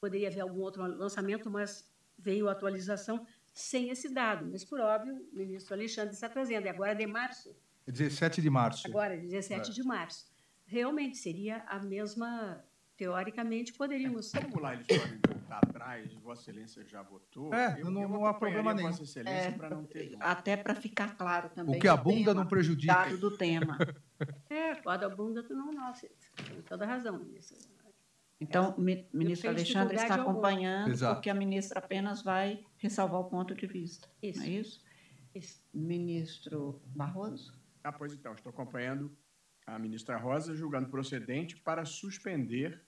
Poderia 0.00 0.28
haver 0.28 0.42
algum 0.42 0.60
outro 0.60 0.80
lançamento, 0.80 1.50
mas 1.50 1.90
veio 2.16 2.48
a 2.48 2.52
atualização 2.52 3.26
sem 3.52 3.90
esse 3.90 4.08
dado. 4.14 4.48
Mas, 4.48 4.64
por 4.64 4.78
óbvio, 4.78 5.26
o 5.32 5.36
ministro 5.36 5.74
Alexandre 5.74 6.14
está 6.14 6.28
trazendo. 6.28 6.66
E 6.66 6.68
agora 6.68 6.94
de 6.94 7.04
março. 7.04 7.52
17 7.84 8.40
de 8.40 8.48
março. 8.48 8.86
Agora, 8.86 9.16
17 9.16 9.70
é. 9.70 9.74
de 9.74 9.82
março. 9.82 10.30
Realmente 10.64 11.18
seria 11.18 11.64
a 11.66 11.80
mesma. 11.80 12.64
Teoricamente, 13.02 13.72
poderíamos. 13.72 14.32
É, 14.32 14.40
como 14.42 14.60
lá 14.60 14.74
eles 14.74 14.86
podem 14.86 15.18
voltar 15.28 15.58
atrás, 15.58 16.14
Vossa 16.22 16.42
Excelência 16.42 16.84
já 16.86 17.02
votou. 17.02 17.52
É, 17.52 17.80
eu, 17.80 17.90
não, 17.90 18.02
eu 18.02 18.08
não 18.08 18.24
há 18.24 18.32
problema 18.32 18.72
nenhum. 18.72 18.90
Vossa 18.90 19.02
Excelência 19.02 19.48
é, 19.48 19.50
para 19.50 19.70
não 19.70 19.84
ter. 19.84 20.16
Até 20.20 20.56
para 20.56 20.72
ficar 20.76 21.16
claro 21.16 21.48
também. 21.48 21.78
O 21.78 21.80
que 21.80 21.88
a 21.88 21.96
bunda 21.96 22.26
tema, 22.26 22.34
não 22.34 22.46
prejudica. 22.46 22.94
Dado 22.94 23.18
do 23.18 23.36
tema. 23.36 23.76
é, 24.48 24.76
quando 24.76 25.02
a 25.02 25.08
bunda, 25.08 25.42
tu 25.42 25.52
não, 25.52 25.72
nossa. 25.72 26.08
Tem 26.36 26.62
toda 26.62 26.86
razão, 26.86 27.18
ministro. 27.18 27.58
Então, 28.40 28.72
o 28.78 28.80
ministro 28.80 29.50
Alexandre 29.50 29.96
está 29.96 30.14
acompanhando, 30.14 30.96
porque 30.96 31.28
a 31.28 31.34
ministra 31.34 31.80
apenas 31.80 32.22
vai 32.22 32.64
ressalvar 32.76 33.20
o 33.20 33.24
ponto 33.24 33.52
de 33.52 33.66
vista. 33.66 34.08
Isso. 34.22 34.38
Não 34.38 34.46
é 34.46 34.50
isso? 34.50 34.80
Isso. 35.34 35.60
Ministro 35.74 36.80
Barroso? 36.94 37.52
Ah, 37.82 37.90
pois 37.90 38.14
então, 38.14 38.32
estou 38.32 38.50
acompanhando 38.50 39.10
a 39.66 39.78
ministra 39.78 40.16
Rosa 40.16 40.54
julgando 40.54 40.88
procedente 40.88 41.56
para 41.56 41.84
suspender 41.84 42.80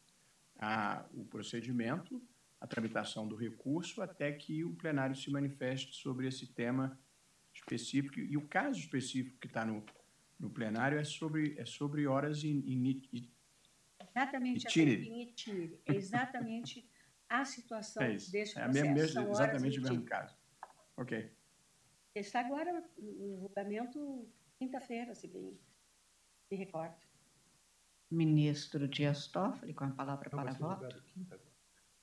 a, 0.58 1.04
o 1.12 1.24
procedimento, 1.24 2.22
a 2.60 2.66
tramitação 2.66 3.26
do 3.26 3.36
recurso, 3.36 4.02
até 4.02 4.32
que 4.32 4.64
o 4.64 4.74
plenário 4.74 5.14
se 5.14 5.30
manifeste 5.30 5.94
sobre 5.94 6.26
esse 6.26 6.46
tema 6.46 6.98
específico. 7.52 8.18
E 8.20 8.36
o 8.36 8.46
caso 8.48 8.78
específico 8.78 9.38
que 9.38 9.46
está 9.46 9.64
no, 9.64 9.84
no 10.38 10.50
plenário 10.50 10.98
é 10.98 11.04
sobre, 11.04 11.58
é 11.58 11.64
sobre 11.64 12.06
horas 12.06 12.44
in, 12.44 12.62
in, 12.66 13.02
in, 13.12 13.30
Exatamente 14.00 14.66
itinere. 14.66 15.82
É 15.86 15.94
exatamente 15.94 16.88
a 17.28 17.44
situação 17.44 18.02
é 18.04 18.14
isso. 18.14 18.30
deste 18.30 18.54
processo. 18.54 18.78
É 18.78 18.92
mesmo, 18.92 19.30
exatamente 19.30 19.78
o 19.78 19.82
mesmo 19.82 20.04
caso. 20.04 20.36
Ok. 20.96 21.32
Está 22.14 22.40
agora 22.40 22.84
o 22.96 23.36
julgamento 23.40 24.28
quinta-feira, 24.56 25.14
se 25.14 25.26
bem 25.26 25.58
me 26.50 26.56
recordo. 26.56 26.94
Ministro 28.14 28.86
Dias 28.88 29.26
Toffoli, 29.26 29.74
com 29.74 29.84
a 29.84 29.90
palavra 29.90 30.30
para 30.30 30.52
voto. 30.52 30.86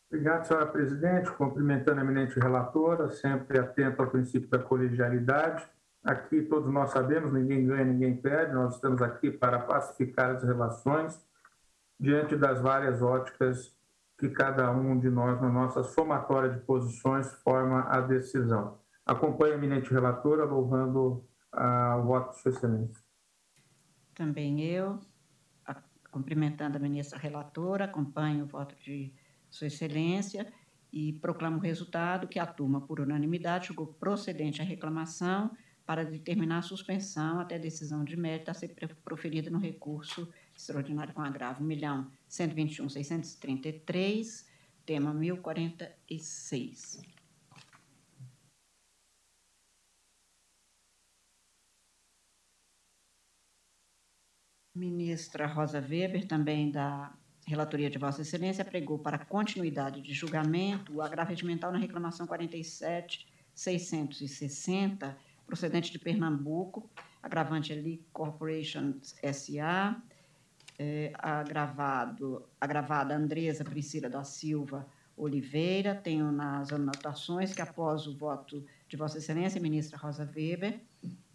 Obrigado, 0.08 0.46
senhora 0.46 0.68
presidente. 0.68 1.32
Cumprimentando 1.32 2.02
a 2.02 2.04
eminente 2.04 2.40
relatora, 2.40 3.10
sempre 3.10 3.58
atento 3.58 4.02
ao 4.02 4.10
princípio 4.10 4.50
da 4.50 4.60
colegialidade. 4.60 5.66
Aqui 6.04 6.42
todos 6.42 6.72
nós 6.72 6.92
sabemos, 6.92 7.32
ninguém 7.32 7.66
ganha, 7.66 7.86
ninguém 7.86 8.18
perde. 8.18 8.54
Nós 8.54 8.76
estamos 8.76 9.02
aqui 9.02 9.32
para 9.32 9.60
pacificar 9.60 10.32
as 10.32 10.44
relações 10.44 11.26
diante 12.00 12.36
das 12.36 12.60
várias 12.60 13.02
óticas 13.02 13.74
que 14.18 14.30
cada 14.30 14.70
um 14.72 15.00
de 15.00 15.10
nós, 15.10 15.42
na 15.42 15.50
nossa 15.50 15.84
somatória 15.84 16.50
de 16.50 16.60
posições, 16.60 17.32
forma 17.36 17.82
a 17.84 18.02
decisão. 18.02 18.80
Acompanho 19.06 19.54
a 19.54 19.58
eminente 19.58 19.92
relatora, 19.92 20.44
louvando 20.44 21.26
ah, 21.52 21.98
o 22.00 22.04
voto 22.04 22.32
de 22.32 22.42
Sua 22.42 22.52
Excelência. 22.52 23.04
Também 24.14 24.62
eu, 24.62 25.00
cumprimentando 26.12 26.78
a 26.78 26.80
ministra 26.80 27.18
relatora, 27.18 27.86
acompanho 27.86 28.44
o 28.44 28.48
voto 28.48 28.76
de 28.84 29.12
Sua 29.50 29.66
Excelência 29.68 30.52
e 30.92 31.14
proclamo 31.14 31.58
o 31.58 31.62
resultado 31.62 32.28
que 32.28 32.38
a 32.38 32.46
turma, 32.46 32.82
por 32.82 33.00
unanimidade, 33.00 33.68
julgou 33.68 33.88
procedente 33.88 34.62
a 34.62 34.66
reclamação 34.66 35.50
para 35.86 36.04
determinar 36.06 36.58
a 36.60 36.62
suspensão 36.62 37.40
até 37.40 37.58
decisão 37.58 38.04
de 38.04 38.18
mérito 38.18 38.52
a 38.52 38.54
ser 38.54 38.76
proferida 39.04 39.50
no 39.50 39.58
recurso 39.58 40.30
extraordinário 40.56 41.12
com 41.14 41.22
agravo 41.22 41.64
1.121.633, 41.64 44.46
tema 44.86 45.12
1046. 45.14 47.21
Ministra 54.82 55.46
Rosa 55.46 55.80
Weber, 55.80 56.28
também 56.28 56.72
da 56.72 57.14
relatoria 57.46 57.88
de 57.88 58.00
Vossa 58.00 58.24
Excelência, 58.24 58.66
pregou 58.66 58.98
para 58.98 59.20
continuidade 59.20 60.02
de 60.02 60.12
julgamento 60.12 60.96
o 60.96 61.04
agravo 61.04 61.30
regimental 61.30 61.72
na 61.72 61.78
reclamação 61.78 62.26
47.660, 62.26 65.16
procedente 65.46 65.92
de 65.92 66.00
Pernambuco, 66.00 66.90
agravante 67.22 67.72
ali 67.72 68.04
Corporation 68.12 68.96
S.A., 69.22 70.02
é, 70.80 71.14
agravado, 71.16 72.44
agravada 72.60 73.16
Andresa 73.16 73.64
Priscila 73.64 74.10
da 74.10 74.24
Silva 74.24 74.88
Oliveira. 75.16 75.94
Tenho 75.94 76.32
nas 76.32 76.74
anotações 76.74 77.54
que, 77.54 77.62
após 77.62 78.08
o 78.08 78.18
voto 78.18 78.66
de 78.90 78.98
Vossa 78.98 79.20
Excelência, 79.20 79.62
ministra 79.62 80.00
Rosa 80.00 80.28
Weber, 80.36 80.82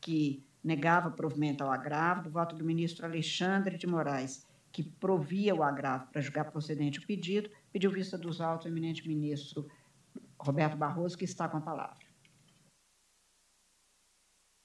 que 0.01 0.45
negava 0.67 1.13
provimento 1.13 1.63
ao 1.63 1.71
agravo, 1.71 2.25
do 2.25 2.31
voto 2.31 2.57
do 2.57 2.65
ministro 2.65 3.07
Alexandre 3.07 3.79
de 3.79 3.87
Moraes, 3.87 4.45
que 4.73 4.83
provia 4.83 5.55
o 5.55 5.63
agravo 5.63 6.09
para 6.09 6.21
julgar 6.21 6.51
procedente 6.51 6.99
o 6.99 7.07
pedido, 7.07 7.49
pediu 7.73 7.89
vista 7.89 8.19
dos 8.19 8.41
autos 8.41 8.67
ao 8.67 8.73
eminente 8.73 9.07
ministro 9.07 9.71
Roberto 10.37 10.77
Barroso, 10.77 11.17
que 11.17 11.25
está 11.25 11.49
com 11.49 11.59
a 11.59 11.61
palavra. 11.61 12.05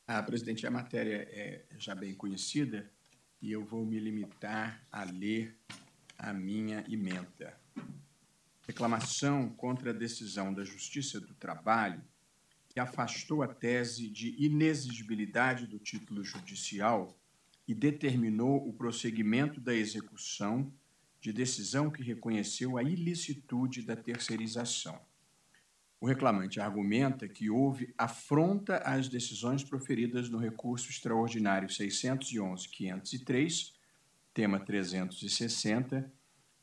Ah, 0.07 0.23
presidente, 0.23 0.65
a 0.65 0.71
matéria 0.71 1.27
é 1.31 1.65
já 1.77 1.93
bem 1.93 2.15
conhecida 2.15 2.91
e 3.39 3.51
eu 3.51 3.63
vou 3.63 3.85
me 3.85 3.99
limitar 3.99 4.83
a 4.91 5.03
ler 5.03 5.55
a 6.17 6.33
minha 6.33 6.83
emenda. 6.89 7.55
Reclamação 8.67 9.49
contra 9.49 9.91
a 9.91 9.93
decisão 9.93 10.51
da 10.51 10.63
Justiça 10.63 11.19
do 11.21 11.35
Trabalho 11.35 12.03
que 12.71 12.79
afastou 12.79 13.43
a 13.43 13.47
tese 13.49 14.09
de 14.09 14.33
inexigibilidade 14.41 15.67
do 15.67 15.77
título 15.77 16.23
judicial 16.23 17.19
e 17.67 17.75
determinou 17.75 18.65
o 18.65 18.71
prosseguimento 18.71 19.59
da 19.59 19.75
execução 19.75 20.73
de 21.19 21.33
decisão 21.33 21.91
que 21.91 22.01
reconheceu 22.01 22.77
a 22.77 22.83
ilicitude 22.83 23.81
da 23.81 23.97
terceirização. 23.97 24.97
O 25.99 26.07
reclamante 26.07 26.61
argumenta 26.61 27.27
que 27.27 27.49
houve 27.49 27.93
afronta 27.97 28.77
às 28.77 29.09
decisões 29.09 29.65
proferidas 29.65 30.29
no 30.29 30.37
recurso 30.37 30.89
extraordinário 30.89 31.67
611-503, 31.67 33.73
tema 34.33 34.61
360, 34.61 36.09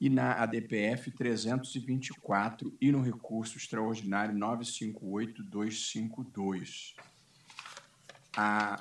e 0.01 0.09
na 0.09 0.35
ADPF 0.35 1.11
324 1.11 2.73
e 2.81 2.93
no 2.93 3.03
recurso 3.03 3.59
extraordinário 3.59 4.33
958-252, 4.37 6.95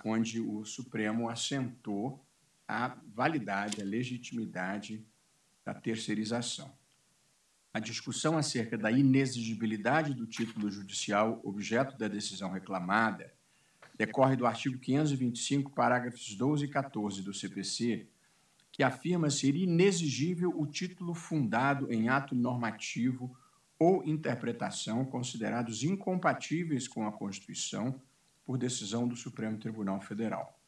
onde 0.06 0.40
o 0.40 0.64
Supremo 0.64 1.28
assentou 1.30 2.24
a 2.68 2.96
validade, 3.14 3.82
a 3.82 3.86
legitimidade 3.86 5.04
da 5.66 5.74
terceirização. 5.74 6.72
A 7.74 7.80
discussão 7.80 8.38
acerca 8.38 8.78
da 8.78 8.92
inexigibilidade 8.92 10.14
do 10.14 10.28
título 10.28 10.70
judicial 10.70 11.42
objeto 11.44 11.98
da 11.98 12.08
decisão 12.08 12.52
reclamada 12.52 13.36
decorre 13.98 14.36
do 14.36 14.46
artigo 14.46 14.78
525, 14.78 15.72
parágrafos 15.72 16.36
12 16.36 16.66
e 16.66 16.68
14 16.68 17.24
do 17.24 17.34
CPC, 17.34 18.08
que 18.78 18.84
afirma 18.84 19.32
ser 19.32 19.56
inexigível 19.56 20.54
o 20.56 20.68
título 20.68 21.16
fundado 21.16 21.92
em 21.92 22.10
ato 22.10 22.36
normativo 22.36 23.36
ou 23.80 24.04
interpretação 24.06 25.04
considerados 25.04 25.84
incompatíveis 25.84 26.88
com 26.88 27.08
a 27.08 27.12
Constituição 27.12 28.00
por 28.46 28.56
decisão 28.56 29.08
do 29.08 29.16
Supremo 29.16 29.58
Tribunal 29.58 30.00
Federal. 30.00 30.60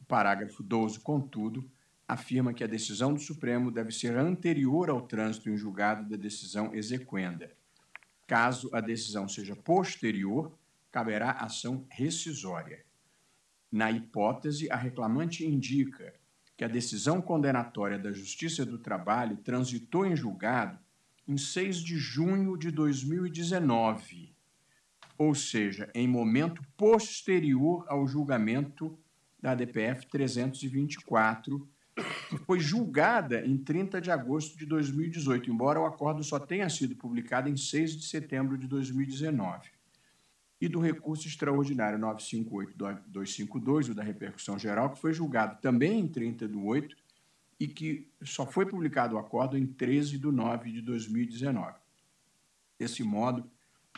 O 0.00 0.04
parágrafo 0.04 0.62
12, 0.62 1.00
contudo, 1.00 1.68
afirma 2.06 2.54
que 2.54 2.62
a 2.62 2.68
decisão 2.68 3.12
do 3.12 3.18
Supremo 3.18 3.72
deve 3.72 3.90
ser 3.90 4.16
anterior 4.16 4.88
ao 4.88 5.02
trânsito 5.02 5.50
em 5.50 5.56
julgado 5.56 6.08
da 6.08 6.16
decisão 6.16 6.72
exequenda. 6.72 7.50
Caso 8.28 8.70
a 8.72 8.80
decisão 8.80 9.28
seja 9.28 9.56
posterior, 9.56 10.56
caberá 10.92 11.32
ação 11.32 11.84
rescisória. 11.90 12.84
Na 13.72 13.90
hipótese, 13.90 14.70
a 14.70 14.76
reclamante 14.76 15.44
indica 15.44 16.14
que 16.56 16.64
a 16.64 16.68
decisão 16.68 17.20
condenatória 17.20 17.98
da 17.98 18.12
Justiça 18.12 18.64
do 18.64 18.78
Trabalho 18.78 19.36
transitou 19.36 20.06
em 20.06 20.16
julgado 20.16 20.78
em 21.28 21.36
6 21.36 21.78
de 21.78 21.98
junho 21.98 22.56
de 22.56 22.70
2019, 22.70 24.34
ou 25.18 25.34
seja, 25.34 25.90
em 25.94 26.06
momento 26.06 26.62
posterior 26.76 27.84
ao 27.88 28.06
julgamento 28.06 28.98
da 29.40 29.54
DPF 29.54 30.06
324 30.06 31.68
foi 32.44 32.60
julgada 32.60 33.44
em 33.44 33.56
30 33.56 34.00
de 34.00 34.10
agosto 34.10 34.56
de 34.56 34.66
2018, 34.66 35.50
embora 35.50 35.80
o 35.80 35.86
acordo 35.86 36.22
só 36.22 36.38
tenha 36.38 36.68
sido 36.68 36.94
publicado 36.94 37.48
em 37.48 37.56
6 37.56 37.96
de 37.96 38.06
setembro 38.06 38.56
de 38.56 38.66
2019. 38.66 39.75
E 40.60 40.68
do 40.68 40.80
recurso 40.80 41.28
extraordinário 41.28 41.98
958-252, 41.98 43.90
o 43.90 43.94
da 43.94 44.02
repercussão 44.02 44.58
geral, 44.58 44.90
que 44.90 45.00
foi 45.00 45.12
julgado 45.12 45.60
também 45.60 46.00
em 46.00 46.08
30 46.08 46.48
de 46.48 46.56
8 46.56 46.96
e 47.58 47.68
que 47.68 48.10
só 48.22 48.46
foi 48.46 48.66
publicado 48.66 49.16
o 49.16 49.18
acordo 49.18 49.56
em 49.56 49.66
13 49.66 50.18
de 50.18 50.26
9 50.26 50.72
de 50.72 50.80
2019. 50.80 51.78
Desse 52.78 53.02
modo, 53.02 53.50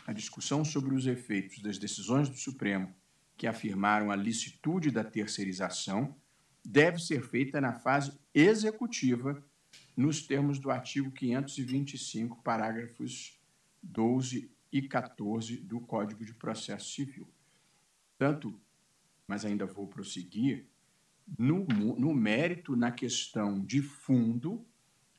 a 0.05 0.13
discussão 0.13 0.63
sobre 0.65 0.95
os 0.95 1.05
efeitos 1.05 1.61
das 1.61 1.77
decisões 1.77 2.29
do 2.29 2.37
Supremo 2.37 2.93
que 3.37 3.47
afirmaram 3.47 4.11
a 4.11 4.15
licitude 4.15 4.91
da 4.91 5.03
terceirização 5.03 6.13
deve 6.63 6.99
ser 6.99 7.23
feita 7.23 7.61
na 7.61 7.73
fase 7.73 8.11
executiva, 8.33 9.41
nos 9.95 10.21
termos 10.21 10.59
do 10.59 10.69
artigo 10.69 11.11
525, 11.11 12.41
parágrafos 12.43 13.39
12 13.81 14.51
e 14.71 14.81
14 14.81 15.57
do 15.57 15.79
Código 15.79 16.23
de 16.23 16.33
Processo 16.33 16.91
Civil. 16.91 17.27
Tanto, 18.17 18.59
mas 19.27 19.45
ainda 19.45 19.65
vou 19.65 19.87
prosseguir, 19.87 20.67
no, 21.37 21.65
no 21.65 22.13
mérito, 22.13 22.75
na 22.75 22.91
questão 22.91 23.63
de 23.63 23.81
fundo, 23.81 24.65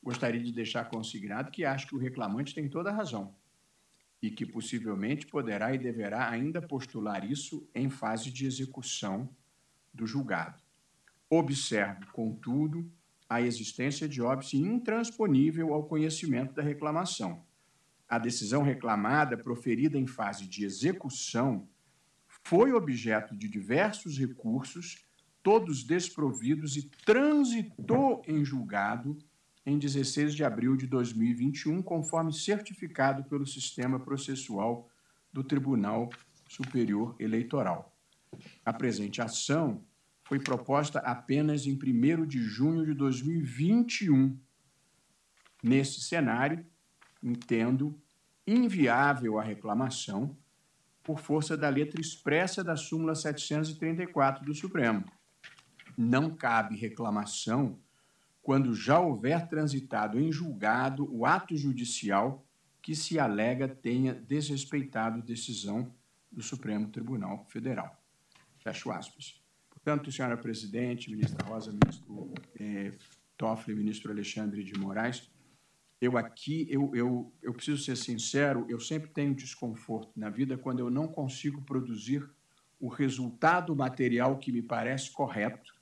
gostaria 0.03 0.43
de 0.43 0.53
deixar 0.53 0.89
consignado 0.89 1.51
que 1.51 1.65
acho 1.65 1.87
que 1.87 1.95
o 1.95 1.99
reclamante 1.99 2.55
tem 2.55 2.69
toda 2.69 2.91
a 2.91 2.95
razão 2.95 3.35
e 4.23 4.31
que 4.31 4.45
possivelmente 4.45 5.27
poderá 5.27 5.75
e 5.75 5.79
deverá 5.79 6.29
ainda 6.29 6.61
postular 6.61 7.25
isso 7.31 7.69
em 7.75 7.89
fase 7.89 8.31
de 8.31 8.45
execução 8.45 9.29
do 9.93 10.07
julgado. 10.07 10.63
Observo, 11.29 12.07
contudo, 12.13 12.91
a 13.29 13.41
existência 13.41 14.09
de 14.09 14.21
óbice 14.21 14.57
intransponível 14.57 15.73
ao 15.73 15.85
conhecimento 15.85 16.53
da 16.53 16.63
reclamação. 16.63 17.45
A 18.11 18.19
decisão 18.19 18.65
reclamada, 18.65 19.39
proferida 19.39 19.97
em 19.97 20.05
fase 20.05 20.45
de 20.45 20.65
execução, 20.65 21.69
foi 22.43 22.73
objeto 22.73 23.37
de 23.37 23.49
diversos 23.49 24.19
recursos, 24.19 25.07
todos 25.45 25.85
desprovidos, 25.85 26.77
e 26.77 26.91
transitou 27.07 28.21
em 28.27 28.45
julgado 28.45 29.17
em 29.65 29.79
16 29.79 30.35
de 30.35 30.43
abril 30.43 30.77
de 30.77 30.89
2021, 30.89 31.81
conforme 31.83 32.33
certificado 32.33 33.23
pelo 33.29 33.47
sistema 33.47 34.01
processual 34.01 34.91
do 35.33 35.45
Tribunal 35.45 36.11
Superior 36.49 37.15
Eleitoral. 37.17 37.97
A 38.65 38.73
presente 38.73 39.23
ação 39.23 39.85
foi 40.25 40.41
proposta 40.41 40.99
apenas 40.99 41.65
em 41.65 41.75
1 41.75 42.27
de 42.27 42.43
junho 42.43 42.85
de 42.85 42.93
2021. 42.93 44.37
Nesse 45.63 46.01
cenário, 46.01 46.67
entendo 47.23 47.99
inviável 48.47 49.39
a 49.39 49.43
reclamação 49.43 50.37
por 51.03 51.19
força 51.19 51.57
da 51.57 51.69
letra 51.69 52.01
expressa 52.01 52.63
da 52.63 52.77
súmula 52.77 53.15
734 53.15 54.45
do 54.45 54.55
Supremo. 54.55 55.05
Não 55.97 56.35
cabe 56.35 56.77
reclamação 56.77 57.79
quando 58.43 58.75
já 58.75 58.99
houver 58.99 59.49
transitado 59.49 60.19
em 60.19 60.33
julgado 60.33 61.09
o 61.15 61.27
ato 61.27 61.57
judicial 61.57 62.45
que 62.83 62.95
se 62.95 63.19
alega 63.19 63.69
tenha 63.69 64.15
desrespeitado 64.15 65.23
decisão 65.23 65.95
do 66.33 66.43
Supremo 66.43 66.89
Tribunal 66.89 67.45
Federal. 67.49 68.01
Fecho 68.59 68.91
aspas. 68.91 69.41
Portanto, 69.69 70.13
senhora 70.13 70.37
presidente, 70.37 71.11
ministra 71.11 71.47
Rosa, 71.47 71.73
ministro 71.73 72.33
eh, 72.59 72.93
Toffoli, 73.37 73.77
ministro 73.77 74.11
Alexandre 74.11 74.63
de 74.63 74.79
Moraes, 74.79 75.31
eu 76.01 76.17
aqui, 76.17 76.67
eu, 76.71 76.91
eu, 76.95 77.33
eu 77.43 77.53
preciso 77.53 77.83
ser 77.83 77.97
sincero, 77.97 78.65
eu 78.69 78.81
sempre 78.81 79.11
tenho 79.11 79.35
desconforto 79.35 80.19
na 80.19 80.31
vida 80.31 80.57
quando 80.57 80.79
eu 80.79 80.91
não 80.91 81.07
consigo 81.07 81.61
produzir 81.63 82.29
o 82.81 82.89
resultado 82.89 83.77
material 83.77 84.39
que 84.39 84.51
me 84.51 84.63
parece 84.63 85.11
correto 85.11 85.75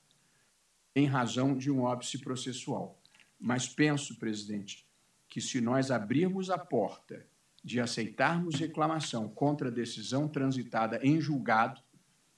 em 0.95 1.07
razão 1.07 1.57
de 1.57 1.71
um 1.71 1.83
óbice 1.83 2.19
processual. 2.19 3.01
Mas 3.39 3.69
penso, 3.69 4.19
presidente, 4.19 4.85
que 5.29 5.41
se 5.41 5.61
nós 5.61 5.93
abrirmos 5.93 6.51
a 6.51 6.59
porta 6.59 7.25
de 7.63 7.79
aceitarmos 7.79 8.57
reclamação 8.57 9.29
contra 9.29 9.69
a 9.69 9.73
decisão 9.73 10.27
transitada 10.27 10.99
em 11.03 11.21
julgado, 11.21 11.81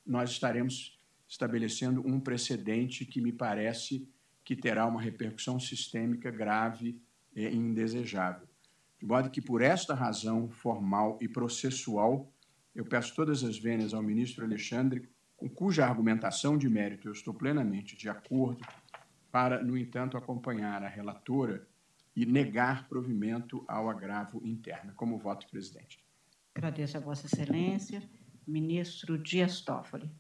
nós 0.05 0.31
estaremos 0.31 0.99
estabelecendo 1.27 2.07
um 2.07 2.21
precedente 2.21 3.07
que 3.07 3.21
me 3.21 3.33
parece 3.33 4.07
que 4.45 4.57
terá 4.57 4.85
uma 4.85 5.01
repercussão 5.01 5.59
sistêmica 5.59 6.31
grave 6.31 7.01
e 7.49 7.57
indesejável. 7.57 8.47
De 8.99 9.07
modo 9.07 9.31
que, 9.31 9.41
por 9.41 9.63
esta 9.63 9.95
razão 9.95 10.49
formal 10.49 11.19
e 11.21 11.29
processual, 11.29 12.31
eu 12.75 12.85
peço 12.85 13.15
todas 13.15 13.43
as 13.43 13.59
vênias 13.59 13.95
ao 13.95 14.03
ministro 14.03 14.45
Alexandre, 14.45 15.09
com 15.37 15.49
cuja 15.49 15.87
argumentação 15.87 16.59
de 16.59 16.69
mérito 16.69 17.09
eu 17.09 17.13
estou 17.13 17.33
plenamente 17.33 17.97
de 17.97 18.09
acordo, 18.09 18.63
para, 19.33 19.63
no 19.63 19.79
entanto, 19.79 20.17
acompanhar 20.17 20.83
a 20.83 20.89
relatora 20.89 21.67
e 22.15 22.27
negar 22.27 22.89
provimento 22.89 23.65
ao 23.67 23.89
agravo 23.89 24.45
interno. 24.45 24.93
Como 24.95 25.17
voto, 25.17 25.47
presidente. 25.49 26.05
Agradeço 26.55 26.99
a 26.99 27.01
Vossa 27.01 27.27
Excelência. 27.27 28.03
Ministro 28.47 29.17
Dias 29.17 29.61
Toffoli. 29.61 30.11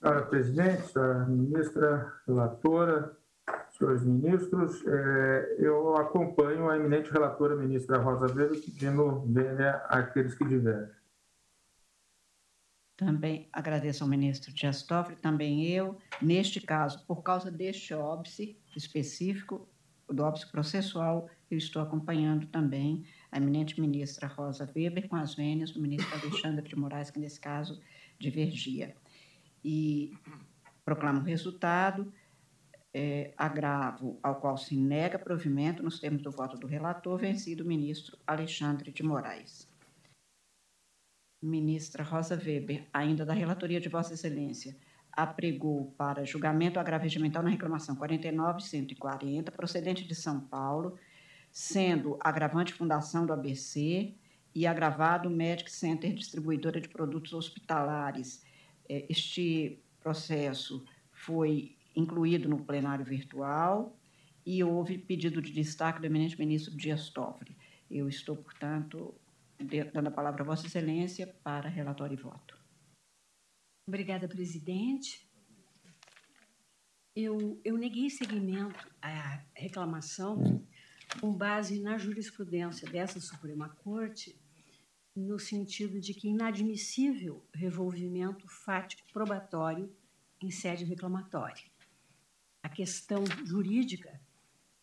Senhora 0.00 0.26
presidente, 0.26 0.82
senhora 0.82 1.26
ministra, 1.26 2.20
relatora, 2.26 3.17
senhores 3.78 4.04
ministros, 4.04 4.84
é, 4.86 5.56
eu 5.58 5.96
acompanho 5.96 6.68
a 6.68 6.76
eminente 6.76 7.10
relatora, 7.10 7.54
ministra 7.54 7.98
Rosa 7.98 8.26
Weber, 8.26 8.60
pedindo 8.60 9.20
vênia 9.20 9.76
àqueles 9.88 10.34
que 10.34 10.44
divergem. 10.44 10.98
Também 12.96 13.48
agradeço 13.52 14.02
ao 14.02 14.10
ministro 14.10 14.52
Dias 14.52 14.82
Toffoli, 14.82 15.16
também 15.16 15.64
eu. 15.64 15.96
Neste 16.20 16.60
caso, 16.60 17.06
por 17.06 17.22
causa 17.22 17.48
deste 17.48 17.94
óbice 17.94 18.58
específico, 18.76 19.68
do 20.08 20.24
óbice 20.24 20.50
processual, 20.50 21.30
eu 21.48 21.56
estou 21.56 21.80
acompanhando 21.80 22.46
também 22.46 23.04
a 23.30 23.36
eminente 23.36 23.80
ministra 23.80 24.26
Rosa 24.26 24.68
Weber 24.74 25.08
com 25.08 25.14
as 25.14 25.34
vênias 25.34 25.70
do 25.70 25.80
ministro 25.80 26.12
Alexandre 26.18 26.68
de 26.68 26.74
Moraes, 26.74 27.10
que 27.10 27.20
nesse 27.20 27.38
caso 27.38 27.80
divergia 28.18 28.96
e 29.64 30.12
proclama 30.84 31.20
o 31.20 31.24
resultado, 31.24 32.12
é, 32.92 33.32
agravo 33.36 34.18
ao 34.22 34.40
qual 34.40 34.56
se 34.56 34.76
nega 34.76 35.18
provimento 35.18 35.82
nos 35.82 36.00
termos 36.00 36.22
do 36.22 36.30
voto 36.30 36.56
do 36.56 36.66
relator, 36.66 37.18
vencido 37.18 37.62
o 37.62 37.66
ministro 37.66 38.16
Alexandre 38.26 38.90
de 38.90 39.02
Moraes. 39.02 39.68
Ministra 41.42 42.02
Rosa 42.02 42.34
Weber, 42.34 42.88
ainda 42.92 43.24
da 43.24 43.32
relatoria 43.32 43.80
de 43.80 43.88
Vossa 43.88 44.14
Excelência, 44.14 44.76
apregou 45.12 45.92
para 45.96 46.24
julgamento 46.24 46.80
agravo 46.80 47.04
regimental 47.04 47.42
na 47.42 47.50
reclamação 47.50 47.96
49.140, 47.96 49.50
procedente 49.50 50.06
de 50.06 50.14
São 50.14 50.40
Paulo, 50.40 50.98
sendo 51.50 52.18
agravante 52.20 52.72
fundação 52.72 53.24
do 53.24 53.32
ABC 53.32 54.14
e 54.54 54.66
agravado 54.66 55.30
Medic 55.30 55.70
Center 55.70 56.12
Distribuidora 56.12 56.80
de 56.80 56.88
Produtos 56.88 57.32
Hospitalares, 57.32 58.44
é, 58.88 59.06
este 59.08 59.82
processo 60.00 60.84
foi 61.12 61.77
incluído 61.98 62.48
no 62.48 62.64
plenário 62.64 63.04
virtual 63.04 63.98
e 64.46 64.62
houve 64.62 64.96
pedido 64.96 65.42
de 65.42 65.52
destaque 65.52 66.00
do 66.00 66.06
eminente 66.06 66.38
ministro 66.38 66.76
Dias 66.76 67.10
Toffoli. 67.10 67.56
Eu 67.90 68.08
estou, 68.08 68.36
portanto, 68.36 69.14
dando 69.92 70.06
a 70.06 70.10
palavra 70.10 70.42
a 70.42 70.46
Vossa 70.46 70.66
Excelência 70.66 71.26
para 71.42 71.68
relatório 71.68 72.14
e 72.14 72.22
voto. 72.22 72.56
Obrigada, 73.86 74.28
presidente. 74.28 75.28
Eu, 77.16 77.60
eu 77.64 77.76
neguei 77.76 78.08
seguimento 78.08 78.88
à 79.02 79.42
reclamação 79.54 80.64
com 81.20 81.32
base 81.32 81.80
na 81.80 81.98
jurisprudência 81.98 82.88
dessa 82.88 83.18
Suprema 83.18 83.70
Corte 83.70 84.38
no 85.16 85.38
sentido 85.38 85.98
de 86.00 86.14
que 86.14 86.28
inadmissível 86.28 87.44
revolvimento 87.52 88.46
fático 88.46 89.02
probatório 89.12 89.92
em 90.40 90.50
sede 90.50 90.84
reclamatória. 90.84 91.64
Questão 92.78 93.24
jurídica, 93.44 94.20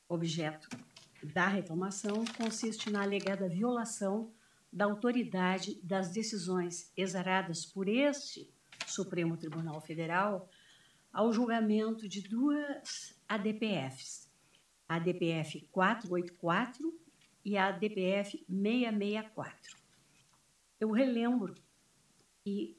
objeto 0.10 0.68
da 1.24 1.48
reclamação, 1.48 2.26
consiste 2.38 2.90
na 2.90 3.02
alegada 3.02 3.48
violação 3.48 4.34
da 4.70 4.84
autoridade 4.84 5.80
das 5.82 6.12
decisões 6.12 6.92
exaradas 6.98 7.66
por 7.66 7.88
este 7.88 8.54
Supremo 8.86 9.38
Tribunal 9.38 9.80
Federal 9.80 10.50
ao 11.10 11.32
julgamento 11.32 12.06
de 12.10 12.20
duas 12.22 13.18
ADPFs, 13.30 14.30
a 14.90 14.96
ADPF 14.96 15.66
484 15.72 17.00
e 17.46 17.56
a 17.58 17.68
ADPF 17.68 18.46
664 18.46 19.78
eu 20.82 20.92
relembro 20.92 21.56
que, 22.44 22.78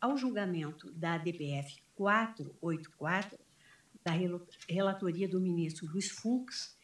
ao 0.00 0.16
julgamento 0.16 0.88
da 0.92 1.18
DPF 1.18 1.82
484, 1.96 3.41
da 4.04 4.12
relatoria 4.68 5.28
do 5.28 5.40
ministro 5.40 5.86
Luiz 5.86 6.10
Fux, 6.10 6.76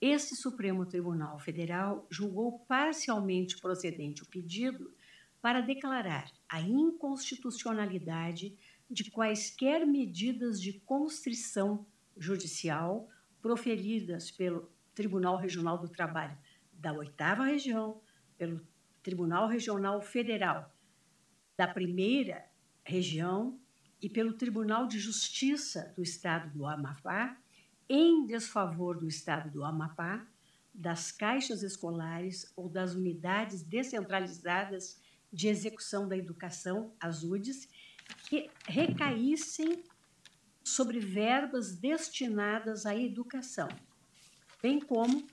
esse 0.00 0.34
Supremo 0.34 0.84
Tribunal 0.86 1.38
Federal 1.38 2.06
julgou 2.10 2.60
parcialmente 2.66 3.60
procedente 3.60 4.22
o 4.22 4.26
pedido 4.26 4.92
para 5.40 5.60
declarar 5.60 6.30
a 6.48 6.60
inconstitucionalidade 6.60 8.56
de 8.90 9.10
quaisquer 9.10 9.86
medidas 9.86 10.60
de 10.60 10.72
constrição 10.80 11.86
judicial 12.16 13.08
proferidas 13.40 14.30
pelo 14.30 14.70
Tribunal 14.94 15.36
Regional 15.36 15.78
do 15.78 15.88
Trabalho 15.88 16.36
da 16.72 16.92
Oitava 16.92 17.44
Região, 17.44 18.00
pelo 18.36 18.60
Tribunal 19.02 19.46
Regional 19.48 20.00
Federal 20.00 20.72
da 21.56 21.68
Primeira 21.68 22.44
Região 22.84 23.58
e 24.02 24.08
pelo 24.08 24.32
Tribunal 24.32 24.88
de 24.88 24.98
Justiça 24.98 25.92
do 25.94 26.02
Estado 26.02 26.50
do 26.50 26.66
Amapá, 26.66 27.38
em 27.88 28.26
desfavor 28.26 28.98
do 28.98 29.06
Estado 29.06 29.48
do 29.48 29.64
Amapá, 29.64 30.26
das 30.74 31.12
caixas 31.12 31.62
escolares 31.62 32.52
ou 32.56 32.68
das 32.68 32.94
unidades 32.94 33.62
descentralizadas 33.62 35.00
de 35.32 35.46
execução 35.46 36.08
da 36.08 36.16
educação, 36.16 36.92
as 36.98 37.22
UDES, 37.22 37.68
que 38.28 38.50
recaíssem 38.66 39.84
sobre 40.64 40.98
verbas 40.98 41.76
destinadas 41.76 42.86
à 42.86 42.96
educação, 42.96 43.68
bem 44.60 44.80
como 44.80 45.24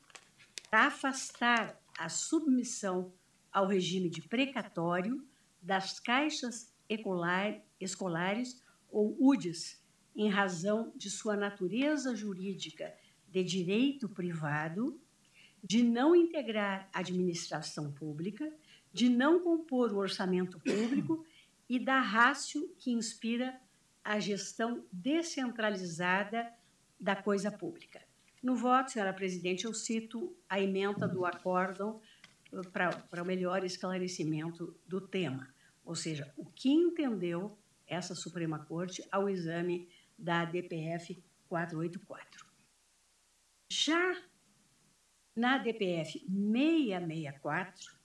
afastar 0.71 1.79
a 1.97 2.07
submissão 2.07 3.11
ao 3.51 3.65
regime 3.65 4.09
de 4.09 4.21
precatório 4.21 5.25
das 5.61 5.99
caixas 5.99 6.71
escolares 7.79 8.61
ou 8.89 9.15
UDES, 9.19 9.81
em 10.15 10.29
razão 10.29 10.91
de 10.95 11.09
sua 11.09 11.35
natureza 11.35 12.15
jurídica 12.15 12.93
de 13.27 13.43
direito 13.43 14.09
privado, 14.09 14.99
de 15.63 15.83
não 15.83 16.15
integrar 16.15 16.89
a 16.93 16.99
administração 16.99 17.91
pública, 17.91 18.51
de 18.91 19.09
não 19.09 19.41
compor 19.41 19.93
o 19.93 19.97
orçamento 19.97 20.59
público 20.59 21.25
e 21.69 21.77
da 21.77 21.99
rácio 21.99 22.73
que 22.77 22.91
inspira 22.91 23.59
a 24.03 24.19
gestão 24.19 24.83
descentralizada 24.91 26.51
da 26.99 27.15
coisa 27.15 27.51
pública. 27.51 28.01
No 28.41 28.55
voto, 28.55 28.91
senhora 28.91 29.13
presidente, 29.13 29.65
eu 29.65 29.73
cito 29.73 30.35
a 30.49 30.59
emenda 30.59 31.07
do 31.07 31.25
acórdão 31.25 32.01
para 32.73 33.21
o 33.21 33.25
melhor 33.25 33.63
esclarecimento 33.63 34.75
do 34.87 34.99
tema, 34.99 35.47
ou 35.85 35.93
seja, 35.93 36.33
o 36.35 36.45
que 36.45 36.69
entendeu 36.69 37.57
essa 37.89 38.15
Suprema 38.15 38.59
Corte 38.65 39.03
ao 39.11 39.27
exame 39.27 39.89
da 40.17 40.45
DPF 40.45 41.21
484. 41.47 42.45
Já 43.71 44.15
na 45.35 45.57
DPF 45.57 46.19
664, 46.19 47.97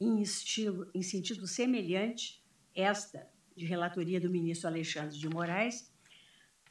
em, 0.00 0.22
estilo, 0.22 0.90
em 0.94 1.02
sentido 1.02 1.46
semelhante, 1.46 2.42
esta 2.74 3.28
de 3.56 3.66
relatoria 3.66 4.20
do 4.20 4.30
ministro 4.30 4.68
Alexandre 4.68 5.18
de 5.18 5.28
Moraes, 5.28 5.92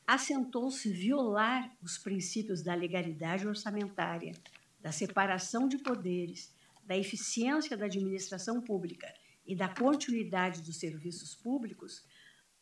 assentou-se 0.05 0.89
violar 0.89 1.75
os 1.81 1.97
princípios 1.97 2.63
da 2.63 2.73
legalidade 2.73 3.45
orçamentária, 3.45 4.31
da 4.79 4.91
separação 4.91 5.67
de 5.67 5.77
poderes, 5.77 6.55
da 6.85 6.97
eficiência 6.97 7.75
da 7.75 7.85
administração 7.85 8.61
pública 8.61 9.13
e 9.45 9.53
da 9.53 9.67
continuidade 9.67 10.61
dos 10.61 10.77
serviços 10.77 11.35
públicos, 11.35 12.05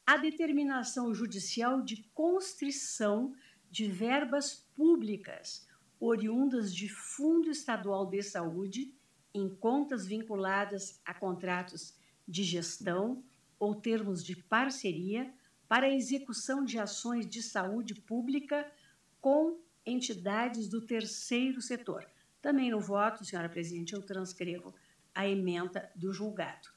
a 0.05 0.17
determinação 0.17 1.13
judicial 1.13 1.81
de 1.81 2.03
constrição 2.13 3.33
de 3.71 3.87
verbas 3.87 4.55
públicas 4.75 5.67
oriundas 5.99 6.73
de 6.73 6.87
Fundo 6.87 7.49
Estadual 7.49 8.05
de 8.05 8.21
Saúde 8.21 8.93
em 9.33 9.49
contas 9.49 10.05
vinculadas 10.05 11.01
a 11.03 11.13
contratos 11.13 11.97
de 12.27 12.43
gestão 12.43 13.23
ou 13.59 13.75
termos 13.75 14.23
de 14.23 14.35
parceria 14.35 15.33
para 15.67 15.87
a 15.87 15.93
execução 15.93 16.63
de 16.63 16.77
ações 16.77 17.27
de 17.27 17.41
saúde 17.41 17.95
pública 17.95 18.71
com 19.19 19.59
entidades 19.85 20.69
do 20.69 20.85
terceiro 20.85 21.61
setor. 21.61 22.07
Também 22.41 22.69
no 22.69 22.79
voto, 22.79 23.25
senhora 23.25 23.49
presidente, 23.49 23.93
eu 23.93 24.01
transcrevo 24.01 24.73
a 25.13 25.27
emenda 25.27 25.91
do 25.95 26.13
julgado. 26.13 26.69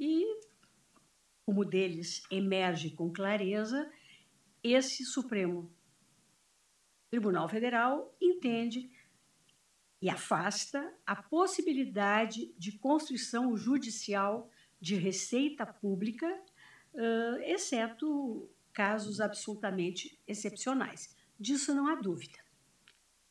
E, 0.00 0.24
como 1.52 1.66
deles 1.66 2.22
emerge 2.30 2.92
com 2.92 3.12
clareza, 3.12 3.86
esse 4.64 5.04
Supremo 5.04 5.70
Tribunal 7.10 7.46
Federal 7.46 8.16
entende 8.18 8.90
e 10.00 10.08
afasta 10.08 10.94
a 11.06 11.14
possibilidade 11.14 12.54
de 12.56 12.72
construção 12.78 13.54
judicial 13.54 14.48
de 14.80 14.94
receita 14.94 15.66
pública, 15.66 16.26
exceto 17.44 18.48
casos 18.72 19.20
absolutamente 19.20 20.18
excepcionais. 20.26 21.14
Disso 21.38 21.74
não 21.74 21.86
há 21.86 21.96
dúvida. 21.96 22.38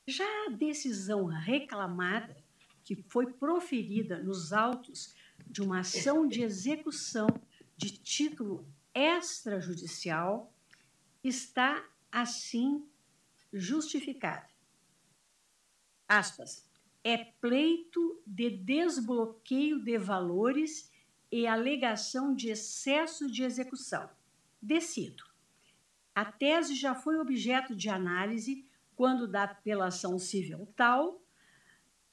Já 0.07 0.45
a 0.45 0.51
decisão 0.51 1.26
reclamada, 1.26 2.38
que 2.84 2.95
foi 2.95 3.34
proferida 3.34 4.22
nos 4.22 4.53
autos 4.53 5.15
de 5.47 5.63
uma 5.63 5.80
ação 5.80 6.28
de 6.28 6.43
execução 6.43 7.26
de 7.82 7.98
título 7.98 8.68
extrajudicial, 8.94 10.54
está 11.24 11.84
assim 12.12 12.88
justificada 13.52 14.52
aspas, 16.12 16.70
é 17.06 17.18
pleito 17.18 18.22
de 18.28 18.50
desbloqueio 18.50 19.82
de 19.82 19.98
valores 19.98 20.92
e 21.32 21.48
alegação 21.48 22.36
de 22.36 22.50
excesso 22.50 23.32
de 23.32 23.44
execução. 23.44 24.10
Decido. 24.62 25.24
A 26.14 26.26
tese 26.26 26.76
já 26.76 26.94
foi 26.94 27.18
objeto 27.18 27.74
de 27.74 27.88
análise 27.88 28.68
quando 28.94 29.26
da 29.26 29.44
apelação 29.44 30.20
civil 30.20 30.68
tal, 30.76 31.24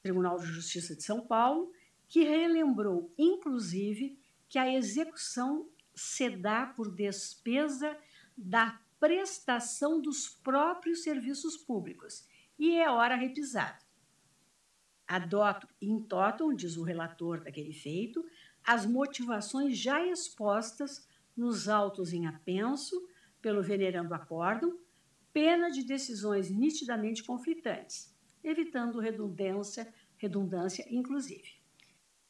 Tribunal 0.00 0.38
de 0.38 0.46
Justiça 0.46 0.94
de 0.94 1.02
São 1.02 1.26
Paulo, 1.26 1.72
que 2.06 2.22
relembrou, 2.22 3.12
inclusive, 3.18 4.16
que 4.48 4.58
a 4.58 4.72
execução 4.72 5.68
se 5.94 6.30
dá 6.30 6.66
por 6.66 6.94
despesa 6.94 7.96
da 8.36 8.80
prestação 9.00 10.00
dos 10.00 10.28
próprios 10.28 11.02
serviços 11.02 11.56
públicos 11.56 12.26
e 12.58 12.76
é 12.76 12.90
hora 12.90 13.14
repisada 13.14 13.88
adoto 15.08 15.66
in 15.80 16.02
totum, 16.02 16.54
diz 16.54 16.76
o 16.76 16.82
relator 16.82 17.40
daquele 17.40 17.72
feito, 17.72 18.22
as 18.62 18.84
motivações 18.84 19.78
já 19.78 20.06
expostas 20.06 21.08
nos 21.34 21.66
autos 21.66 22.12
em 22.12 22.26
apenso 22.26 23.08
pelo 23.40 23.62
venerando 23.62 24.12
acórdão, 24.12 24.78
pena 25.32 25.70
de 25.70 25.82
decisões 25.82 26.50
nitidamente 26.50 27.24
conflitantes, 27.24 28.14
evitando 28.44 29.00
redundância, 29.00 29.92
redundância 30.18 30.84
inclusive. 30.90 31.57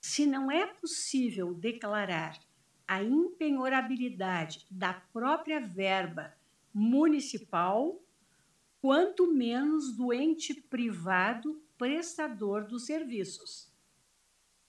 Se 0.09 0.24
não 0.24 0.50
é 0.50 0.66
possível 0.66 1.52
declarar 1.52 2.40
a 2.86 3.02
impenhorabilidade 3.02 4.66
da 4.70 4.94
própria 4.94 5.61
verba 5.61 6.34
municipal, 6.72 8.02
quanto 8.80 9.30
menos 9.30 9.94
do 9.94 10.11
ente 10.11 10.54
privado 10.54 11.62
prestador 11.76 12.66
dos 12.66 12.86
serviços. 12.86 13.70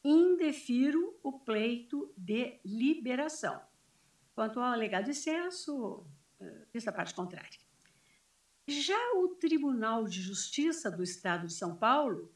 Indefiro 0.04 1.18
o 1.24 1.40
pleito 1.40 2.14
de 2.18 2.60
liberação. 2.66 3.62
Quanto 4.36 4.60
ao 4.60 4.74
alegado 4.74 5.10
excesso, 5.10 6.06
esta 6.74 6.92
eh, 6.92 6.94
parte 6.94 7.14
contrária. 7.14 7.60
Já 8.68 9.14
o 9.16 9.30
Tribunal 9.30 10.04
de 10.04 10.22
Justiça 10.22 10.92
do 10.92 11.02
Estado 11.02 11.48
de 11.48 11.54
São 11.54 11.78
Paulo, 11.78 12.30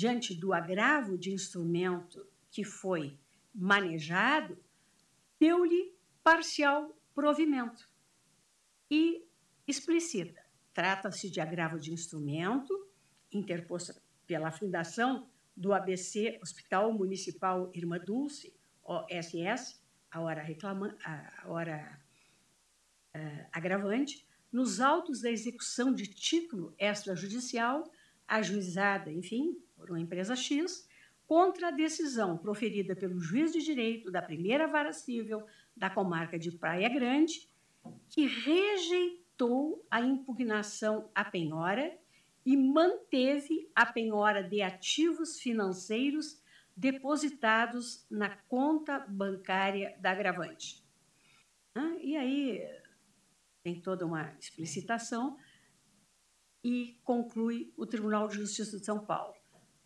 diante 0.00 0.34
do 0.34 0.54
agravo 0.54 1.18
de 1.18 1.30
instrumento 1.30 2.26
que 2.50 2.64
foi 2.64 3.18
manejado, 3.54 4.56
deu-lhe 5.38 5.94
parcial 6.24 6.96
provimento 7.14 7.86
e 8.90 9.22
explicita: 9.66 10.42
trata-se 10.72 11.28
de 11.28 11.38
agravo 11.38 11.78
de 11.78 11.92
instrumento 11.92 12.72
interposta 13.30 14.02
pela 14.26 14.50
fundação 14.50 15.28
do 15.54 15.74
ABC 15.74 16.38
Hospital 16.42 16.94
Municipal 16.94 17.70
Irmã 17.74 17.98
Dulce, 17.98 18.54
OSS, 18.82 19.82
a 20.10 20.20
hora, 20.22 20.40
reclama, 20.40 20.96
a 21.04 21.42
hora 21.46 22.00
uh, 23.14 23.46
agravante, 23.52 24.26
nos 24.50 24.80
autos 24.80 25.20
da 25.20 25.30
execução 25.30 25.92
de 25.92 26.06
título 26.06 26.74
extrajudicial, 26.78 27.84
ajuizada, 28.26 29.12
enfim, 29.12 29.62
por 29.80 29.90
uma 29.90 30.00
empresa 30.00 30.36
X, 30.36 30.86
contra 31.26 31.68
a 31.68 31.70
decisão 31.72 32.36
proferida 32.36 32.94
pelo 32.94 33.18
juiz 33.18 33.52
de 33.52 33.62
direito 33.62 34.10
da 34.10 34.20
primeira 34.20 34.68
vara 34.68 34.92
civil 34.92 35.42
da 35.76 35.88
comarca 35.88 36.38
de 36.38 36.52
Praia 36.52 36.88
Grande, 36.88 37.48
que 38.08 38.26
rejeitou 38.26 39.86
a 39.90 40.00
impugnação 40.00 41.10
à 41.14 41.24
penhora 41.24 41.96
e 42.44 42.56
manteve 42.56 43.70
a 43.74 43.86
penhora 43.86 44.42
de 44.42 44.60
ativos 44.60 45.40
financeiros 45.40 46.42
depositados 46.76 48.06
na 48.10 48.36
conta 48.48 48.98
bancária 49.08 49.96
da 50.00 50.10
agravante. 50.10 50.84
E 52.02 52.16
aí 52.16 52.60
tem 53.62 53.80
toda 53.80 54.04
uma 54.04 54.34
explicitação 54.38 55.38
e 56.64 56.98
conclui 57.04 57.72
o 57.76 57.86
Tribunal 57.86 58.28
de 58.28 58.36
Justiça 58.36 58.78
de 58.78 58.84
São 58.84 59.04
Paulo. 59.04 59.39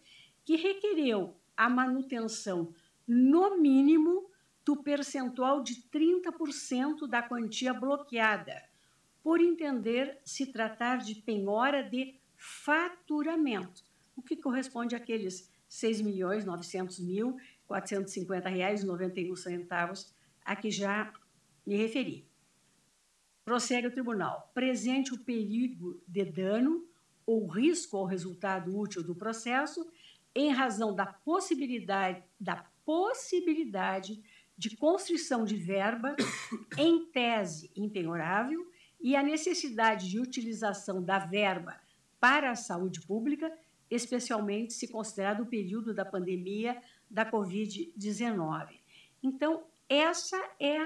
que 0.44 0.56
requereu 0.56 1.36
a 1.56 1.70
manutenção, 1.70 2.74
no 3.08 3.58
mínimo, 3.58 4.30
do 4.66 4.78
percentual 4.78 5.64
de 5.64 5.84
30% 5.92 7.08
da 7.08 7.22
quantia 7.22 7.74
bloqueada, 7.74 8.64
por 9.24 9.42
entender 9.42 10.20
se 10.24 10.46
tratar 10.48 10.98
de 10.98 11.16
penhora 11.16 11.84
de 11.84 12.16
faturamento, 12.38 13.84
o 14.20 14.22
que 14.22 14.36
corresponde 14.36 14.96
àqueles 14.96 15.42
R$ 15.42 15.48
6.900.450,91 17.70 20.12
a 20.44 20.56
que 20.56 20.70
já 20.70 21.12
me 21.66 21.76
referi. 21.76 22.30
Prossegue 23.46 23.88
o 23.88 23.92
tribunal. 23.92 24.52
Presente 24.54 25.12
o 25.14 25.20
perigo 25.20 26.00
de 26.08 26.24
dano 26.26 26.88
ou 27.26 27.48
risco 27.48 27.98
ao 27.98 28.06
resultado 28.06 28.78
útil 28.78 29.04
do 29.04 29.16
processo, 29.16 29.90
em 30.36 30.52
razão 30.52 30.94
da 30.94 31.06
possibilidade, 31.06 32.22
da 32.40 32.66
possibilidade 32.86 34.22
de 34.58 34.76
constrição 34.76 35.46
de 35.46 35.56
verba 35.56 36.18
em 36.78 37.06
tese 37.06 37.72
impenhorável 37.76 38.70
e 39.00 39.16
a 39.16 39.24
necessidade 39.24 40.10
de 40.10 40.20
utilização 40.20 41.02
da 41.02 41.20
verba 41.20 41.80
para 42.20 42.52
a 42.52 42.56
saúde 42.56 43.00
pública, 43.02 43.52
especialmente 43.90 44.74
se 44.74 44.88
considerado 44.88 45.42
o 45.42 45.48
período 45.48 45.94
da 45.94 46.06
pandemia 46.06 46.82
da 47.10 47.30
Covid-19. 47.30 48.80
Então, 49.24 49.66
essa 49.88 50.38
é 50.60 50.78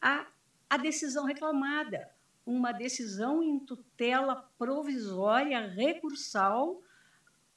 a, 0.00 0.26
a 0.70 0.76
decisão 0.76 1.24
reclamada, 1.24 2.08
uma 2.46 2.72
decisão 2.72 3.42
em 3.42 3.58
tutela 3.58 4.36
provisória 4.56 5.66
recursal 5.66 6.80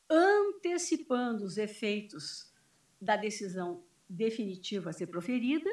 antecipando 0.10 1.46
os 1.46 1.58
efeitos 1.58 2.52
da 3.00 3.16
decisão 3.16 3.84
definitiva 4.10 4.90
a 4.90 4.94
ser 4.94 5.08
proferida 5.08 5.70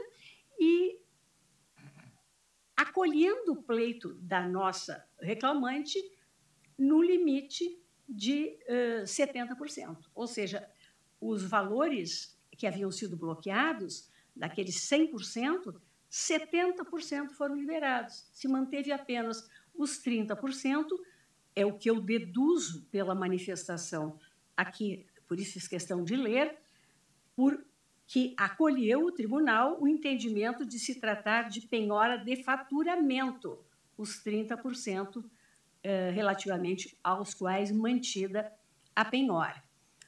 e 0.59 1.01
acolhendo 2.77 3.53
o 3.53 3.63
pleito 3.63 4.15
da 4.15 4.47
nossa 4.47 5.05
reclamante 5.21 5.99
no 6.79 7.03
limite 7.03 7.83
de 8.09 8.59
uh, 8.69 9.05
70%. 9.05 9.97
Ou 10.15 10.27
seja, 10.27 10.69
os 11.21 11.43
valores 11.43 12.39
que 12.57 12.67
haviam 12.67 12.91
sido 12.91 13.17
bloqueados, 13.17 14.11
daqueles 14.35 14.77
100%, 14.89 15.75
70% 16.11 17.31
foram 17.31 17.55
liberados. 17.55 18.29
Se 18.33 18.49
manteve 18.49 18.91
apenas 18.91 19.49
os 19.75 20.03
30%, 20.03 20.87
é 21.55 21.67
o 21.67 21.77
que 21.77 21.91
eu 21.91 22.01
deduzo 22.01 22.87
pela 22.91 23.15
manifestação 23.15 24.19
aqui, 24.57 25.07
por 25.27 25.39
isso 25.39 25.55
fiz 25.55 25.69
questão 25.69 26.03
de 26.03 26.17
ler, 26.17 26.57
por 27.35 27.65
que 28.07 28.35
acolheu 28.37 29.05
o 29.05 29.13
tribunal 29.13 29.81
o 29.81 29.87
entendimento 29.87 30.65
de 30.65 30.79
se 30.79 30.95
tratar 30.99 31.49
de 31.49 31.61
penhora 31.61 32.17
de 32.17 32.43
faturamento, 32.43 33.59
os 33.97 34.25
30% 34.25 35.23
eh, 35.83 36.11
relativamente 36.11 36.99
aos 37.03 37.35
quais 37.35 37.70
mantida 37.70 38.53
a 38.95 39.05
penhora. 39.05 39.62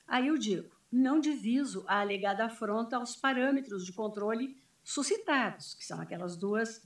Aí 0.06 0.26
eu 0.26 0.36
digo, 0.36 0.70
não 0.90 1.20
diviso 1.20 1.84
a 1.86 2.00
alegada 2.00 2.44
afronta 2.44 2.96
aos 2.96 3.14
parâmetros 3.14 3.84
de 3.84 3.92
controle 3.92 4.56
suscitados, 4.82 5.74
que 5.74 5.84
são 5.84 6.00
aquelas 6.00 6.36
duas 6.36 6.82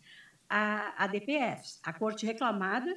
ADPFs. 0.49 1.81
A 1.83 1.93
corte 1.93 2.27
reclamada, 2.27 2.95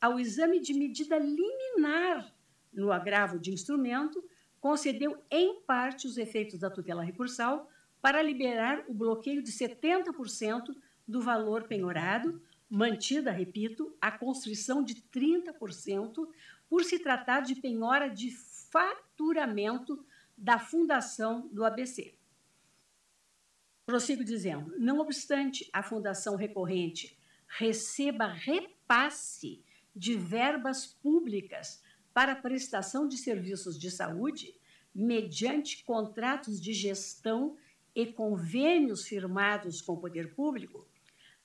ao 0.00 0.18
exame 0.18 0.60
de 0.60 0.74
medida 0.74 1.18
liminar 1.18 2.34
no 2.72 2.90
agravo 2.90 3.38
de 3.38 3.52
instrumento, 3.52 4.22
concedeu 4.60 5.22
em 5.30 5.60
parte 5.62 6.06
os 6.06 6.16
efeitos 6.16 6.58
da 6.58 6.70
tutela 6.70 7.02
recursal 7.02 7.68
para 8.00 8.22
liberar 8.22 8.84
o 8.88 8.94
bloqueio 8.94 9.42
de 9.42 9.52
70% 9.52 10.74
do 11.06 11.20
valor 11.20 11.64
penhorado, 11.64 12.42
mantida, 12.72 13.30
repito, 13.30 13.94
a 14.00 14.10
constrição 14.10 14.82
de 14.82 14.94
30%, 14.94 16.26
por 16.70 16.82
se 16.84 16.98
tratar 16.98 17.40
de 17.40 17.54
penhora 17.54 18.08
de 18.08 18.30
faturamento 18.30 20.02
da 20.34 20.58
fundação 20.58 21.48
do 21.48 21.66
ABC. 21.66 22.14
Prossigo 23.84 24.24
dizendo: 24.24 24.74
não 24.78 25.00
obstante 25.00 25.68
a 25.70 25.82
fundação 25.82 26.34
recorrente 26.34 27.14
receba 27.46 28.26
repasse 28.26 29.62
de 29.94 30.16
verbas 30.16 30.86
públicas 30.86 31.82
para 32.14 32.34
prestação 32.34 33.06
de 33.06 33.18
serviços 33.18 33.78
de 33.78 33.90
saúde, 33.90 34.54
mediante 34.94 35.84
contratos 35.84 36.58
de 36.58 36.72
gestão 36.72 37.54
e 37.94 38.06
convênios 38.06 39.06
firmados 39.06 39.82
com 39.82 39.92
o 39.92 40.00
poder 40.00 40.34
público, 40.34 40.88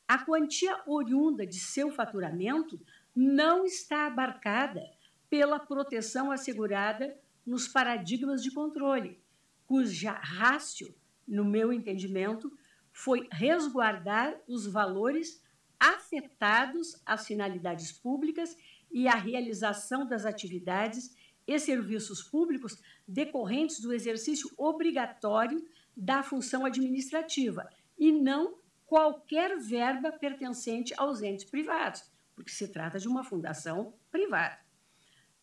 a 0.08 0.18
quantia 0.20 0.82
oriunda 0.86 1.46
de 1.46 1.60
seu 1.60 1.92
faturamento 1.92 2.80
não 3.16 3.66
está 3.66 4.08
abarcada 4.08 4.90
pela 5.30 5.60
proteção 5.60 6.32
assegurada 6.32 7.18
nos 7.46 7.68
paradigmas 7.68 8.42
de 8.42 8.52
controle, 8.52 9.20
cuja 9.66 10.12
rácio, 10.12 10.96
no 11.28 11.44
meu 11.44 11.74
entendimento, 11.74 12.52
foi 12.92 13.28
resguardar 13.32 14.36
os 14.48 14.66
valores 14.66 15.44
afetados 15.80 17.02
às 17.06 17.28
finalidades 17.28 17.92
públicas 17.92 18.58
e 18.92 19.08
a 19.08 19.16
realização 19.16 20.08
das 20.08 20.26
atividades 20.26 21.16
e 21.46 21.60
serviços 21.60 22.24
públicos 22.24 22.82
decorrentes 23.08 23.80
do 23.80 23.94
exercício 23.94 24.50
obrigatório 24.58 25.66
da 25.96 26.24
função 26.24 26.66
administrativa 26.66 27.70
e 27.98 28.12
não 28.12 28.56
qualquer 28.88 29.60
verba 29.60 30.12
pertencente 30.12 30.94
aos 30.98 31.22
entes 31.22 31.46
privados, 31.46 32.10
porque 32.34 32.52
se 32.52 32.70
trata 32.70 32.98
de 32.98 33.08
uma 33.08 33.24
fundação 33.24 33.94
privada. 34.10 34.58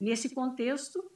Nesse 0.00 0.34
contexto, 0.34 1.12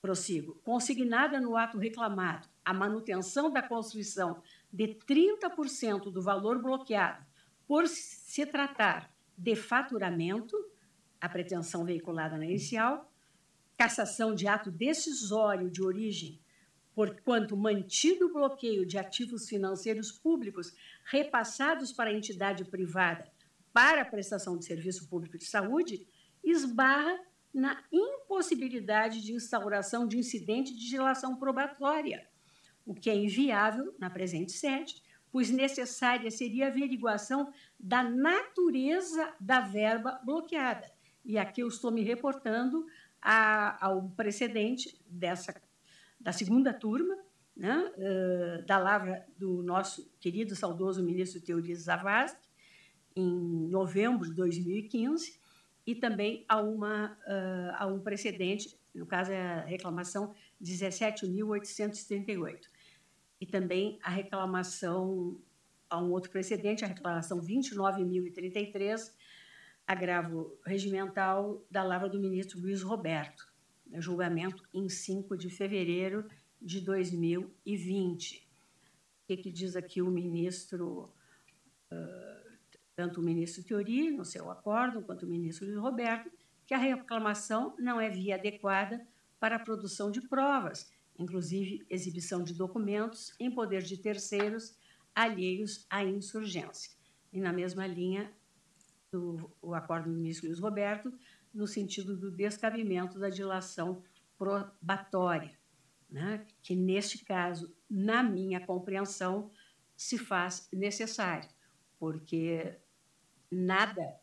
prossigo, 0.00 0.60
consignada 0.62 1.40
no 1.40 1.56
ato 1.56 1.78
reclamado 1.78 2.46
a 2.64 2.72
manutenção 2.72 3.50
da 3.50 3.62
construção 3.62 4.42
de 4.72 4.88
30% 5.06 6.12
do 6.12 6.22
valor 6.22 6.60
bloqueado 6.60 7.24
por 7.66 7.88
se 7.88 8.46
tratar 8.46 9.10
de 9.36 9.56
faturamento, 9.56 10.56
a 11.20 11.28
pretensão 11.28 11.84
veiculada 11.84 12.36
na 12.36 12.44
inicial, 12.44 13.10
cassação 13.76 14.34
de 14.34 14.46
ato 14.46 14.70
decisório 14.70 15.70
de 15.70 15.82
origem, 15.82 16.40
porquanto 16.96 17.54
mantido 17.54 18.24
o 18.26 18.32
bloqueio 18.32 18.86
de 18.86 18.96
ativos 18.96 19.46
financeiros 19.46 20.10
públicos 20.10 20.72
repassados 21.04 21.92
para 21.92 22.08
a 22.08 22.14
entidade 22.14 22.64
privada 22.64 23.30
para 23.76 24.00
a 24.00 24.06
prestação 24.06 24.56
de 24.56 24.64
serviço 24.64 25.06
público 25.06 25.36
de 25.36 25.44
saúde, 25.44 26.08
esbarra 26.42 27.20
na 27.52 27.84
impossibilidade 27.92 29.22
de 29.22 29.34
instauração 29.34 30.08
de 30.08 30.16
incidente 30.16 30.74
de 30.74 30.88
dilação 30.88 31.36
probatória, 31.36 32.26
o 32.86 32.94
que 32.94 33.10
é 33.10 33.14
inviável 33.14 33.94
na 33.98 34.08
presente 34.08 34.52
sede, 34.52 35.02
pois 35.30 35.50
necessária 35.50 36.30
seria 36.30 36.64
a 36.64 36.68
averiguação 36.68 37.52
da 37.78 38.02
natureza 38.02 39.34
da 39.38 39.60
verba 39.60 40.22
bloqueada. 40.24 40.90
E 41.22 41.36
aqui 41.36 41.60
eu 41.60 41.68
estou 41.68 41.90
me 41.90 42.02
reportando 42.02 42.86
a, 43.20 43.84
ao 43.84 44.08
precedente 44.08 44.98
dessa, 45.06 45.54
da 46.26 46.32
segunda 46.32 46.74
turma, 46.74 47.16
né, 47.56 47.92
uh, 47.96 48.60
da 48.66 48.76
lavra 48.78 49.24
do 49.38 49.62
nosso 49.62 50.12
querido 50.18 50.56
saudoso 50.56 51.04
ministro 51.04 51.40
Teori 51.40 51.72
Zavascki, 51.72 52.48
em 53.14 53.68
novembro 53.68 54.28
de 54.28 54.34
2015, 54.34 55.38
e 55.86 55.94
também 55.94 56.44
a, 56.48 56.60
uma, 56.60 57.12
uh, 57.12 57.76
a 57.78 57.86
um 57.86 58.00
precedente, 58.00 58.76
no 58.92 59.06
caso 59.06 59.30
é 59.30 59.40
a 59.40 59.60
reclamação 59.60 60.34
17.838, 60.60 62.62
e 63.40 63.46
também 63.46 63.96
a 64.02 64.10
reclamação, 64.10 65.40
a 65.88 66.02
um 66.02 66.10
outro 66.10 66.32
precedente, 66.32 66.84
a 66.84 66.88
reclamação 66.88 67.40
29.033, 67.40 69.12
agravo 69.86 70.58
regimental 70.66 71.64
da 71.70 71.84
lavra 71.84 72.08
do 72.08 72.18
ministro 72.18 72.58
Luiz 72.58 72.82
Roberto, 72.82 73.45
julgamento 73.94 74.62
em 74.72 74.88
5 74.88 75.36
de 75.36 75.50
fevereiro 75.50 76.28
de 76.60 76.80
2020. 76.80 78.46
O 79.22 79.26
que, 79.26 79.36
que 79.36 79.50
diz 79.50 79.76
aqui 79.76 80.00
o 80.00 80.10
ministro, 80.10 81.12
tanto 82.94 83.20
o 83.20 83.24
ministro 83.24 83.64
Teori, 83.64 84.10
no 84.10 84.24
seu 84.24 84.50
acordo, 84.50 85.02
quanto 85.02 85.26
o 85.26 85.28
ministro 85.28 85.66
Luiz 85.66 85.78
Roberto, 85.78 86.30
que 86.66 86.74
a 86.74 86.78
reclamação 86.78 87.74
não 87.78 88.00
é 88.00 88.10
via 88.10 88.34
adequada 88.34 89.06
para 89.38 89.56
a 89.56 89.60
produção 89.60 90.10
de 90.10 90.20
provas, 90.20 90.90
inclusive 91.18 91.84
exibição 91.88 92.42
de 92.42 92.54
documentos 92.54 93.32
em 93.38 93.50
poder 93.50 93.82
de 93.82 93.96
terceiros 93.96 94.76
alheios 95.14 95.86
à 95.88 96.04
insurgência. 96.04 96.90
E 97.32 97.40
na 97.40 97.52
mesma 97.52 97.86
linha, 97.86 98.32
do, 99.10 99.50
o 99.62 99.74
acordo 99.74 100.10
do 100.10 100.16
ministro 100.16 100.48
Luiz 100.48 100.58
Roberto, 100.58 101.12
no 101.52 101.66
sentido 101.66 102.16
do 102.16 102.30
descabimento 102.30 103.18
da 103.18 103.28
dilação 103.28 104.02
probatória, 104.36 105.58
né? 106.10 106.46
que 106.62 106.74
neste 106.74 107.24
caso, 107.24 107.74
na 107.88 108.22
minha 108.22 108.60
compreensão, 108.60 109.50
se 109.96 110.18
faz 110.18 110.68
necessário, 110.72 111.48
porque 111.98 112.78
nada 113.50 114.20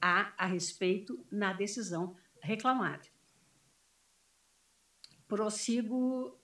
há 0.00 0.34
a 0.36 0.46
respeito 0.46 1.24
na 1.30 1.52
decisão 1.52 2.16
reclamada. 2.40 3.08
Prossigo 5.26 6.38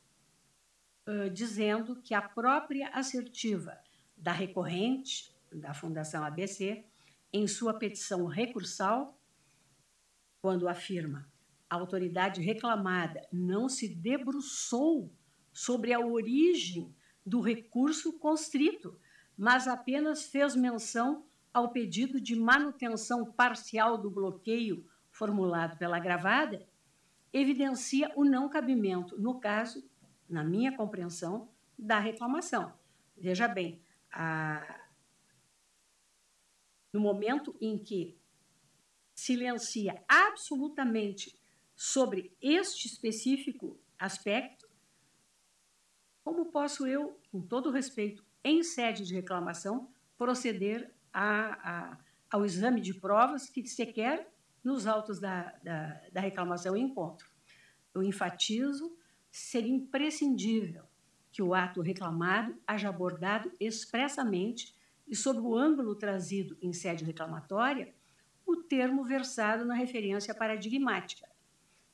uh, 1.06 1.30
dizendo 1.30 2.00
que 2.00 2.14
a 2.14 2.22
própria 2.22 2.88
assertiva 2.88 3.78
da 4.16 4.32
recorrente 4.32 5.34
da 5.52 5.74
Fundação 5.74 6.24
ABC 6.24 6.84
em 7.32 7.46
sua 7.46 7.74
petição 7.74 8.26
recursal, 8.26 9.19
quando 10.40 10.68
afirma 10.68 11.30
a 11.70 11.76
autoridade 11.76 12.42
reclamada 12.42 13.22
não 13.32 13.68
se 13.68 13.88
debruçou 13.88 15.14
sobre 15.52 15.92
a 15.92 16.00
origem 16.00 16.92
do 17.24 17.40
recurso 17.40 18.18
constrito, 18.18 18.98
mas 19.38 19.68
apenas 19.68 20.24
fez 20.24 20.56
menção 20.56 21.24
ao 21.54 21.70
pedido 21.70 22.20
de 22.20 22.34
manutenção 22.34 23.24
parcial 23.32 23.96
do 23.96 24.10
bloqueio 24.10 24.84
formulado 25.12 25.78
pela 25.78 26.00
gravada, 26.00 26.66
evidencia 27.32 28.12
o 28.16 28.24
não 28.24 28.48
cabimento, 28.48 29.20
no 29.20 29.38
caso, 29.38 29.88
na 30.28 30.42
minha 30.42 30.76
compreensão, 30.76 31.48
da 31.78 31.98
reclamação. 31.98 32.72
Veja 33.16 33.46
bem, 33.46 33.80
a, 34.12 34.80
no 36.92 37.00
momento 37.00 37.56
em 37.60 37.78
que 37.78 38.19
silencia 39.20 40.02
absolutamente 40.08 41.38
sobre 41.76 42.34
este 42.40 42.86
específico 42.86 43.78
aspecto, 43.98 44.68
como 46.24 46.46
posso 46.46 46.86
eu, 46.86 47.18
com 47.30 47.40
todo 47.40 47.70
respeito, 47.70 48.24
em 48.42 48.62
sede 48.62 49.04
de 49.04 49.14
reclamação, 49.14 49.90
proceder 50.16 50.92
a, 51.12 51.70
a, 51.70 51.98
ao 52.30 52.44
exame 52.44 52.80
de 52.80 52.94
provas 52.94 53.48
que 53.50 53.66
sequer 53.66 54.32
nos 54.64 54.86
autos 54.86 55.20
da, 55.20 55.54
da, 55.62 56.00
da 56.12 56.20
reclamação 56.20 56.76
encontro? 56.76 57.28
Eu 57.94 58.02
enfatizo, 58.02 58.96
seria 59.30 59.74
imprescindível 59.74 60.84
que 61.30 61.42
o 61.42 61.54
ato 61.54 61.82
reclamado 61.82 62.58
haja 62.66 62.88
abordado 62.88 63.52
expressamente 63.60 64.74
e, 65.06 65.14
sob 65.14 65.40
o 65.40 65.56
ângulo 65.56 65.94
trazido 65.94 66.56
em 66.62 66.72
sede 66.72 67.04
reclamatória, 67.04 67.94
o 68.50 68.62
termo 68.62 69.04
versado 69.04 69.64
na 69.64 69.74
referência 69.74 70.34
paradigmática. 70.34 71.28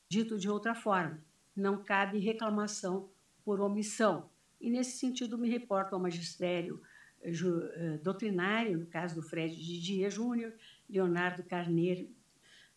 Dito 0.08 0.38
de 0.38 0.48
outra 0.48 0.74
forma, 0.74 1.22
não 1.54 1.82
cabe 1.82 2.18
reclamação 2.18 3.10
por 3.44 3.60
omissão. 3.60 4.30
E, 4.60 4.70
nesse 4.70 4.98
sentido, 4.98 5.36
me 5.36 5.48
reporto 5.48 5.94
ao 5.94 6.00
magistério 6.00 6.80
eh, 7.20 7.32
eh, 7.32 7.98
doutrinário, 7.98 8.78
no 8.78 8.86
caso 8.86 9.14
do 9.14 9.22
Fred 9.22 9.54
Didier 9.54 10.10
Júnior, 10.10 10.52
Leonardo 10.88 11.42
Carneiro 11.42 12.08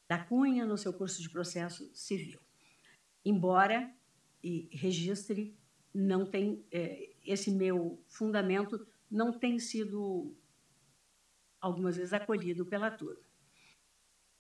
da 0.08 0.18
Cunha, 0.18 0.66
no 0.66 0.78
seu 0.78 0.92
curso 0.92 1.22
de 1.22 1.30
processo 1.30 1.90
civil. 1.94 2.40
Embora 3.24 3.94
e 4.44 4.70
registre, 4.72 5.56
não 5.94 6.26
tem 6.26 6.66
eh, 6.72 7.12
esse 7.26 7.52
meu 7.52 8.02
fundamento 8.08 8.88
não 9.10 9.32
tem 9.32 9.60
sido 9.60 10.36
algumas 11.60 11.98
vezes 11.98 12.14
acolhido 12.14 12.66
pela 12.66 12.90
turma. 12.92 13.29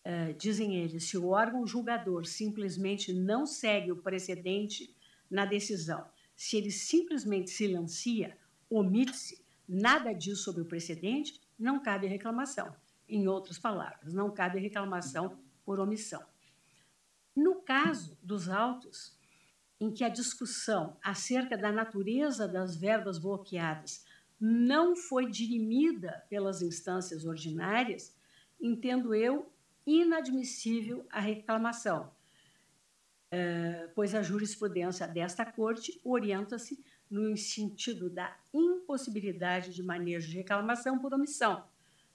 Uh, 0.09 0.33
dizem 0.33 0.75
eles, 0.75 1.03
se 1.03 1.15
o 1.19 1.27
órgão 1.27 1.67
julgador 1.67 2.25
simplesmente 2.25 3.13
não 3.13 3.45
segue 3.45 3.91
o 3.91 4.01
precedente 4.01 4.91
na 5.29 5.45
decisão, 5.45 6.03
se 6.35 6.57
ele 6.57 6.71
simplesmente 6.71 7.51
silencia, 7.51 8.35
omite-se, 8.67 9.45
nada 9.67 10.11
diz 10.11 10.39
sobre 10.39 10.63
o 10.63 10.65
precedente, 10.65 11.39
não 11.59 11.79
cabe 11.79 12.07
reclamação. 12.07 12.75
Em 13.07 13.27
outras 13.27 13.59
palavras, 13.59 14.11
não 14.11 14.31
cabe 14.31 14.57
reclamação 14.59 15.37
por 15.63 15.79
omissão. 15.79 16.25
No 17.35 17.61
caso 17.61 18.17
dos 18.23 18.49
autos, 18.49 19.15
em 19.79 19.91
que 19.91 20.03
a 20.03 20.09
discussão 20.09 20.97
acerca 21.03 21.55
da 21.55 21.71
natureza 21.71 22.47
das 22.47 22.75
verbas 22.75 23.19
bloqueadas 23.19 24.03
não 24.39 24.95
foi 24.95 25.29
dirimida 25.29 26.25
pelas 26.29 26.63
instâncias 26.63 27.25
ordinárias, 27.25 28.17
entendo 28.59 29.13
eu 29.13 29.51
inadmissível 29.89 31.05
a 31.09 31.19
reclamação, 31.19 32.11
eh, 33.31 33.89
pois 33.95 34.13
a 34.13 34.21
jurisprudência 34.21 35.07
desta 35.07 35.43
Corte 35.45 35.99
orienta-se 36.03 36.79
no 37.09 37.35
sentido 37.35 38.07
da 38.07 38.37
impossibilidade 38.53 39.73
de 39.73 39.81
manejo 39.81 40.29
de 40.29 40.37
reclamação 40.37 40.99
por 40.99 41.11
omissão, 41.13 41.63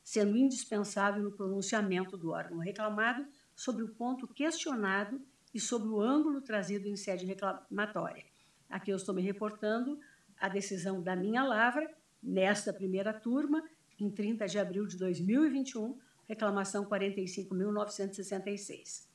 sendo 0.05 0.37
indispensável 0.37 1.23
no 1.23 1.33
pronunciamento 1.33 2.17
do 2.17 2.31
órgão 2.31 2.59
reclamado 2.59 3.27
sobre 3.57 3.83
o 3.83 3.89
ponto 3.89 4.29
questionado 4.29 5.21
e 5.53 5.59
sobre 5.59 5.89
o 5.89 6.01
ângulo 6.01 6.41
trazido 6.41 6.87
em 6.87 6.97
sede 6.97 7.27
reclamatória. 7.27 8.25
Aqui 8.69 8.91
eu 8.91 8.97
estou 8.97 9.15
me 9.15 9.23
reportando 9.23 9.99
a 10.39 10.49
decisão 10.49 11.03
da 11.03 11.17
minha 11.17 11.43
lavra, 11.43 11.93
nesta 12.23 12.73
primeira 12.73 13.13
turma, 13.13 13.63
em 13.99 14.11
30 14.11 14.47
de 14.47 14.59
abril 14.59 14.87
de 14.87 14.97
2021, 14.97 15.99
reclamação 16.27 16.87
45.966. 16.87 19.07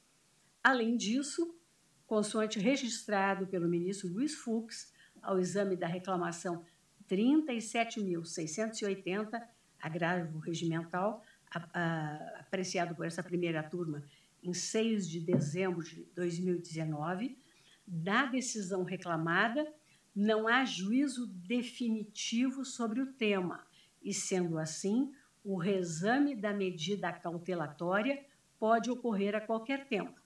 Além 0.63 0.95
disso, 0.97 1.55
consoante 2.05 2.59
registrado 2.59 3.47
pelo 3.47 3.67
ministro 3.67 4.07
Luiz 4.09 4.35
Fux, 4.35 4.93
ao 5.21 5.37
exame 5.39 5.75
da 5.75 5.87
reclamação 5.87 6.63
37.680, 7.09 9.41
agravo 9.81 10.39
regimental, 10.39 11.23
apreciado 12.39 12.95
por 12.95 13.05
essa 13.05 13.21
primeira 13.23 13.63
turma 13.63 14.03
em 14.41 14.53
6 14.53 15.09
de 15.09 15.19
dezembro 15.19 15.83
de 15.83 16.05
2019, 16.15 17.37
da 17.85 18.25
decisão 18.25 18.83
reclamada, 18.83 19.69
não 20.15 20.47
há 20.47 20.63
juízo 20.63 21.27
definitivo 21.27 22.63
sobre 22.63 23.01
o 23.01 23.11
tema, 23.13 23.67
e, 24.01 24.13
sendo 24.13 24.57
assim, 24.57 25.11
o 25.43 25.57
reexame 25.57 26.35
da 26.35 26.53
medida 26.53 27.11
cautelatória 27.11 28.25
pode 28.59 28.91
ocorrer 28.91 29.35
a 29.35 29.41
qualquer 29.41 29.87
tempo. 29.87 30.19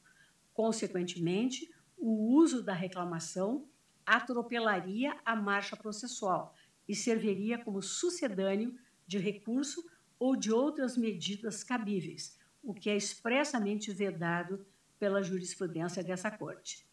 Consequentemente, 0.53 1.73
o 1.97 2.35
uso 2.35 2.63
da 2.63 2.73
reclamação 2.73 3.67
atropelaria 4.05 5.15
a 5.23 5.35
marcha 5.35 5.77
processual 5.77 6.55
e 6.87 6.95
serviria 6.95 7.57
como 7.57 7.81
sucedâneo 7.81 8.75
de 9.07 9.17
recurso 9.17 9.83
ou 10.19 10.35
de 10.35 10.51
outras 10.51 10.97
medidas 10.97 11.63
cabíveis, 11.63 12.37
o 12.61 12.73
que 12.73 12.89
é 12.89 12.95
expressamente 12.95 13.91
vedado 13.91 14.65
pela 14.99 15.21
jurisprudência 15.21 16.03
dessa 16.03 16.31
Corte. 16.31 16.87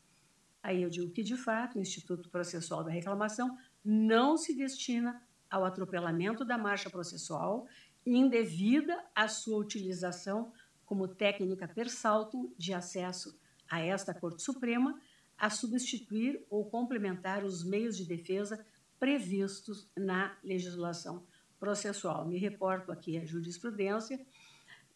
Aí 0.63 0.83
eu 0.83 0.91
digo 0.91 1.11
que, 1.13 1.23
de 1.23 1.37
fato, 1.37 1.79
o 1.79 1.81
Instituto 1.81 2.29
Processual 2.29 2.85
da 2.85 2.91
Reclamação 2.91 3.57
não 3.85 4.37
se 4.37 4.55
destina 4.55 5.23
ao 5.49 5.65
atropelamento 5.65 6.45
da 6.45 6.59
marcha 6.59 6.91
processual, 6.91 7.67
indevida 8.05 9.05
a 9.15 9.29
sua 9.29 9.59
utilização 9.59 10.53
como 10.85 11.07
técnica 11.07 11.69
per 11.69 11.89
salto 11.89 12.53
de 12.59 12.75
acesso 12.75 13.39
a 13.69 13.81
esta 13.81 14.13
Corte 14.13 14.43
Suprema, 14.43 15.01
a 15.39 15.49
substituir 15.49 16.45
ou 16.51 16.69
complementar 16.69 17.45
os 17.45 17.65
meios 17.65 17.97
de 17.97 18.05
defesa 18.05 18.65
previstos 18.99 19.89
na 19.97 20.37
legislação 20.43 21.25
processual. 21.59 22.27
Me 22.27 22.39
reporto 22.39 22.91
aqui 22.91 23.17
à 23.17 23.25
jurisprudência 23.25 24.21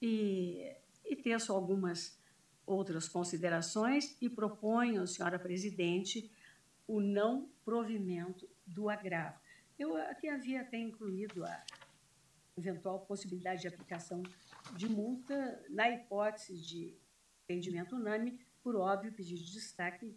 e, 0.03 0.71
e 1.05 1.17
teço 1.17 1.53
algumas 1.53 2.19
outras 2.67 3.09
considerações 3.09 4.17
e 4.21 4.29
proponho, 4.29 5.07
senhora 5.07 5.39
presidente, 5.39 6.31
o 6.87 7.01
não 7.01 7.49
provimento 7.65 8.49
do 8.67 8.89
agravo. 8.89 9.39
Eu 9.79 9.97
aqui 9.97 10.29
havia 10.29 10.61
até 10.61 10.79
incluído 10.79 11.45
a 11.45 11.63
eventual 12.57 13.01
possibilidade 13.07 13.63
de 13.63 13.69
aplicação 13.69 14.23
de 14.77 14.89
multa 14.89 15.65
na 15.71 15.91
hipótese 15.91 16.57
de 16.61 16.97
entendimento 17.45 17.97
unânime, 17.97 18.39
por 18.63 18.77
óbvio, 18.77 19.13
pedido 19.13 19.43
de 19.43 19.53
destaque 19.53 20.17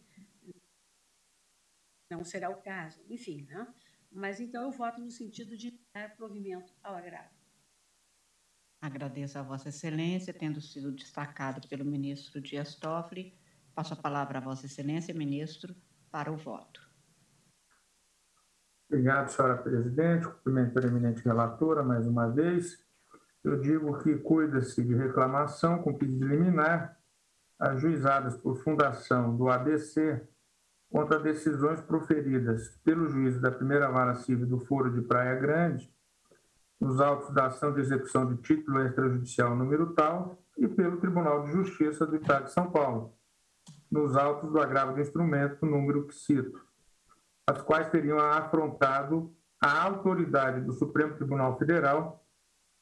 não 2.09 2.23
será 2.23 2.49
o 2.49 2.61
caso, 2.61 3.03
enfim, 3.09 3.43
né? 3.43 3.67
Mas 4.09 4.39
então 4.39 4.63
eu 4.63 4.71
voto 4.71 5.01
no 5.01 5.11
sentido 5.11 5.57
de 5.57 5.77
dar 5.93 6.15
provimento 6.15 6.73
ao 6.81 6.95
agravo. 6.95 7.35
Agradeço 8.81 9.37
a 9.37 9.41
Vossa 9.43 9.69
Excelência, 9.69 10.33
tendo 10.33 10.61
sido 10.61 10.91
destacado 10.91 11.67
pelo 11.67 11.83
ministro 11.83 12.39
Dias 12.39 12.75
Toffoli. 12.75 13.37
Passo 13.75 13.93
a 13.93 13.97
palavra 13.97 14.37
a 14.37 14.41
Vossa 14.41 14.65
Excelência, 14.65 15.13
ministro, 15.13 15.75
para 16.09 16.31
o 16.31 16.37
voto. 16.37 16.86
Obrigado, 18.89 19.29
senhora 19.29 19.57
presidente. 19.57 20.27
Cumprimento 20.27 20.79
a 20.79 20.87
eminente 20.87 21.21
relatora 21.21 21.83
mais 21.83 22.07
uma 22.07 22.29
vez. 22.29 22.81
Eu 23.43 23.59
digo 23.59 23.97
que 23.99 24.15
cuida-se 24.17 24.81
de 24.81 24.95
reclamação 24.95 25.79
com 25.79 25.93
pedido 25.93 26.25
liminar 26.25 26.97
ajuizadas 27.59 28.37
por 28.37 28.57
fundação 28.63 29.35
do 29.35 29.49
ABC 29.49 30.25
contra 30.89 31.19
decisões 31.19 31.81
proferidas 31.81 32.69
pelo 32.83 33.09
juiz 33.09 33.39
da 33.41 33.51
primeira 33.51 33.89
vara 33.89 34.15
civil 34.15 34.47
do 34.47 34.59
Foro 34.59 34.89
de 34.89 35.01
Praia 35.01 35.35
Grande 35.35 35.93
nos 36.79 37.01
autos 37.01 37.33
da 37.33 37.47
ação 37.47 37.73
de 37.73 37.81
execução 37.81 38.25
de 38.25 38.41
título 38.41 38.85
extrajudicial 38.85 39.53
número 39.53 39.93
tal 39.93 40.41
e 40.57 40.65
pelo 40.67 40.97
Tribunal 40.97 41.43
de 41.43 41.51
Justiça 41.51 42.05
do 42.05 42.15
Estado 42.15 42.45
de 42.45 42.51
São 42.51 42.71
Paulo, 42.71 43.13
nos 43.91 44.15
autos 44.15 44.49
do 44.49 44.61
agravo 44.61 44.93
do 44.93 45.01
instrumento 45.01 45.65
número 45.65 46.07
que 46.07 46.15
cito, 46.15 46.66
as 47.47 47.61
quais 47.61 47.89
teriam 47.89 48.19
afrontado 48.19 49.33
a 49.59 49.83
autoridade 49.83 50.61
do 50.61 50.73
Supremo 50.73 51.15
Tribunal 51.15 51.57
Federal 51.57 52.23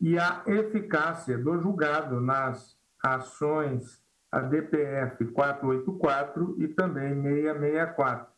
e 0.01 0.17
a 0.17 0.43
eficácia 0.47 1.37
do 1.37 1.61
julgado 1.61 2.19
nas 2.19 2.75
ações 3.01 4.03
a 4.31 4.41
DPF 4.41 5.27
484 5.27 6.55
e 6.59 6.67
também 6.67 7.13
664, 7.21 8.33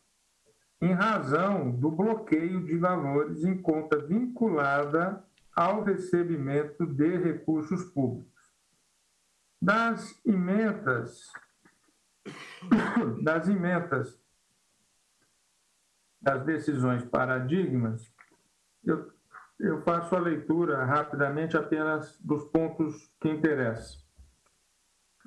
em 0.80 0.92
razão 0.92 1.72
do 1.72 1.90
bloqueio 1.90 2.64
de 2.64 2.76
valores 2.78 3.42
em 3.42 3.60
conta 3.60 3.98
vinculada 3.98 5.24
ao 5.56 5.82
recebimento 5.82 6.86
de 6.86 7.16
recursos 7.16 7.84
públicos. 7.86 8.28
Das 9.60 10.14
emendas, 10.24 11.32
das 13.24 13.48
emendas 13.48 14.16
das 16.20 16.44
decisões 16.44 17.04
paradigmas, 17.04 18.12
eu, 18.84 19.10
eu 19.58 19.82
faço 19.82 20.14
a 20.14 20.20
leitura 20.20 20.84
rapidamente 20.84 21.56
apenas 21.56 22.18
dos 22.20 22.44
pontos 22.46 23.10
que 23.20 23.28
interessam. 23.28 24.00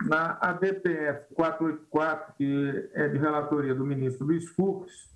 Na 0.08 0.38
ADPF 0.42 1.34
484, 1.34 2.34
que 2.36 2.90
é 2.94 3.08
de 3.08 3.18
relatoria 3.18 3.76
do 3.76 3.86
ministro 3.86 4.26
Luiz 4.26 4.48
Fux, 4.50 5.16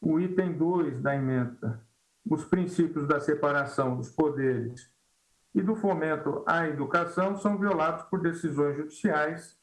o 0.00 0.18
item 0.18 0.52
2 0.54 1.00
da 1.00 1.14
emenda 1.14 1.82
os 2.28 2.44
princípios 2.44 3.06
da 3.06 3.20
separação 3.20 3.96
dos 3.96 4.10
poderes 4.10 4.90
e 5.54 5.60
do 5.60 5.74
fomento 5.74 6.42
à 6.46 6.66
educação 6.68 7.36
são 7.36 7.58
violados 7.58 8.04
por 8.04 8.20
decisões 8.20 8.76
judiciais 8.76 9.58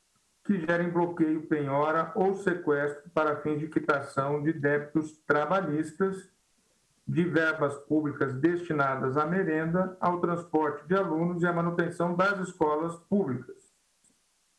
que 0.50 0.60
gerem 0.66 0.90
bloqueio, 0.90 1.46
penhora 1.46 2.12
ou 2.16 2.34
sequestro 2.34 3.08
para 3.12 3.40
fins 3.40 3.60
de 3.60 3.68
quitação 3.68 4.42
de 4.42 4.52
débitos 4.52 5.16
trabalhistas, 5.28 6.28
de 7.08 7.24
verbas 7.24 7.78
públicas 7.84 8.34
destinadas 8.34 9.16
à 9.16 9.28
merenda, 9.28 9.96
ao 10.02 10.20
transporte 10.20 10.88
de 10.88 10.96
alunos 10.96 11.44
e 11.44 11.46
à 11.46 11.54
manutenção 11.54 12.16
das 12.16 12.40
escolas 12.48 12.96
públicas. 13.02 13.58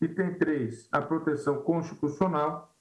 Item 0.00 0.34
3. 0.34 0.88
A 0.92 1.02
proteção 1.02 1.60
constitucional 1.62 2.72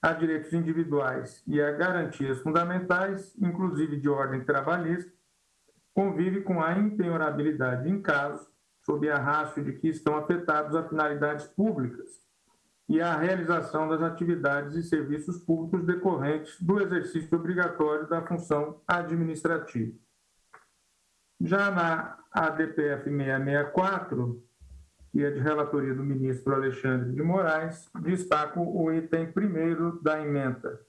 a 0.00 0.14
direitos 0.14 0.54
individuais 0.54 1.42
e 1.46 1.60
a 1.60 1.70
garantias 1.70 2.40
fundamentais, 2.40 3.36
inclusive 3.38 4.00
de 4.00 4.08
ordem 4.08 4.42
trabalhista, 4.42 5.12
convive 5.92 6.40
com 6.40 6.62
a 6.62 6.72
impenhorabilidade 6.78 7.90
em 7.90 8.00
caso, 8.00 8.48
sob 8.86 9.06
a 9.10 9.18
rácio 9.18 9.62
de 9.62 9.74
que 9.74 9.88
estão 9.88 10.16
afetados 10.16 10.74
a 10.74 10.88
finalidades 10.88 11.46
públicas 11.46 12.23
e 12.88 13.00
a 13.00 13.16
realização 13.16 13.88
das 13.88 14.02
atividades 14.02 14.74
e 14.76 14.82
serviços 14.82 15.38
públicos 15.38 15.86
decorrentes 15.86 16.60
do 16.60 16.80
exercício 16.80 17.36
obrigatório 17.36 18.06
da 18.08 18.24
função 18.26 18.80
administrativa. 18.86 19.92
Já 21.40 21.70
na 21.70 22.18
ADPF 22.30 23.04
664, 23.04 24.42
que 25.10 25.24
é 25.24 25.30
de 25.30 25.40
relatoria 25.40 25.94
do 25.94 26.02
ministro 26.02 26.54
Alexandre 26.54 27.12
de 27.12 27.22
Moraes, 27.22 27.88
destaco 28.02 28.60
o 28.60 28.92
item 28.92 29.30
primeiro 29.32 30.00
da 30.02 30.20
emenda. 30.20 30.80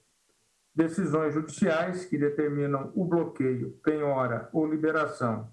Decisões 0.74 1.32
judiciais 1.32 2.04
que 2.04 2.18
determinam 2.18 2.92
o 2.94 3.04
bloqueio, 3.04 3.78
penhora 3.82 4.48
ou 4.52 4.66
liberação 4.66 5.50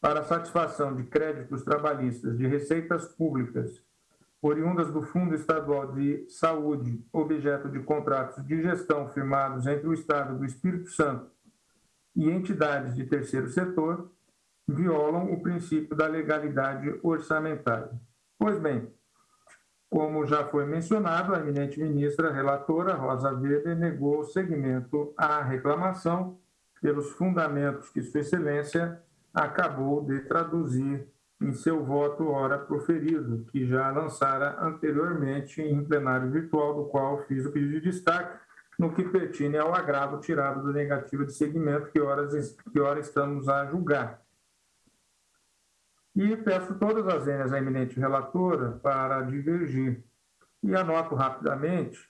para 0.00 0.22
satisfação 0.22 0.94
de 0.94 1.04
créditos 1.04 1.62
trabalhistas 1.62 2.36
de 2.36 2.46
receitas 2.46 3.08
públicas 3.08 3.82
oriundas 4.46 4.90
do 4.90 5.00
Fundo 5.00 5.34
Estadual 5.34 5.92
de 5.92 6.26
Saúde, 6.28 7.02
objeto 7.10 7.66
de 7.70 7.80
contratos 7.80 8.44
de 8.46 8.60
gestão 8.60 9.08
firmados 9.08 9.66
entre 9.66 9.88
o 9.88 9.94
Estado 9.94 10.36
do 10.36 10.44
Espírito 10.44 10.90
Santo 10.90 11.30
e 12.14 12.30
entidades 12.30 12.94
de 12.94 13.06
terceiro 13.06 13.48
setor, 13.48 14.12
violam 14.68 15.32
o 15.32 15.40
princípio 15.40 15.96
da 15.96 16.06
legalidade 16.06 16.94
orçamentária. 17.02 17.90
Pois 18.38 18.58
bem, 18.58 18.92
como 19.88 20.26
já 20.26 20.44
foi 20.44 20.66
mencionado, 20.66 21.34
a 21.34 21.38
eminente 21.38 21.80
ministra 21.80 22.30
relatora 22.30 22.92
Rosa 22.92 23.30
Weber 23.30 23.74
negou 23.78 24.24
seguimento 24.24 25.14
à 25.16 25.40
reclamação 25.40 26.38
pelos 26.82 27.12
fundamentos 27.12 27.88
que 27.88 28.02
Sua 28.02 28.20
Excelência 28.20 29.00
acabou 29.32 30.04
de 30.04 30.20
traduzir 30.20 31.08
em 31.40 31.52
seu 31.52 31.84
voto 31.84 32.28
ora 32.28 32.58
proferido, 32.58 33.44
que 33.50 33.66
já 33.66 33.90
lançara 33.90 34.56
anteriormente 34.60 35.60
em 35.60 35.84
plenário 35.84 36.30
virtual, 36.30 36.74
do 36.74 36.84
qual 36.88 37.22
fiz 37.24 37.44
o 37.44 37.52
pedido 37.52 37.72
de 37.72 37.80
destaque, 37.80 38.38
no 38.78 38.92
que 38.92 39.04
pertine 39.04 39.56
ao 39.58 39.74
agravo 39.74 40.18
tirado 40.20 40.64
da 40.64 40.72
negativa 40.72 41.24
de 41.24 41.32
seguimento 41.32 41.90
que 41.90 42.00
ora, 42.00 42.28
que 42.72 42.80
ora 42.80 42.98
estamos 42.98 43.48
a 43.48 43.66
julgar. 43.66 44.22
E 46.14 46.36
peço 46.36 46.74
todas 46.76 47.06
as 47.08 47.24
vênias 47.24 47.52
à 47.52 47.58
eminente 47.58 47.98
relatora 47.98 48.72
para 48.82 49.22
divergir. 49.22 50.04
E 50.62 50.74
anoto 50.74 51.14
rapidamente 51.14 52.08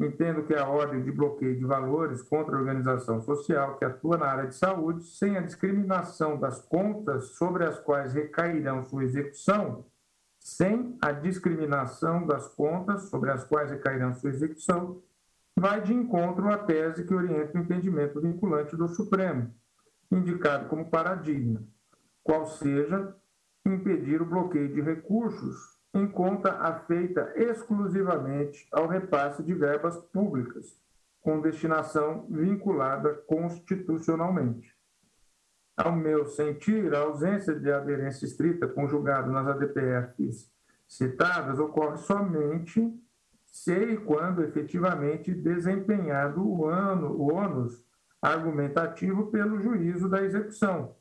Entendo 0.00 0.42
que 0.42 0.54
a 0.54 0.66
ordem 0.66 1.04
de 1.04 1.12
bloqueio 1.12 1.56
de 1.56 1.64
valores 1.64 2.22
contra 2.22 2.56
a 2.56 2.58
organização 2.58 3.20
social 3.20 3.76
que 3.76 3.84
atua 3.84 4.16
na 4.16 4.26
área 4.26 4.48
de 4.48 4.56
saúde, 4.56 5.04
sem 5.04 5.36
a 5.36 5.40
discriminação 5.40 6.40
das 6.40 6.60
contas 6.62 7.36
sobre 7.36 7.64
as 7.64 7.78
quais 7.78 8.14
recairão 8.14 8.82
sua 8.82 9.04
execução, 9.04 9.84
sem 10.40 10.96
a 11.00 11.12
discriminação 11.12 12.26
das 12.26 12.48
contas 12.48 13.10
sobre 13.10 13.30
as 13.30 13.44
quais 13.44 13.70
recairão 13.70 14.12
sua 14.14 14.30
execução, 14.30 15.00
vai 15.56 15.80
de 15.80 15.92
encontro 15.92 16.48
à 16.48 16.58
tese 16.58 17.04
que 17.04 17.14
orienta 17.14 17.58
o 17.58 17.60
entendimento 17.60 18.20
vinculante 18.20 18.76
do 18.76 18.88
Supremo, 18.88 19.54
indicado 20.10 20.68
como 20.68 20.90
paradigma, 20.90 21.62
qual 22.22 22.46
seja 22.46 23.14
impedir 23.64 24.22
o 24.22 24.26
bloqueio 24.26 24.72
de 24.72 24.80
recursos 24.80 25.78
em 25.92 26.06
conta 26.06 26.52
afeita 26.52 27.32
exclusivamente 27.36 28.66
ao 28.72 28.86
repasse 28.86 29.42
de 29.42 29.52
verbas 29.54 29.96
públicas, 29.96 30.78
com 31.20 31.40
destinação 31.40 32.26
vinculada 32.30 33.12
constitucionalmente. 33.26 34.74
Ao 35.76 35.92
meu 35.92 36.26
sentir, 36.26 36.94
a 36.94 37.00
ausência 37.00 37.58
de 37.58 37.70
aderência 37.70 38.24
estrita 38.24 38.68
conjugada 38.68 39.30
nas 39.30 39.46
ADPFs 39.46 40.50
citadas 40.86 41.58
ocorre 41.58 41.96
somente 41.98 42.80
se 43.50 43.74
e 43.74 43.96
quando 43.96 44.42
efetivamente 44.42 45.34
desempenhado 45.34 46.46
o, 46.46 46.66
ano, 46.66 47.08
o 47.12 47.34
ônus 47.34 47.84
argumentativo 48.22 49.30
pelo 49.30 49.60
juízo 49.60 50.08
da 50.08 50.22
execução, 50.22 50.94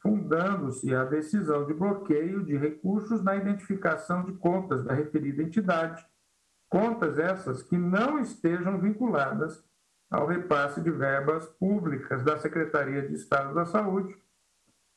fundando-se 0.00 0.94
a 0.94 1.04
decisão 1.04 1.66
de 1.66 1.74
bloqueio 1.74 2.44
de 2.44 2.56
recursos 2.56 3.22
na 3.22 3.36
identificação 3.36 4.24
de 4.24 4.32
contas 4.32 4.84
da 4.84 4.92
referida 4.92 5.42
entidade, 5.42 6.04
contas 6.68 7.18
essas 7.18 7.62
que 7.62 7.78
não 7.78 8.18
estejam 8.18 8.78
vinculadas 8.78 9.64
ao 10.10 10.26
repasse 10.26 10.80
de 10.80 10.90
verbas 10.90 11.46
públicas 11.46 12.22
da 12.22 12.38
Secretaria 12.38 13.06
de 13.06 13.14
Estado 13.14 13.54
da 13.54 13.64
Saúde, 13.64 14.16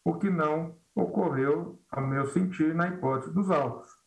o 0.04 0.18
que 0.18 0.30
não 0.30 0.78
ocorreu, 0.96 1.80
ao 1.90 2.06
meu 2.06 2.26
sentir, 2.28 2.74
na 2.74 2.88
hipótese 2.88 3.34
dos 3.34 3.50
autos. 3.50 4.01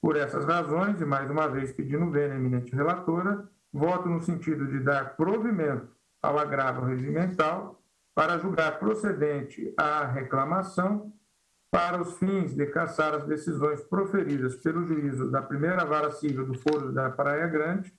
Por 0.00 0.16
essas 0.16 0.44
razões, 0.44 1.00
e 1.00 1.04
mais 1.04 1.30
uma 1.30 1.48
vez 1.48 1.72
pedindo 1.72 2.10
ver 2.10 2.30
a 2.30 2.36
eminente 2.36 2.74
relatora, 2.74 3.48
voto 3.72 4.08
no 4.08 4.20
sentido 4.20 4.66
de 4.66 4.80
dar 4.80 5.16
provimento 5.16 5.88
ao 6.22 6.38
agravo 6.38 6.84
regimental 6.84 7.82
para 8.14 8.38
julgar 8.38 8.78
procedente 8.78 9.72
a 9.76 10.04
reclamação 10.06 11.12
para 11.70 12.00
os 12.00 12.16
fins 12.18 12.54
de 12.54 12.64
caçar 12.66 13.14
as 13.14 13.24
decisões 13.26 13.82
proferidas 13.82 14.56
pelo 14.56 14.86
juízo 14.86 15.30
da 15.30 15.42
primeira 15.42 15.84
vara 15.84 16.10
civil 16.10 16.46
do 16.46 16.58
Foro 16.58 16.92
da 16.92 17.10
Praia 17.10 17.46
Grande, 17.46 17.92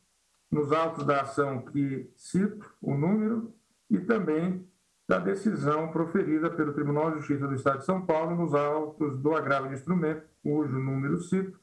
nos 0.52 0.72
autos 0.72 1.04
da 1.06 1.22
ação 1.22 1.62
que 1.62 2.12
cito 2.16 2.74
o 2.82 2.96
número, 2.96 3.54
e 3.90 4.00
também 4.00 4.68
da 5.08 5.20
decisão 5.20 5.90
proferida 5.92 6.50
pelo 6.50 6.74
Tribunal 6.74 7.12
de 7.12 7.18
Justiça 7.18 7.48
do 7.48 7.54
Estado 7.54 7.80
de 7.80 7.86
São 7.86 8.06
Paulo 8.06 8.36
nos 8.36 8.54
autos 8.54 9.18
do 9.20 9.36
agravo 9.36 9.70
de 9.70 9.76
instrumento, 9.76 10.24
cujo 10.44 10.78
número 10.80 11.22
cito, 11.22 11.60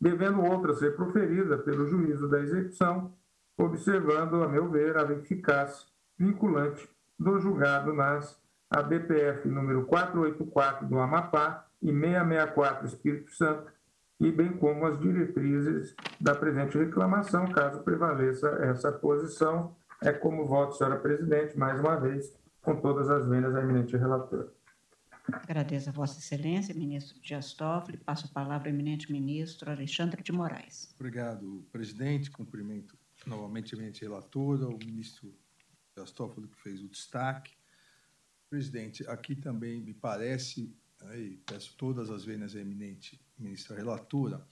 devendo 0.00 0.42
outra 0.42 0.74
ser 0.74 0.96
proferida 0.96 1.58
pelo 1.58 1.86
juízo 1.86 2.28
da 2.28 2.40
execução, 2.40 3.12
observando, 3.56 4.42
a 4.42 4.48
meu 4.48 4.70
ver, 4.70 4.96
a 4.96 5.02
eficácia 5.12 5.86
vinculante 6.18 6.88
do 7.18 7.38
julgado 7.38 7.92
nas 7.92 8.40
ADPF 8.70 9.48
número 9.48 9.84
484 9.86 10.86
do 10.86 10.98
Amapá 10.98 11.66
e 11.82 11.86
664 11.92 12.86
Espírito 12.86 13.30
Santo, 13.32 13.72
e 14.18 14.32
bem 14.32 14.52
como 14.56 14.86
as 14.86 14.98
diretrizes 14.98 15.94
da 16.20 16.34
presente 16.34 16.78
reclamação, 16.78 17.46
caso 17.46 17.82
prevaleça 17.82 18.48
essa 18.62 18.90
posição. 18.90 19.76
É 20.02 20.12
como 20.12 20.46
voto, 20.46 20.76
senhora 20.76 20.98
presidente, 20.98 21.58
mais 21.58 21.78
uma 21.80 21.96
vez, 21.96 22.34
com 22.62 22.76
todas 22.76 23.08
as 23.10 23.26
vendas 23.26 23.54
à 23.54 23.60
eminente 23.60 23.96
relatora. 23.96 24.48
Agradeço 25.32 25.88
a 25.88 25.92
Vossa 25.92 26.18
Excelência, 26.18 26.74
ministro 26.74 27.20
Dias 27.20 27.52
Toffoli. 27.52 27.96
Passo 27.96 28.26
a 28.26 28.28
palavra 28.28 28.68
ao 28.68 28.74
eminente 28.74 29.10
ministro 29.10 29.70
Alexandre 29.70 30.22
de 30.22 30.30
Moraes. 30.30 30.94
Obrigado, 30.94 31.66
presidente. 31.72 32.30
Cumprimento 32.30 32.96
novamente 33.26 33.74
a 33.74 33.78
eminente 33.78 34.02
relatora, 34.02 34.68
o 34.68 34.78
ministro 34.78 35.34
Gastófilo 35.96 36.46
que 36.48 36.60
fez 36.60 36.80
o 36.80 36.88
destaque. 36.88 37.54
Presidente, 38.48 39.04
aqui 39.08 39.34
também 39.34 39.82
me 39.82 39.92
parece, 39.92 40.72
aí 41.02 41.38
peço 41.44 41.74
todas 41.76 42.10
as 42.10 42.24
vênias 42.24 42.54
à 42.54 42.60
eminente 42.60 43.20
ministra 43.36 43.76
relatora, 43.76 44.46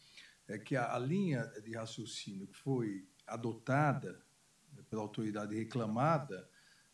é 0.49 0.59
que 0.59 0.75
a, 0.75 0.95
a 0.95 0.99
linha 0.99 1.45
de 1.63 1.77
raciocínio 1.77 2.49
que 2.49 2.57
foi 2.57 3.07
adotada 3.27 4.21
pela 4.91 5.03
autoridade 5.03 5.55
reclamada 5.55 6.49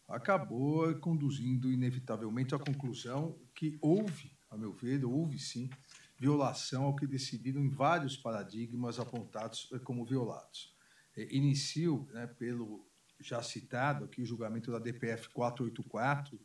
acabou 0.07 0.93
conduzindo 0.97 1.71
inevitavelmente 1.71 2.55
à 2.55 2.59
conclusão 2.59 3.39
que 3.61 3.79
houve, 3.83 4.33
a 4.51 4.57
meu 4.57 4.73
ver, 4.73 5.05
houve 5.05 5.39
sim 5.39 5.69
violação 6.19 6.85
ao 6.85 6.97
que 6.97 7.07
decidiram 7.07 7.63
em 7.63 7.69
vários 7.69 8.17
paradigmas 8.17 8.99
apontados 8.99 9.69
como 9.85 10.03
violados. 10.03 10.75
É, 11.15 11.29
inicio 11.31 12.09
né, 12.11 12.27
pelo 12.27 12.89
já 13.21 13.43
citado 13.43 14.07
aqui, 14.07 14.23
o 14.23 14.25
julgamento 14.25 14.73
da 14.73 14.79
DPF 14.79 15.29
484, 15.29 16.41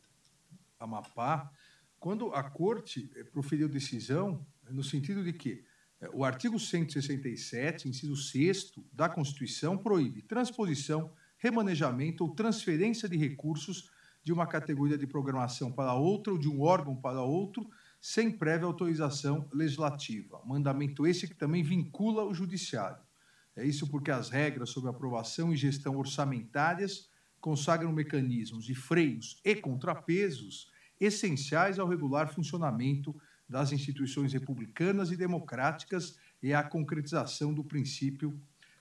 Amapá, 0.78 1.50
quando 1.98 2.34
a 2.34 2.42
Corte 2.42 3.10
eh, 3.16 3.24
proferiu 3.24 3.66
decisão 3.66 4.46
no 4.68 4.84
sentido 4.84 5.24
de 5.24 5.32
que 5.32 5.64
eh, 6.02 6.10
o 6.12 6.22
artigo 6.22 6.60
167, 6.60 7.88
inciso 7.88 8.14
6 8.14 8.72
da 8.92 9.08
Constituição, 9.08 9.78
proíbe 9.78 10.20
transposição, 10.20 11.10
remanejamento 11.38 12.24
ou 12.24 12.34
transferência 12.34 13.08
de 13.08 13.16
recursos 13.16 13.90
de 14.26 14.32
uma 14.32 14.44
categoria 14.44 14.98
de 14.98 15.06
programação 15.06 15.70
para 15.70 15.94
outra 15.94 16.32
ou 16.32 16.38
de 16.38 16.48
um 16.48 16.60
órgão 16.60 16.96
para 16.96 17.22
outro, 17.22 17.64
sem 18.00 18.28
prévia 18.28 18.66
autorização 18.66 19.48
legislativa. 19.52 20.42
Mandamento 20.44 21.06
esse 21.06 21.28
que 21.28 21.34
também 21.36 21.62
vincula 21.62 22.24
o 22.24 22.34
Judiciário. 22.34 22.98
É 23.54 23.64
isso 23.64 23.86
porque 23.86 24.10
as 24.10 24.28
regras 24.28 24.70
sobre 24.70 24.90
aprovação 24.90 25.52
e 25.52 25.56
gestão 25.56 25.96
orçamentárias 25.96 27.08
consagram 27.40 27.92
mecanismos 27.92 28.64
de 28.64 28.74
freios 28.74 29.40
e 29.44 29.54
contrapesos 29.54 30.72
essenciais 30.98 31.78
ao 31.78 31.86
regular 31.86 32.28
funcionamento 32.34 33.14
das 33.48 33.70
instituições 33.70 34.32
republicanas 34.32 35.12
e 35.12 35.16
democráticas 35.16 36.18
e 36.42 36.52
à 36.52 36.64
concretização 36.64 37.54
do 37.54 37.62
princípio 37.62 38.36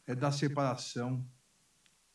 é, 0.08 0.16
da 0.16 0.32
separação 0.32 1.24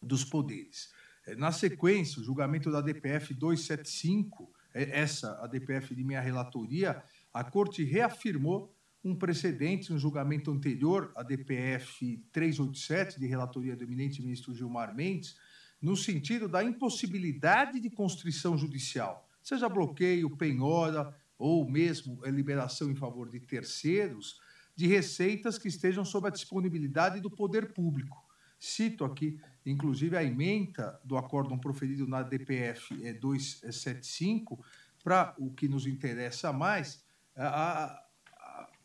dos 0.02 0.24
poderes. 0.24 0.92
É, 1.30 1.36
na 1.36 1.52
sequência, 1.52 2.20
o 2.20 2.24
julgamento 2.24 2.70
da 2.70 2.80
DPF 2.80 3.32
275 3.34 4.50
essa 4.72 5.42
ADPF 5.42 5.94
de 5.94 6.04
minha 6.04 6.20
relatoria, 6.20 7.02
a 7.32 7.42
Corte 7.42 7.82
reafirmou 7.82 8.72
um 9.02 9.16
precedente 9.16 9.92
no 9.92 9.98
julgamento 9.98 10.50
anterior, 10.50 11.10
a 11.16 11.22
DPF 11.22 12.22
387, 12.30 13.18
de 13.18 13.26
relatoria 13.26 13.74
do 13.74 13.82
eminente 13.82 14.22
ministro 14.22 14.54
Gilmar 14.54 14.94
Mendes, 14.94 15.36
no 15.80 15.96
sentido 15.96 16.46
da 16.46 16.62
impossibilidade 16.62 17.80
de 17.80 17.90
constrição 17.90 18.56
judicial, 18.56 19.26
seja 19.42 19.68
bloqueio, 19.68 20.36
penhora 20.36 21.16
ou 21.38 21.68
mesmo 21.68 22.20
liberação 22.26 22.90
em 22.90 22.94
favor 22.94 23.30
de 23.30 23.40
terceiros, 23.40 24.38
de 24.76 24.86
receitas 24.86 25.58
que 25.58 25.68
estejam 25.68 26.04
sob 26.04 26.28
a 26.28 26.30
disponibilidade 26.30 27.20
do 27.20 27.30
poder 27.30 27.72
público. 27.72 28.22
Cito 28.58 29.06
aqui, 29.06 29.40
inclusive, 29.70 30.16
a 30.16 30.24
emenda 30.24 31.00
do 31.04 31.16
acórdão 31.16 31.58
proferido 31.58 32.06
na 32.06 32.22
DPF 32.22 32.94
275, 33.14 34.62
para 35.02 35.34
o 35.38 35.50
que 35.50 35.68
nos 35.68 35.86
interessa 35.86 36.52
mais, 36.52 37.02
a, 37.36 38.02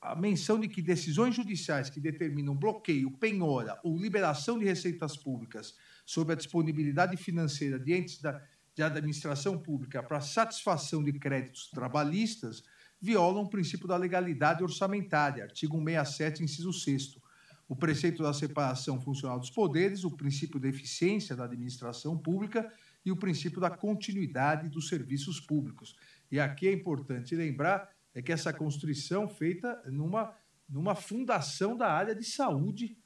a 0.05 0.15
menção 0.15 0.59
de 0.59 0.67
que 0.67 0.81
decisões 0.81 1.35
judiciais 1.35 1.89
que 1.89 1.99
determinam 1.99 2.55
bloqueio, 2.55 3.09
penhora 3.11 3.79
ou 3.83 3.97
liberação 3.97 4.59
de 4.59 4.65
receitas 4.65 5.17
públicas 5.17 5.75
sob 6.05 6.31
a 6.31 6.35
disponibilidade 6.35 7.17
financeira 7.17 7.79
de 7.79 7.93
entes 7.93 8.21
da, 8.21 8.41
de 8.75 8.83
administração 8.83 9.57
pública 9.57 10.03
para 10.03 10.21
satisfação 10.21 11.03
de 11.03 11.11
créditos 11.13 11.69
trabalhistas 11.71 12.63
violam 13.01 13.43
o 13.43 13.49
princípio 13.49 13.87
da 13.87 13.97
legalidade 13.97 14.63
orçamentária, 14.63 15.43
artigo 15.43 15.77
167, 15.77 16.43
inciso 16.43 16.71
6 16.71 17.17
o 17.67 17.75
preceito 17.75 18.21
da 18.21 18.33
separação 18.33 19.01
funcional 19.01 19.39
dos 19.39 19.49
poderes, 19.49 20.03
o 20.03 20.11
princípio 20.11 20.59
da 20.59 20.67
eficiência 20.67 21.35
da 21.35 21.45
administração 21.45 22.17
pública 22.17 22.71
e 23.03 23.11
o 23.11 23.17
princípio 23.17 23.59
da 23.59 23.69
continuidade 23.69 24.69
dos 24.69 24.87
serviços 24.87 25.39
públicos. 25.39 25.95
E 26.31 26.39
aqui 26.39 26.67
é 26.67 26.73
importante 26.73 27.35
lembrar 27.35 27.89
é 28.13 28.21
que 28.21 28.31
essa 28.31 28.53
constrição 28.53 29.27
feita 29.27 29.81
numa, 29.87 30.33
numa 30.69 30.95
fundação 30.95 31.75
da 31.75 31.91
área 31.91 32.15
de 32.15 32.23
saúde, 32.23 32.97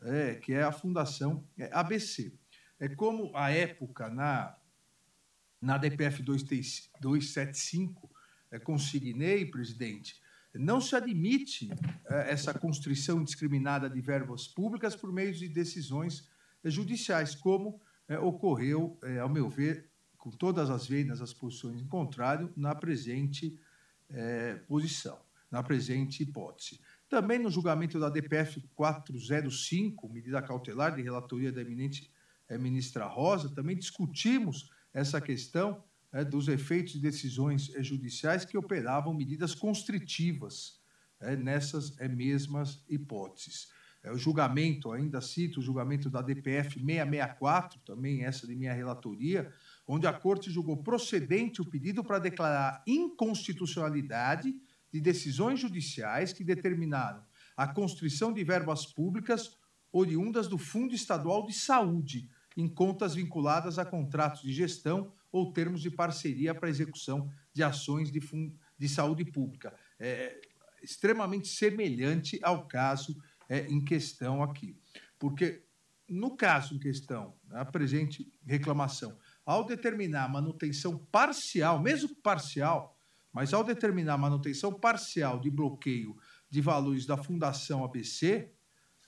é, 0.00 0.36
que 0.36 0.54
é 0.54 0.62
a 0.62 0.72
Fundação 0.72 1.46
é, 1.58 1.68
ABC. 1.72 2.32
É 2.80 2.88
como 2.88 3.30
a 3.36 3.50
época 3.50 4.08
na, 4.08 4.56
na 5.60 5.76
DPF 5.76 6.22
275, 6.22 8.10
é, 8.50 8.58
consignei, 8.58 9.44
presidente, 9.44 10.23
não 10.58 10.80
se 10.80 10.94
admite 10.94 11.68
é, 12.06 12.30
essa 12.32 12.54
constrição 12.54 13.20
indiscriminada 13.20 13.90
de 13.90 14.00
verbas 14.00 14.46
públicas 14.46 14.94
por 14.94 15.12
meio 15.12 15.32
de 15.32 15.48
decisões 15.48 16.28
judiciais, 16.64 17.34
como 17.34 17.80
é, 18.08 18.18
ocorreu, 18.18 18.98
é, 19.02 19.18
ao 19.18 19.28
meu 19.28 19.48
ver, 19.48 19.90
com 20.16 20.30
todas 20.30 20.70
as 20.70 20.86
veias, 20.86 21.20
as 21.20 21.34
posições 21.34 21.80
em 21.80 21.86
contrário, 21.86 22.52
na 22.56 22.74
presente 22.74 23.58
posição, 24.68 25.18
na 25.50 25.62
presente 25.62 26.22
hipótese. 26.22 26.80
Também 27.08 27.38
no 27.38 27.50
julgamento 27.50 27.98
da 27.98 28.08
DPF 28.08 28.62
405, 28.74 30.08
medida 30.08 30.40
cautelar 30.40 30.94
de 30.94 31.02
relatoria 31.02 31.50
da 31.50 31.60
eminente 31.60 32.10
ministra 32.60 33.06
Rosa, 33.06 33.48
também 33.48 33.76
discutimos 33.76 34.70
essa 34.92 35.20
questão 35.20 35.82
é, 36.14 36.24
dos 36.24 36.46
efeitos 36.46 36.92
de 36.92 37.00
decisões 37.00 37.74
é, 37.74 37.82
judiciais 37.82 38.44
que 38.44 38.56
operavam 38.56 39.12
medidas 39.12 39.52
constritivas 39.52 40.78
é, 41.20 41.34
nessas 41.36 41.98
é, 42.00 42.06
mesmas 42.06 42.84
hipóteses. 42.88 43.68
É, 44.00 44.12
o 44.12 44.16
julgamento, 44.16 44.92
ainda 44.92 45.20
cito 45.20 45.58
o 45.58 45.62
julgamento 45.62 46.08
da 46.08 46.22
DPF 46.22 46.74
664, 46.74 47.80
também 47.80 48.24
essa 48.24 48.46
de 48.46 48.54
minha 48.54 48.72
relatoria, 48.72 49.52
onde 49.88 50.06
a 50.06 50.12
Corte 50.12 50.50
julgou 50.50 50.76
procedente 50.76 51.60
o 51.60 51.64
pedido 51.64 52.04
para 52.04 52.20
declarar 52.20 52.84
inconstitucionalidade 52.86 54.54
de 54.92 55.00
decisões 55.00 55.58
judiciais 55.58 56.32
que 56.32 56.44
determinaram 56.44 57.24
a 57.56 57.66
constrição 57.66 58.32
de 58.32 58.44
verbas 58.44 58.86
públicas 58.86 59.56
oriundas 59.90 60.46
do 60.46 60.58
Fundo 60.58 60.94
Estadual 60.94 61.44
de 61.44 61.52
Saúde 61.52 62.30
em 62.56 62.68
contas 62.68 63.16
vinculadas 63.16 63.78
a 63.78 63.84
contratos 63.84 64.42
de 64.42 64.52
gestão 64.52 65.12
ou 65.34 65.52
termos 65.52 65.82
de 65.82 65.90
parceria 65.90 66.54
para 66.54 66.68
execução 66.68 67.28
de 67.52 67.60
ações 67.60 68.08
de, 68.08 68.20
de 68.78 68.88
saúde 68.88 69.24
pública. 69.24 69.74
É 69.98 70.40
extremamente 70.80 71.48
semelhante 71.48 72.38
ao 72.40 72.68
caso 72.68 73.20
é, 73.48 73.66
em 73.66 73.84
questão 73.84 74.44
aqui. 74.44 74.78
Porque, 75.18 75.64
no 76.08 76.36
caso 76.36 76.76
em 76.76 76.78
questão, 76.78 77.34
a 77.50 77.64
presente 77.64 78.32
reclamação, 78.46 79.18
ao 79.44 79.66
determinar 79.66 80.28
manutenção 80.28 80.96
parcial, 81.10 81.82
mesmo 81.82 82.14
parcial, 82.22 82.96
mas 83.32 83.52
ao 83.52 83.64
determinar 83.64 84.16
manutenção 84.16 84.72
parcial 84.72 85.40
de 85.40 85.50
bloqueio 85.50 86.16
de 86.48 86.60
valores 86.60 87.06
da 87.06 87.16
Fundação 87.16 87.82
ABC, 87.82 88.52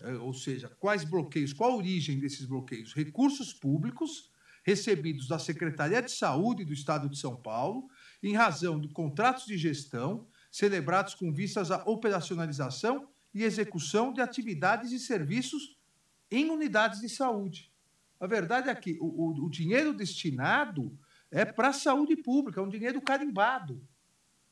eh, 0.00 0.14
ou 0.14 0.34
seja, 0.34 0.68
quais 0.80 1.04
bloqueios, 1.04 1.52
qual 1.52 1.70
a 1.70 1.76
origem 1.76 2.18
desses 2.18 2.46
bloqueios? 2.46 2.92
Recursos 2.92 3.52
públicos 3.52 4.34
recebidos 4.66 5.28
da 5.28 5.38
Secretaria 5.38 6.02
de 6.02 6.10
Saúde 6.10 6.64
do 6.64 6.72
Estado 6.72 7.08
de 7.08 7.16
São 7.16 7.36
Paulo, 7.36 7.88
em 8.20 8.34
razão 8.34 8.80
de 8.80 8.88
contratos 8.88 9.46
de 9.46 9.56
gestão 9.56 10.26
celebrados 10.50 11.14
com 11.14 11.32
vistas 11.32 11.70
à 11.70 11.84
operacionalização 11.86 13.08
e 13.32 13.44
execução 13.44 14.12
de 14.12 14.20
atividades 14.20 14.90
e 14.90 14.98
serviços 14.98 15.78
em 16.28 16.50
unidades 16.50 17.00
de 17.00 17.08
saúde. 17.08 17.72
A 18.18 18.26
verdade 18.26 18.68
é 18.68 18.74
que 18.74 18.98
o, 19.00 19.06
o, 19.06 19.44
o 19.44 19.50
dinheiro 19.50 19.94
destinado 19.94 20.98
é 21.30 21.44
para 21.44 21.68
a 21.68 21.72
saúde 21.72 22.16
pública, 22.16 22.60
é 22.60 22.64
um 22.64 22.68
dinheiro 22.68 23.00
carimbado. 23.00 23.80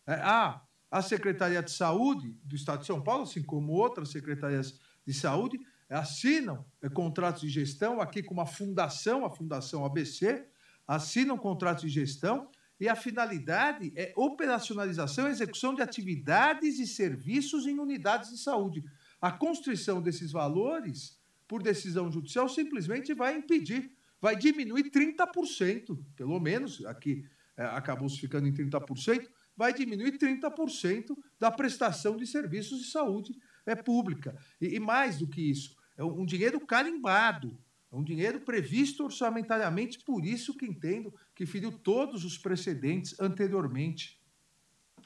É, 0.07 0.15
a, 0.15 0.63
a 0.91 1.03
Secretaria 1.03 1.63
de 1.63 1.73
Saúde 1.73 2.39
do 2.45 2.55
Estado 2.55 2.81
de 2.81 2.87
São 2.87 3.03
Paulo, 3.03 3.25
assim 3.25 3.43
como 3.43 3.73
outras 3.73 4.11
secretarias 4.11 4.79
de 5.05 5.13
saúde, 5.13 5.59
assinam 5.95 6.65
é, 6.83 6.89
contratos 6.89 7.43
de 7.43 7.49
gestão, 7.49 8.01
aqui 8.01 8.23
com 8.23 8.35
uma 8.35 8.47
fundação, 8.47 9.25
a 9.25 9.31
Fundação 9.31 9.85
ABC, 9.85 10.47
assinam 10.87 11.39
contratos 11.39 11.83
de 11.83 11.89
gestão 11.89 12.51
e 12.79 12.89
a 12.89 12.97
finalidade 12.97 13.93
é 13.97 14.13
operacionalização 14.17 15.29
e 15.29 15.31
execução 15.31 15.75
de 15.75 15.83
atividades 15.83 16.79
e 16.79 16.87
serviços 16.87 17.67
em 17.67 17.79
unidades 17.79 18.31
de 18.31 18.39
saúde. 18.39 18.85
A 19.21 19.31
constrição 19.31 20.03
desses 20.03 20.33
valores 20.33 21.19
por 21.47 21.63
decisão 21.63 22.11
judicial, 22.11 22.49
simplesmente 22.49 23.15
vai 23.15 23.37
impedir, 23.37 23.91
vai 24.21 24.37
diminuir 24.37 24.91
30%, 24.91 25.99
pelo 26.17 26.41
menos, 26.41 26.85
aqui 26.87 27.25
é, 27.57 27.65
acabou 27.65 28.09
se 28.09 28.19
ficando 28.19 28.49
em 28.49 28.53
30%, 28.53 29.29
vai 29.57 29.73
diminuir 29.73 30.19
30% 30.19 31.17
da 31.39 31.51
prestação 31.51 32.17
de 32.17 32.27
serviços 32.27 32.81
de 32.81 32.91
saúde 32.91 33.33
é, 33.67 33.75
pública. 33.75 34.37
E, 34.61 34.75
e 34.75 34.81
mais 34.81 35.19
do 35.19 35.29
que 35.29 35.41
isso, 35.41 35.77
é 35.97 36.05
um 36.05 36.25
dinheiro 36.25 36.61
carimbado, 36.61 37.59
é 37.93 37.97
um 37.97 38.03
dinheiro 38.03 38.41
previsto 38.41 39.05
orçamentariamente, 39.05 40.01
por 40.01 40.25
isso 40.25 40.57
que 40.57 40.67
entendo 40.67 41.15
que 41.35 41.47
feriu 41.47 41.71
todos 41.71 42.25
os 42.25 42.37
precedentes 42.37 43.19
anteriormente 43.21 44.21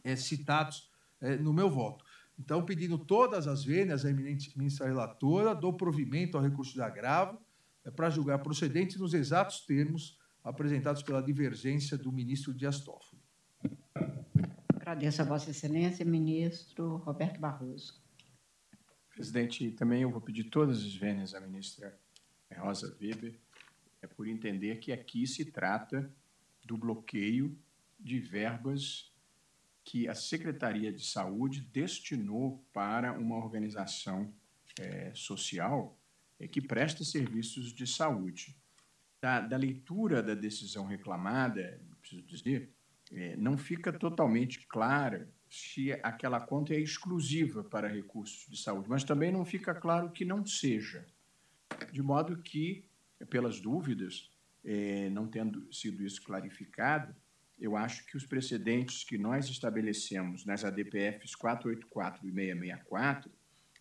é, 0.02 0.16
citados 0.16 0.90
é, 1.20 1.36
no 1.36 1.52
meu 1.52 1.70
voto. 1.70 2.04
Então, 2.38 2.64
pedindo 2.64 2.96
todas 2.96 3.46
as 3.46 3.64
vênias 3.64 4.04
à 4.04 4.10
eminente 4.10 4.56
ministra 4.56 4.86
relatora, 4.86 5.54
dou 5.54 5.72
provimento 5.72 6.36
ao 6.36 6.42
recurso 6.42 6.72
de 6.72 6.80
agravo 6.80 7.38
é, 7.84 7.90
para 7.90 8.08
julgar 8.08 8.38
procedente 8.38 8.98
nos 8.98 9.12
exatos 9.12 9.60
termos 9.66 10.18
apresentados 10.42 11.02
pela 11.02 11.22
divergência 11.22 11.98
do 11.98 12.12
ministro 12.12 12.54
Dias 12.54 12.80
Toffoli. 12.80 13.20
Agradeço 14.76 15.20
a 15.20 15.24
Vossa 15.24 15.50
Excelência, 15.50 16.04
ministro 16.04 16.96
Roberto 16.96 17.38
Barroso. 17.38 18.00
Presidente, 19.18 19.72
também 19.72 20.02
eu 20.02 20.10
vou 20.12 20.20
pedir 20.20 20.44
todas 20.44 20.78
as 20.78 20.94
vênias 20.94 21.34
à 21.34 21.40
ministra 21.40 21.98
Rosa 22.56 22.96
Weber, 23.02 23.34
é 24.00 24.06
por 24.06 24.28
entender 24.28 24.78
que 24.78 24.92
aqui 24.92 25.26
se 25.26 25.46
trata 25.46 26.08
do 26.64 26.76
bloqueio 26.76 27.58
de 27.98 28.20
verbas 28.20 29.12
que 29.82 30.06
a 30.06 30.14
Secretaria 30.14 30.92
de 30.92 31.04
Saúde 31.04 31.62
destinou 31.62 32.64
para 32.72 33.12
uma 33.12 33.34
organização 33.34 34.32
é, 34.78 35.10
social 35.16 35.98
é, 36.38 36.46
que 36.46 36.60
presta 36.60 37.02
serviços 37.02 37.72
de 37.72 37.88
saúde. 37.88 38.56
Da, 39.20 39.40
da, 39.40 39.56
leitura 39.56 40.22
da 40.22 40.34
decisão 40.34 40.86
reclamada, 40.86 41.82
preciso 42.00 42.22
dizer, 42.22 42.72
é, 43.10 43.36
não 43.36 43.58
fica 43.58 43.92
totalmente 43.92 44.64
clara 44.68 45.28
se 45.50 45.92
aquela 46.02 46.40
conta 46.40 46.74
é 46.74 46.80
exclusiva 46.80 47.64
para 47.64 47.88
recursos 47.88 48.46
de 48.48 48.60
saúde, 48.60 48.88
mas 48.88 49.04
também 49.04 49.32
não 49.32 49.44
fica 49.44 49.74
claro 49.74 50.10
que 50.10 50.24
não 50.24 50.44
seja. 50.44 51.06
De 51.92 52.02
modo 52.02 52.38
que, 52.38 52.84
pelas 53.30 53.60
dúvidas, 53.60 54.30
é, 54.64 55.08
não 55.10 55.26
tendo 55.26 55.72
sido 55.72 56.04
isso 56.04 56.22
clarificado, 56.22 57.14
eu 57.58 57.76
acho 57.76 58.06
que 58.06 58.16
os 58.16 58.24
precedentes 58.24 59.02
que 59.02 59.18
nós 59.18 59.48
estabelecemos 59.48 60.44
nas 60.44 60.64
ADPFs 60.64 61.34
484 61.34 62.26
e 62.26 62.32
664 62.32 63.30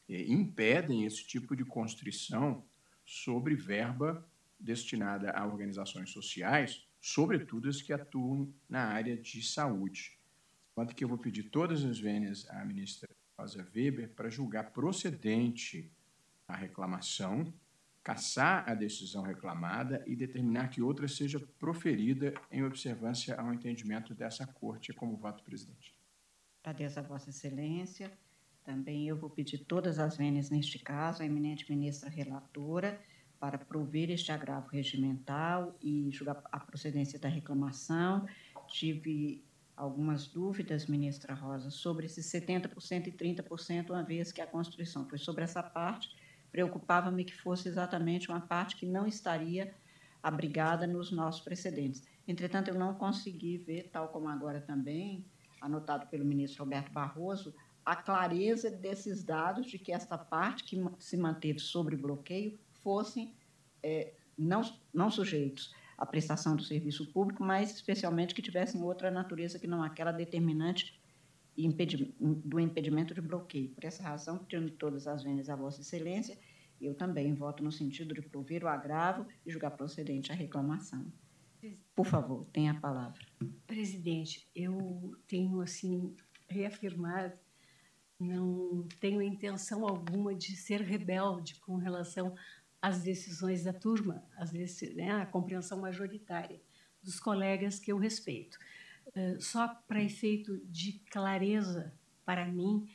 eh, 0.10 0.24
impedem 0.28 1.06
esse 1.06 1.26
tipo 1.26 1.56
de 1.56 1.64
constrição 1.64 2.66
sobre 3.06 3.56
verba 3.56 4.28
destinada 4.60 5.32
a 5.32 5.46
organizações 5.46 6.10
sociais, 6.10 6.88
sobretudo 7.00 7.70
as 7.70 7.82
que 7.82 7.94
atuam 7.94 8.52
na 8.68 8.86
área 8.86 9.16
de 9.16 9.44
saúde. 9.44 10.17
Quanto 10.78 10.94
que 10.94 11.04
eu 11.04 11.08
vou 11.08 11.18
pedir 11.18 11.50
todas 11.50 11.84
as 11.84 11.98
vênias 11.98 12.48
à 12.52 12.64
ministra 12.64 13.10
Rosa 13.36 13.68
Weber 13.76 14.10
para 14.10 14.30
julgar 14.30 14.70
procedente 14.70 15.92
a 16.48 16.56
reclamação, 16.56 17.52
cassar 18.04 18.64
a 18.70 18.76
decisão 18.76 19.24
reclamada 19.24 20.04
e 20.06 20.16
determinar 20.16 20.68
que 20.68 20.80
outra 20.80 21.08
seja 21.08 21.40
proferida 21.58 22.32
em 22.52 22.64
observância 22.64 23.34
ao 23.42 23.52
entendimento 23.52 24.14
dessa 24.14 24.46
Corte 24.46 24.94
como 24.94 25.18
voto 25.18 25.44
presidente. 25.44 25.96
Agradeço 26.64 27.00
a 27.00 27.02
Vossa 27.02 27.32
Excelência. 27.32 28.16
Também 28.64 29.08
eu 29.08 29.18
vou 29.18 29.32
pedir 29.32 29.66
todas 29.66 29.98
as 29.98 30.16
vênias 30.16 30.52
neste 30.52 30.78
caso, 30.78 31.24
a 31.24 31.26
eminente 31.26 31.68
ministra 31.68 32.08
relatora, 32.08 33.02
para 33.40 33.58
prover 33.58 34.12
este 34.12 34.32
agravo 34.32 34.68
regimental 34.68 35.76
e 35.82 36.12
julgar 36.12 36.44
a 36.52 36.60
procedência 36.60 37.18
da 37.18 37.30
reclamação. 37.30 38.28
Tive 38.68 39.47
algumas 39.78 40.28
dúvidas, 40.28 40.88
ministra 40.88 41.36
Rosa, 41.36 41.70
sobre 41.70 42.08
esses 42.08 42.26
70% 42.26 43.08
e 43.08 43.12
30%, 43.12 43.92
uma 43.92 44.02
vez 44.02 44.32
que 44.32 44.42
a 44.42 44.48
Constituição 44.48 45.08
foi 45.08 45.20
sobre 45.20 45.44
essa 45.44 45.62
parte, 45.62 46.10
preocupava-me 46.52 47.24
que 47.24 47.36
fosse 47.36 47.70
exatamente 47.70 48.28
uma 48.28 48.42
parte 48.42 48.76
que 48.76 48.88
não 48.88 49.06
estaria 49.06 49.72
abrigada 50.24 50.88
nos 50.88 51.12
nossos 51.12 51.42
precedentes. 51.42 52.04
Entretanto, 52.28 52.70
eu 52.70 52.76
não 52.76 52.96
consegui 52.96 53.60
ver, 53.60 53.90
tal 53.92 54.08
como 54.08 54.28
agora 54.28 54.60
também, 54.60 55.24
anotado 55.62 56.08
pelo 56.08 56.26
ministro 56.26 56.64
Roberto 56.64 56.92
Barroso, 56.92 57.54
a 57.86 57.96
clareza 57.96 58.72
desses 58.72 59.24
dados 59.24 59.68
de 59.68 59.78
que 59.78 59.94
esta 59.94 60.18
parte 60.18 60.64
que 60.64 60.84
se 60.98 61.16
manteve 61.16 61.60
sobre 61.60 61.96
bloqueio 61.96 62.60
fossem 62.82 63.36
é, 63.84 64.14
não, 64.36 64.62
não 64.92 65.12
sujeitos 65.12 65.74
à 65.98 66.06
prestação 66.06 66.56
do 66.56 66.64
serviço 66.64 67.12
público, 67.12 67.44
mas 67.44 67.74
especialmente 67.74 68.36
que 68.36 68.42
tivessem 68.42 68.82
outra 68.84 69.10
natureza 69.10 69.58
que 69.58 69.68
não 69.68 69.82
aquela 69.82 70.12
determinante 70.12 71.00
do 71.58 72.60
impedimento 72.60 73.16
de 73.16 73.22
bloqueio. 73.22 73.70
Por 73.70 73.84
essa 73.84 74.04
razão, 74.04 74.38
pedindo 74.38 74.70
todas 74.72 75.08
as 75.08 75.24
vendas 75.24 75.50
à 75.50 75.56
Vossa 75.56 75.82
Excelência, 75.82 76.38
eu 76.80 76.94
também 76.94 77.34
voto 77.34 77.64
no 77.64 77.72
sentido 77.72 78.14
de 78.14 78.22
prover 78.22 78.64
o 78.64 78.68
agravo 78.68 79.26
e 79.44 79.52
julgar 79.52 79.72
procedente 79.72 80.32
a 80.32 80.36
reclamação. 80.36 81.12
Por 81.96 82.06
favor, 82.06 82.46
tenha 82.54 82.74
a 82.74 82.80
palavra. 82.80 83.20
Presidente, 83.66 84.48
eu 84.56 85.16
tenho 85.28 85.60
assim 85.60 86.16
reafirmado, 86.48 87.34
não 88.20 88.88
tenho 89.00 89.22
intenção 89.22 89.88
alguma 89.88 90.36
de 90.36 90.56
ser 90.56 90.82
rebelde 90.82 91.60
com 91.60 91.76
relação 91.78 92.36
às 92.82 93.02
decisões 93.02 93.64
da 93.64 93.74
turma, 93.74 94.24
vezes, 94.52 94.96
né, 94.96 95.12
a 95.12 95.26
compreensão 95.26 95.80
majoritária 95.80 96.62
dos 97.02 97.20
colegas 97.20 97.80
que 97.80 97.92
eu 97.92 97.98
respeito. 97.98 98.58
Uh, 99.08 99.42
só 99.42 99.68
para 99.88 100.04
efeito 100.04 100.58
de 100.66 101.00
clareza 101.10 101.94
para 102.26 102.46
mim, 102.46 102.88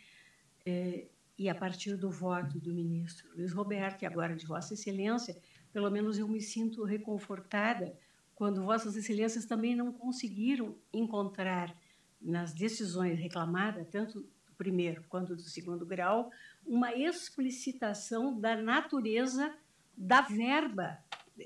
uh, 0.66 1.10
e 1.38 1.48
a 1.48 1.54
partir 1.54 1.96
do 1.96 2.10
voto 2.10 2.60
do 2.60 2.72
ministro 2.72 3.28
Luiz 3.34 3.52
Roberto, 3.52 4.02
e 4.02 4.06
agora 4.06 4.36
de 4.36 4.46
Vossa 4.46 4.74
Excelência, 4.74 5.36
pelo 5.72 5.90
menos 5.90 6.18
eu 6.18 6.28
me 6.28 6.40
sinto 6.40 6.84
reconfortada 6.84 7.96
quando 8.34 8.64
Vossas 8.64 8.96
Excelências 8.96 9.46
também 9.46 9.74
não 9.74 9.92
conseguiram 9.92 10.76
encontrar 10.92 11.74
nas 12.20 12.52
decisões 12.52 13.18
reclamadas, 13.18 13.88
tanto 13.88 14.20
do 14.20 14.54
primeiro 14.56 15.02
quanto 15.08 15.34
do 15.34 15.42
segundo 15.42 15.84
grau, 15.84 16.30
uma 16.64 16.94
explicitação 16.94 18.38
da 18.38 18.56
natureza 18.56 19.52
da 19.96 20.22
verba 20.22 20.98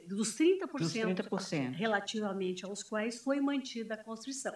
dos 0.06 0.36
30%, 0.36 0.66
dos 0.78 0.92
30%. 0.92 1.72
relativamente 1.72 2.64
aos 2.64 2.82
quais 2.82 3.22
foi 3.22 3.40
mantida 3.40 3.94
a 3.94 3.96
construção. 3.96 4.54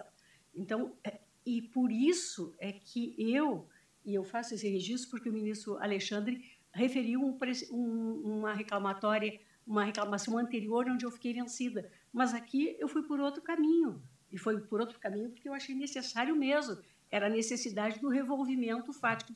Então, 0.53 0.93
é, 1.03 1.19
e 1.45 1.61
por 1.61 1.91
isso 1.91 2.53
é 2.59 2.71
que 2.71 3.15
eu, 3.17 3.67
e 4.05 4.13
eu 4.13 4.23
faço 4.23 4.53
esse 4.53 4.67
registro 4.67 5.09
porque 5.09 5.29
o 5.29 5.33
ministro 5.33 5.77
Alexandre 5.77 6.43
referiu 6.73 7.21
um, 7.21 7.37
um, 7.71 8.39
uma 8.39 8.53
reclamatória, 8.53 9.39
uma 9.65 9.85
reclamação 9.85 10.37
anterior 10.37 10.87
onde 10.89 11.05
eu 11.05 11.11
fiquei 11.11 11.33
vencida. 11.33 11.89
Mas 12.11 12.33
aqui 12.33 12.75
eu 12.79 12.87
fui 12.87 13.03
por 13.03 13.19
outro 13.19 13.41
caminho. 13.41 14.01
E 14.31 14.37
foi 14.37 14.59
por 14.61 14.79
outro 14.79 14.99
caminho 14.99 15.29
porque 15.29 15.47
eu 15.47 15.53
achei 15.53 15.75
necessário 15.75 16.35
mesmo. 16.35 16.77
Era 17.09 17.27
a 17.27 17.29
necessidade 17.29 17.99
do 17.99 18.07
revolvimento 18.07 18.93
fático 18.93 19.33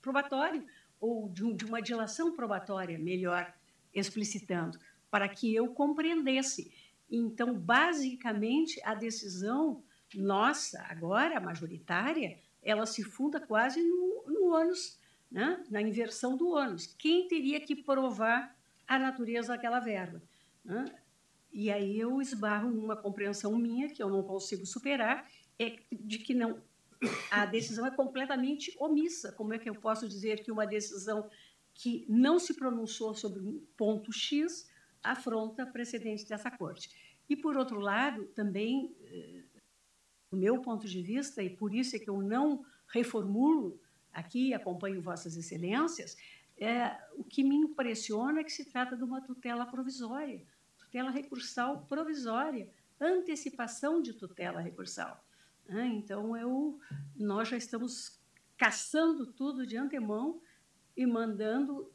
probatório, 0.00 0.66
ou 1.00 1.28
de 1.28 1.64
uma 1.64 1.80
dilação 1.80 2.32
probatória, 2.32 2.98
melhor 2.98 3.52
explicitando, 3.94 4.78
para 5.10 5.28
que 5.28 5.54
eu 5.54 5.68
compreendesse. 5.68 6.72
Então, 7.10 7.54
basicamente, 7.54 8.80
a 8.84 8.94
decisão 8.94 9.82
nossa, 10.14 10.82
agora, 10.88 11.40
majoritária, 11.40 12.38
ela 12.62 12.86
se 12.86 13.02
funda 13.02 13.40
quase 13.40 13.82
no, 13.82 14.24
no 14.26 14.54
ônus, 14.54 14.98
né? 15.30 15.62
na 15.70 15.80
inversão 15.80 16.36
do 16.36 16.50
ônus. 16.50 16.86
Quem 16.98 17.26
teria 17.28 17.60
que 17.60 17.74
provar 17.74 18.56
a 18.86 18.98
natureza 18.98 19.48
daquela 19.48 19.80
verba? 19.80 20.22
Né? 20.64 20.84
E 21.52 21.70
aí 21.70 21.98
eu 21.98 22.20
esbarro 22.20 22.70
numa 22.70 22.96
compreensão 22.96 23.56
minha 23.56 23.88
que 23.88 24.02
eu 24.02 24.08
não 24.08 24.22
consigo 24.22 24.64
superar, 24.64 25.28
é 25.58 25.76
de 25.90 26.18
que 26.18 26.34
não 26.34 26.60
a 27.30 27.44
decisão 27.46 27.84
é 27.84 27.90
completamente 27.90 28.76
omissa. 28.78 29.32
Como 29.32 29.52
é 29.52 29.58
que 29.58 29.68
eu 29.68 29.74
posso 29.74 30.08
dizer 30.08 30.42
que 30.44 30.52
uma 30.52 30.64
decisão 30.64 31.28
que 31.74 32.04
não 32.08 32.38
se 32.38 32.54
pronunciou 32.54 33.14
sobre 33.14 33.40
um 33.40 33.60
ponto 33.76 34.12
X 34.12 34.70
afronta 35.02 35.66
precedente 35.66 36.28
dessa 36.28 36.50
corte? 36.50 36.90
E 37.28 37.36
por 37.36 37.56
outro 37.56 37.80
lado, 37.80 38.24
também 38.26 38.94
eh, 39.04 39.42
do 40.30 40.36
meu 40.36 40.60
ponto 40.60 40.86
de 40.86 41.02
vista, 41.02 41.42
e 41.42 41.50
por 41.50 41.74
isso 41.74 41.96
é 41.96 41.98
que 41.98 42.10
eu 42.10 42.20
não 42.20 42.64
reformulo 42.88 43.80
aqui, 44.12 44.52
acompanho 44.52 45.00
Vossas 45.00 45.36
Excelências, 45.36 46.16
é, 46.58 46.96
o 47.16 47.24
que 47.24 47.42
me 47.42 47.56
impressiona 47.56 48.40
é 48.40 48.44
que 48.44 48.52
se 48.52 48.64
trata 48.64 48.96
de 48.96 49.02
uma 49.02 49.20
tutela 49.20 49.64
provisória 49.66 50.46
tutela 50.92 51.10
recursal 51.10 51.86
provisória, 51.86 52.68
antecipação 53.00 54.02
de 54.02 54.12
tutela 54.12 54.60
recursal. 54.60 55.24
Né? 55.66 55.86
Então, 55.86 56.36
eu, 56.36 56.78
nós 57.16 57.48
já 57.48 57.56
estamos 57.56 58.20
caçando 58.58 59.26
tudo 59.32 59.66
de 59.66 59.76
antemão 59.76 60.40
e 60.96 61.06
mandando 61.06 61.92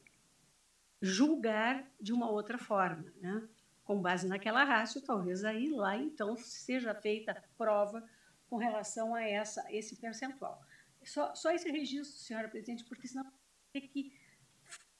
julgar 1.01 1.87
de 1.99 2.11
uma 2.11 2.29
outra 2.29 2.57
forma, 2.57 3.11
né? 3.17 3.47
com 3.87 4.01
base 4.01 4.27
naquela 4.27 4.65
rácio, 4.65 5.01
talvez 5.01 5.45
aí 5.45 5.69
lá 5.69 5.95
então 5.95 6.35
seja 6.35 6.93
feita 6.93 7.41
prova 7.57 8.03
com 8.49 8.57
relação 8.57 9.15
a 9.15 9.23
essa 9.23 9.65
esse 9.71 9.95
percentual. 9.95 10.61
Só, 11.05 11.33
só 11.33 11.51
esse 11.51 11.71
registro, 11.71 12.17
senhora 12.17 12.49
presidente, 12.49 12.83
porque 12.83 13.07
senão 13.07 13.31
tem 13.71 13.87
que 13.87 14.11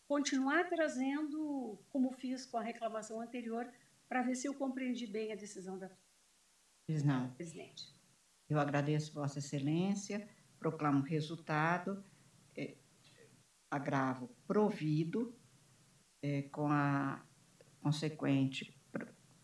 continuar 0.08 0.70
trazendo, 0.70 1.78
como 1.90 2.14
fiz 2.14 2.46
com 2.46 2.58
a 2.58 2.62
reclamação 2.62 3.20
anterior, 3.20 3.70
para 4.08 4.22
ver 4.22 4.36
se 4.36 4.48
eu 4.48 4.54
compreendi 4.54 5.06
bem 5.06 5.34
a 5.34 5.36
decisão 5.36 5.78
da 5.78 5.92
Não. 7.04 7.30
presidente. 7.32 7.94
Eu 8.50 8.58
agradeço 8.58 9.14
Vossa 9.14 9.40
Excelência, 9.40 10.30
proclamo 10.58 11.00
o 11.00 11.04
resultado, 11.04 12.02
é, 12.56 12.78
agravo 13.70 14.30
provido, 14.48 15.34
é, 16.22 16.44
com 16.44 16.68
a 16.68 17.22
consequente 17.82 18.76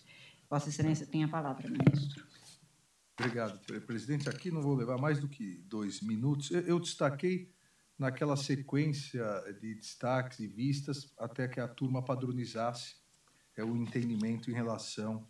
Vossa 0.49 0.69
Excelência 0.69 1.05
tem 1.05 1.23
a 1.23 1.27
palavra, 1.27 1.69
ministro. 1.69 2.30
Obrigado, 3.19 3.59
presidente. 3.85 4.29
Aqui 4.29 4.49
não 4.49 4.61
vou 4.61 4.75
levar 4.75 4.97
mais 4.97 5.19
do 5.19 5.27
que 5.27 5.57
dois 5.67 6.01
minutos. 6.01 6.51
Eu 6.51 6.79
destaquei 6.79 7.53
naquela 7.97 8.35
sequência 8.35 9.23
de 9.59 9.75
destaques 9.75 10.39
e 10.39 10.47
vistas 10.47 11.13
até 11.17 11.47
que 11.47 11.59
a 11.59 11.67
turma 11.67 12.03
padronizasse 12.03 12.95
é, 13.55 13.63
o 13.63 13.75
entendimento 13.75 14.49
em 14.49 14.53
relação 14.53 15.27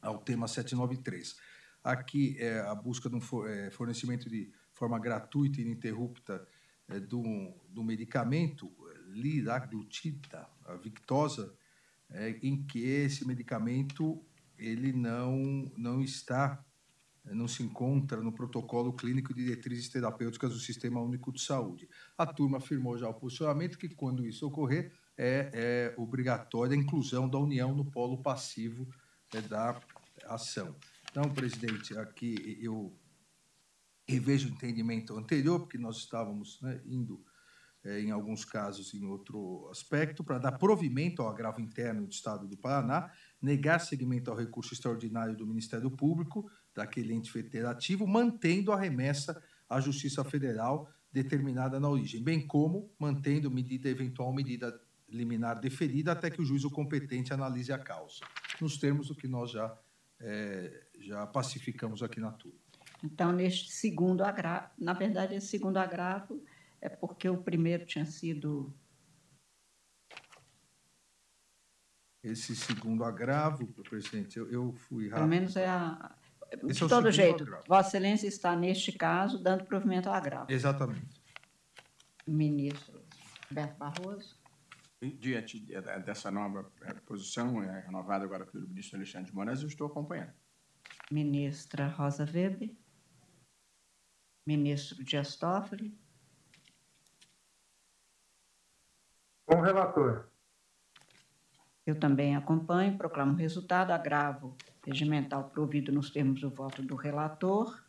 ao 0.00 0.18
tema 0.18 0.46
793. 0.46 1.36
Aqui 1.82 2.36
é 2.38 2.60
a 2.60 2.74
busca 2.74 3.08
de 3.08 3.16
um 3.16 3.46
é, 3.46 3.70
fornecimento 3.70 4.28
de 4.28 4.52
forma 4.72 4.98
gratuita 4.98 5.60
e 5.60 5.64
ininterrupta 5.64 6.46
é, 6.88 7.00
do, 7.00 7.22
do 7.68 7.82
medicamento 7.82 8.72
liraglutida, 9.08 10.48
a 10.64 10.74
Victosa, 10.74 11.56
é, 12.10 12.30
em 12.42 12.62
que 12.64 12.84
esse 12.84 13.26
medicamento 13.26 14.24
ele 14.58 14.92
não, 14.92 15.70
não 15.76 16.00
está, 16.00 16.64
não 17.34 17.48
se 17.48 17.62
encontra 17.62 18.22
no 18.22 18.32
protocolo 18.32 18.92
clínico 18.92 19.34
de 19.34 19.44
diretrizes 19.44 19.88
terapêuticas 19.88 20.52
do 20.52 20.58
Sistema 20.58 21.00
Único 21.00 21.32
de 21.32 21.40
Saúde. 21.40 21.88
A 22.16 22.26
turma 22.26 22.58
afirmou 22.58 22.96
já 22.96 23.08
o 23.08 23.14
posicionamento 23.14 23.78
que, 23.78 23.88
quando 23.88 24.24
isso 24.24 24.46
ocorrer, 24.46 24.92
é, 25.18 25.50
é 25.52 25.94
obrigatória 25.96 26.76
a 26.76 26.78
inclusão 26.78 27.28
da 27.28 27.38
União 27.38 27.74
no 27.74 27.84
polo 27.84 28.22
passivo 28.22 28.86
é, 29.34 29.40
da 29.40 29.80
ação. 30.26 30.76
Então, 31.10 31.24
presidente, 31.32 31.96
aqui 31.98 32.58
eu 32.60 32.94
revejo 34.06 34.48
o 34.48 34.52
entendimento 34.52 35.16
anterior, 35.16 35.60
porque 35.60 35.78
nós 35.78 35.96
estávamos 35.96 36.60
né, 36.60 36.80
indo 36.84 37.24
é, 37.86 38.00
em 38.00 38.10
alguns 38.10 38.44
casos, 38.44 38.92
em 38.94 39.04
outro 39.04 39.68
aspecto, 39.70 40.24
para 40.24 40.38
dar 40.38 40.58
provimento 40.58 41.22
ao 41.22 41.28
agravo 41.28 41.60
interno 41.60 42.06
do 42.06 42.12
Estado 42.12 42.46
do 42.48 42.56
Paraná, 42.56 43.10
negar 43.40 43.78
seguimento 43.78 44.30
ao 44.30 44.36
recurso 44.36 44.74
extraordinário 44.74 45.36
do 45.36 45.46
Ministério 45.46 45.90
Público, 45.90 46.50
daquele 46.76 47.14
ente 47.14 47.32
federativo, 47.32 48.06
mantendo 48.06 48.70
a 48.70 48.78
remessa 48.78 49.42
à 49.68 49.80
Justiça 49.80 50.22
Federal 50.22 50.88
determinada 51.10 51.80
na 51.80 51.88
origem, 51.88 52.22
bem 52.22 52.46
como 52.46 52.90
mantendo 52.98 53.50
medida 53.50 53.88
eventual 53.88 54.32
medida 54.32 54.78
liminar 55.08 55.58
deferida 55.58 56.12
até 56.12 56.30
que 56.30 56.42
o 56.42 56.44
juízo 56.44 56.70
competente 56.70 57.32
analise 57.32 57.72
a 57.72 57.78
causa, 57.78 58.20
nos 58.60 58.76
termos 58.76 59.08
do 59.08 59.14
que 59.14 59.26
nós 59.26 59.50
já, 59.52 59.78
é, 60.20 60.84
já 61.00 61.26
pacificamos 61.26 62.02
aqui 62.02 62.20
na 62.20 62.32
turma. 62.32 62.58
Então, 63.02 63.32
neste 63.32 63.72
segundo 63.72 64.22
agravo, 64.22 64.68
na 64.78 64.92
verdade, 64.92 65.34
esse 65.34 65.46
segundo 65.46 65.78
agravo 65.78 66.42
é 66.80 66.88
porque 66.88 67.28
o 67.28 67.42
primeiro 67.42 67.86
tinha 67.86 68.04
sido. 68.04 68.74
Esse 72.22 72.56
segundo 72.56 73.04
agravo, 73.04 73.66
presidente, 73.88 74.38
eu, 74.38 74.50
eu 74.50 74.72
fui 74.72 75.04
rápido. 75.04 75.18
Pelo 75.18 75.28
menos 75.28 75.56
é 75.56 75.68
a. 75.68 76.14
De 76.54 76.70
Esse 76.70 76.84
é 76.84 76.88
todo 76.88 77.10
jeito, 77.10 77.42
agravo. 77.42 77.64
Vossa 77.66 77.88
Excelência 77.88 78.28
está, 78.28 78.54
neste 78.54 78.92
caso, 78.92 79.42
dando 79.42 79.64
provimento 79.64 80.08
ao 80.08 80.14
agravo. 80.14 80.46
Exatamente. 80.50 81.22
Ministro 82.26 83.02
Roberto 83.48 83.76
Barroso. 83.76 84.36
Diante 85.00 85.60
dessa 86.04 86.30
nova 86.30 86.70
eh, 86.82 86.94
posição, 87.06 87.62
é, 87.62 87.80
renovada 87.80 88.24
agora 88.24 88.46
pelo 88.46 88.66
ministro 88.66 88.96
Alexandre 88.96 89.30
de 89.30 89.34
Moraes, 89.34 89.60
eu 89.60 89.68
estou 89.68 89.86
acompanhando. 89.86 90.32
Ministra 91.10 91.88
Rosa 91.88 92.24
Weber. 92.24 92.74
Ministro 94.46 95.02
Dias 95.04 95.36
Toffoli. 95.36 95.96
Com 99.44 99.56
o 99.56 99.62
relator. 99.62 100.28
Eu 101.86 101.94
também 101.94 102.34
acompanho, 102.34 102.98
proclamo 102.98 103.32
o 103.32 103.36
resultado, 103.36 103.92
agravo 103.92 104.56
regimental 104.84 105.44
provido 105.44 105.92
nos 105.92 106.10
termos 106.10 106.40
do 106.40 106.50
voto 106.50 106.82
do 106.82 106.96
relator. 106.96 107.80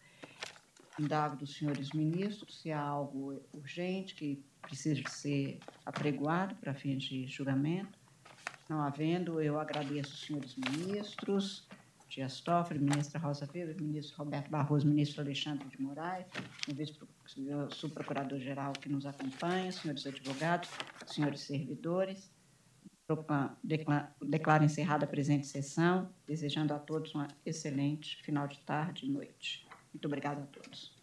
Indago 1.00 1.36
dos 1.36 1.56
senhores 1.56 1.92
ministros 1.92 2.62
se 2.62 2.72
há 2.72 2.80
algo 2.80 3.42
urgente 3.52 4.14
que 4.14 4.44
precisa 4.62 5.02
ser 5.10 5.60
apregoado 5.84 6.56
para 6.56 6.74
fins 6.74 7.04
de 7.04 7.26
julgamento. 7.28 7.98
Não 8.70 8.82
havendo, 8.82 9.42
eu 9.42 9.60
agradeço 9.60 10.14
os 10.14 10.22
senhores 10.22 10.56
ministros, 10.56 11.68
Dias 12.10 12.40
Toffoli, 12.42 12.80
ministra 12.80 13.20
Rosa 13.20 13.48
Weber, 13.54 13.82
ministro 13.82 14.18
Roberto 14.18 14.50
Barroso, 14.50 14.88
ministro 14.88 15.22
Alexandre 15.22 15.68
de 15.70 15.82
Moraes, 15.82 16.26
o 16.68 17.74
subprocurador-geral 17.74 18.74
que 18.74 18.90
nos 18.90 19.06
acompanha, 19.06 19.72
senhores 19.72 20.06
advogados, 20.06 20.70
senhores 21.06 21.42
servidores. 21.42 22.37
Declaro 24.22 24.64
encerrada 24.64 25.06
a 25.06 25.08
presente 25.08 25.48
sessão, 25.48 26.10
desejando 26.26 26.74
a 26.74 26.80
todos 26.80 27.16
um 27.16 27.26
excelente 27.46 28.22
final 28.24 28.48
de 28.48 28.60
tarde 28.60 29.06
e 29.06 29.10
noite. 29.10 29.66
Muito 29.94 30.06
obrigada 30.06 30.44
a 30.44 30.46
todos. 30.48 30.97